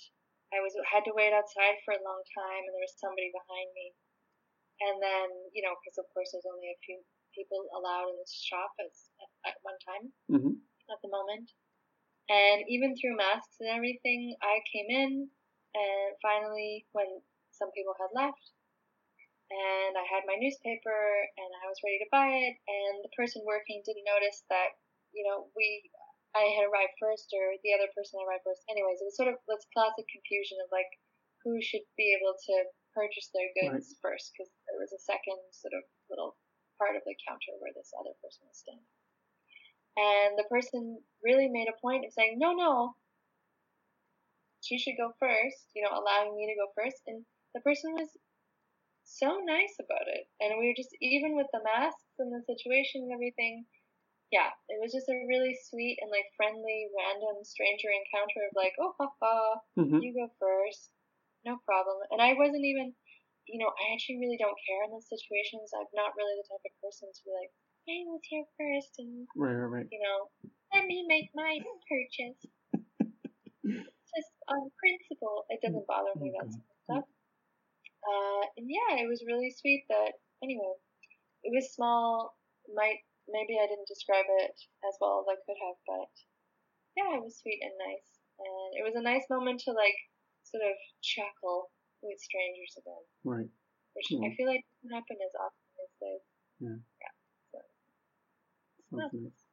I 0.52 0.60
was 0.60 0.76
had 0.84 1.04
to 1.08 1.16
wait 1.16 1.32
outside 1.32 1.80
for 1.84 1.96
a 1.96 2.04
long 2.04 2.22
time, 2.36 2.62
and 2.68 2.72
there 2.76 2.84
was 2.84 2.96
somebody 3.00 3.32
behind 3.32 3.70
me. 3.72 3.86
And 4.80 4.96
then 5.02 5.28
you 5.56 5.62
know, 5.64 5.74
because 5.80 5.98
of 5.98 6.06
course 6.12 6.30
there's 6.32 6.48
only 6.48 6.68
a 6.70 6.82
few 6.84 7.00
people 7.34 7.66
allowed 7.74 8.10
in 8.12 8.16
this 8.20 8.34
shop 8.34 8.70
at, 8.78 8.92
at 9.48 9.56
one 9.64 9.78
time 9.82 10.12
hmm 10.30 10.54
at 10.92 11.00
the 11.02 11.10
moment. 11.10 11.50
And 12.28 12.64
even 12.68 12.96
through 12.96 13.16
masks 13.16 13.56
and 13.60 13.68
everything, 13.70 14.36
I 14.42 14.60
came 14.72 14.88
in, 14.88 15.28
and 15.74 16.10
finally, 16.22 16.86
when 16.92 17.20
some 17.54 17.70
people 17.72 17.94
had 17.96 18.12
left, 18.12 18.44
and 19.50 19.94
I 19.94 20.04
had 20.08 20.26
my 20.26 20.34
newspaper, 20.36 21.00
and 21.38 21.50
I 21.62 21.66
was 21.70 21.80
ready 21.84 22.02
to 22.02 22.14
buy 22.14 22.28
it, 22.30 22.56
and 22.66 23.04
the 23.06 23.14
person 23.14 23.46
working 23.46 23.82
didn't 23.86 24.08
notice 24.08 24.42
that, 24.50 24.74
you 25.14 25.22
know, 25.22 25.48
we, 25.54 25.90
I 26.34 26.50
had 26.58 26.66
arrived 26.66 26.98
first, 26.98 27.30
or 27.30 27.54
the 27.62 27.74
other 27.76 27.86
person 27.94 28.18
arrived 28.18 28.42
first. 28.42 28.66
Anyways, 28.66 28.98
it 28.98 29.06
was 29.06 29.18
sort 29.18 29.30
of 29.30 29.38
this 29.46 29.62
classic 29.70 30.06
confusion 30.10 30.58
of 30.64 30.72
like, 30.74 30.90
who 31.46 31.60
should 31.60 31.84
be 31.94 32.16
able 32.16 32.34
to 32.34 32.54
purchase 32.96 33.28
their 33.30 33.52
goods 33.54 33.94
first, 34.00 34.32
because 34.32 34.50
there 34.66 34.80
was 34.80 34.90
a 34.96 35.04
second 35.04 35.38
sort 35.52 35.76
of 35.76 35.84
little 36.08 36.34
part 36.80 36.96
of 36.96 37.04
the 37.06 37.14
counter 37.22 37.54
where 37.60 37.70
this 37.76 37.92
other 37.94 38.16
person 38.24 38.48
was 38.48 38.58
standing. 38.58 38.90
And 39.94 40.34
the 40.34 40.48
person 40.50 40.98
really 41.22 41.46
made 41.46 41.70
a 41.70 41.78
point 41.78 42.02
of 42.02 42.10
saying, 42.10 42.40
no, 42.40 42.50
no, 42.50 42.96
she 44.64 44.80
should 44.80 44.96
go 44.98 45.12
first, 45.20 45.70
you 45.76 45.84
know, 45.84 45.92
allowing 45.92 46.34
me 46.34 46.48
to 46.50 46.58
go 46.58 46.72
first. 46.74 47.04
And 47.06 47.22
the 47.54 47.62
person 47.62 47.94
was 47.94 48.10
so 49.04 49.38
nice 49.44 49.76
about 49.78 50.08
it. 50.10 50.26
And 50.40 50.58
we 50.58 50.68
were 50.68 50.76
just, 50.76 50.90
even 51.00 51.36
with 51.36 51.46
the 51.52 51.62
masks 51.62 52.18
and 52.18 52.32
the 52.32 52.42
situation 52.44 53.06
and 53.06 53.12
everything, 53.14 53.64
yeah, 54.32 54.50
it 54.68 54.82
was 54.82 54.90
just 54.90 55.06
a 55.06 55.24
really 55.30 55.54
sweet 55.70 56.00
and 56.02 56.10
like 56.10 56.26
friendly, 56.34 56.90
random 56.90 57.44
stranger 57.46 57.92
encounter 57.92 58.42
of 58.50 58.58
like, 58.58 58.74
oh, 58.82 58.92
haha, 58.98 59.62
hmm 59.78 60.02
you 60.02 60.10
go 60.10 60.26
first, 60.42 60.90
no 61.46 61.56
problem. 61.62 62.02
And 62.10 62.18
I 62.20 62.34
wasn't 62.34 62.66
even, 62.66 62.90
you 63.46 63.62
know, 63.62 63.70
I 63.70 63.94
actually 63.94 64.18
really 64.18 64.40
don't 64.40 64.58
care 64.66 64.82
in 64.84 64.90
those 64.90 65.06
situations. 65.06 65.70
I'm 65.70 65.86
not 65.94 66.16
really 66.18 66.34
the 66.40 66.48
type 66.50 66.64
of 66.66 66.74
person 66.82 67.06
to 67.12 67.20
be 67.22 67.30
like, 67.30 67.52
I 67.86 68.02
was 68.08 68.24
here 68.26 68.42
first 68.58 68.98
and, 68.98 69.28
Right, 69.36 69.54
right, 69.54 69.84
right. 69.84 69.88
you 69.92 70.00
know, 70.00 70.18
let 70.72 70.88
me 70.88 71.04
make 71.06 71.30
my 71.36 71.60
purchase. 71.86 72.40
Just 74.14 74.32
on 74.48 74.70
principle, 74.80 75.44
it 75.52 75.60
doesn't 75.62 75.86
bother 75.86 76.14
me, 76.18 76.32
that 76.34 76.48
sort 76.50 76.64
of 76.64 76.78
stuff. 76.82 77.06
Uh, 78.04 78.42
and 78.56 78.68
yeah, 78.68 79.00
it 79.00 79.08
was 79.08 79.24
really 79.26 79.50
sweet 79.50 79.84
that, 79.88 80.12
anyway, 80.42 80.74
it 81.44 81.52
was 81.54 81.72
small, 81.72 82.36
might, 82.74 83.00
maybe 83.28 83.56
I 83.58 83.66
didn't 83.66 83.88
describe 83.88 84.26
it 84.44 84.56
as 84.84 84.94
well 85.00 85.24
as 85.24 85.32
I 85.32 85.40
could 85.44 85.56
have, 85.56 85.78
but 85.88 86.12
yeah, 86.96 87.16
it 87.16 87.24
was 87.24 87.40
sweet 87.40 87.60
and 87.64 87.72
nice. 87.80 88.08
And 88.38 88.70
it 88.76 88.84
was 88.84 88.94
a 88.96 89.02
nice 89.02 89.24
moment 89.30 89.60
to 89.64 89.72
like 89.72 89.96
sort 90.44 90.62
of 90.64 90.76
chuckle 91.02 91.70
with 92.02 92.20
strangers 92.20 92.76
again, 92.76 93.04
Right. 93.24 93.50
which 93.94 94.06
Cool. 94.10 94.26
I 94.26 94.34
feel 94.36 94.46
like 94.46 94.64
doesn't 94.82 94.94
happen 94.94 95.16
as 95.24 95.34
often 95.40 95.64
as 95.64 95.78
these 95.80 95.96
days. 96.02 96.24
Sounds 98.90 99.12
nice. 99.12 99.44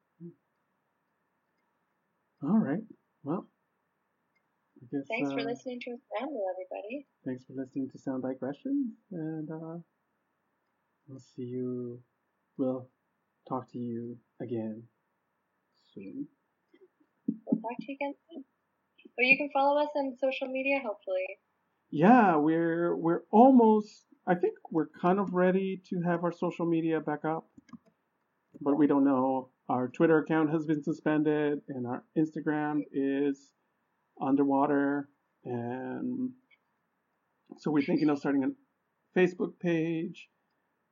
All 2.43 2.57
right. 2.59 2.83
Well, 3.23 3.47
guess. 4.91 5.07
Thanks 5.07 5.31
for 5.31 5.39
uh, 5.39 5.43
listening 5.43 5.79
to 5.81 5.91
us 5.91 5.99
ramble, 6.19 6.45
everybody. 6.53 7.05
Thanks 7.25 7.45
for 7.45 7.53
listening 7.53 7.89
to 7.91 7.97
Sound 7.97 8.23
Digressions, 8.23 8.93
and 9.11 9.49
uh, 9.49 9.77
we'll 11.07 11.19
see 11.35 11.43
you. 11.43 12.01
We'll 12.57 12.87
talk 13.47 13.71
to 13.71 13.79
you 13.79 14.17
again 14.41 14.83
soon. 15.93 16.27
We'll 17.45 17.61
talk 17.61 17.77
to 17.79 17.85
you 17.87 17.97
again 17.99 18.13
soon. 18.29 18.43
But 19.17 19.25
you 19.25 19.37
can 19.37 19.49
follow 19.53 19.81
us 19.81 19.89
on 19.95 20.15
social 20.21 20.47
media, 20.47 20.77
hopefully. 20.77 21.25
Yeah, 21.89 22.37
we're 22.37 22.95
we're 22.95 23.21
almost. 23.31 24.05
I 24.27 24.35
think 24.35 24.53
we're 24.69 24.87
kind 25.01 25.19
of 25.19 25.33
ready 25.33 25.81
to 25.89 26.01
have 26.01 26.23
our 26.23 26.31
social 26.31 26.65
media 26.65 26.99
back 26.99 27.25
up, 27.25 27.47
but 28.61 28.77
we 28.77 28.87
don't 28.87 29.03
know. 29.03 29.49
Our 29.67 29.87
Twitter 29.87 30.19
account 30.19 30.51
has 30.51 30.65
been 30.65 30.83
suspended, 30.83 31.61
and 31.69 31.87
our 31.87 32.03
Instagram 32.17 32.81
is 32.93 33.51
underwater, 34.21 35.09
and 35.45 36.31
so 37.57 37.71
we're 37.71 37.81
thinking 37.83 38.09
of 38.09 38.19
starting 38.19 38.43
a 38.43 39.19
Facebook 39.19 39.59
page, 39.59 40.29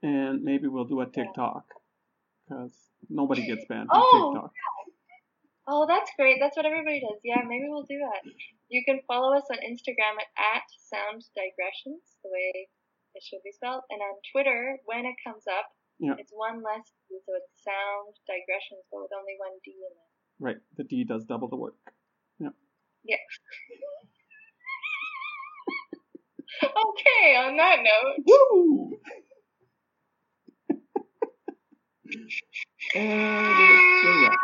and 0.03 0.43
maybe 0.43 0.67
we'll 0.67 0.85
do 0.85 1.01
a 1.01 1.05
TikTok 1.05 1.63
because 2.47 2.73
nobody 3.09 3.45
gets 3.45 3.65
banned 3.69 3.89
from 3.89 4.01
Oh! 4.03 4.33
TikTok. 4.33 4.51
Oh, 5.71 5.85
that's 5.87 6.09
great. 6.17 6.37
That's 6.41 6.57
what 6.57 6.65
everybody 6.65 6.99
does. 6.99 7.21
Yeah, 7.23 7.45
maybe 7.47 7.69
we'll 7.69 7.85
do 7.85 8.01
that. 8.01 8.25
You 8.69 8.81
can 8.83 9.01
follow 9.05 9.37
us 9.37 9.45
on 9.53 9.57
Instagram 9.61 10.17
at, 10.17 10.29
at 10.57 10.65
Sound 10.89 11.21
Digressions, 11.37 12.01
the 12.25 12.29
way 12.33 12.65
it 13.13 13.21
should 13.21 13.45
be 13.45 13.51
spelled. 13.53 13.83
And 13.93 14.01
on 14.01 14.17
Twitter, 14.33 14.77
when 14.85 15.05
it 15.05 15.13
comes 15.21 15.45
up, 15.45 15.69
Yeah. 16.01 16.17
it's 16.17 16.33
one 16.33 16.63
less 16.65 16.89
D, 17.07 17.21
so 17.21 17.37
it's 17.37 17.53
Sound 17.61 18.17
Digressions, 18.25 18.81
but 18.89 19.01
with 19.05 19.13
only 19.13 19.37
one 19.37 19.53
D 19.63 19.77
in 19.77 19.93
it. 19.93 20.09
Right, 20.41 20.57
the 20.75 20.85
D 20.89 21.03
does 21.05 21.23
double 21.25 21.47
the 21.49 21.55
work. 21.61 21.77
Yeah. 23.05 23.17
okay, 26.63 27.35
on 27.37 27.57
that 27.57 27.79
note. 27.83 28.25
Woo! 28.27 28.99
and 32.95 33.59
it's 33.59 34.05
a 34.05 34.23
wrap. 34.23 34.39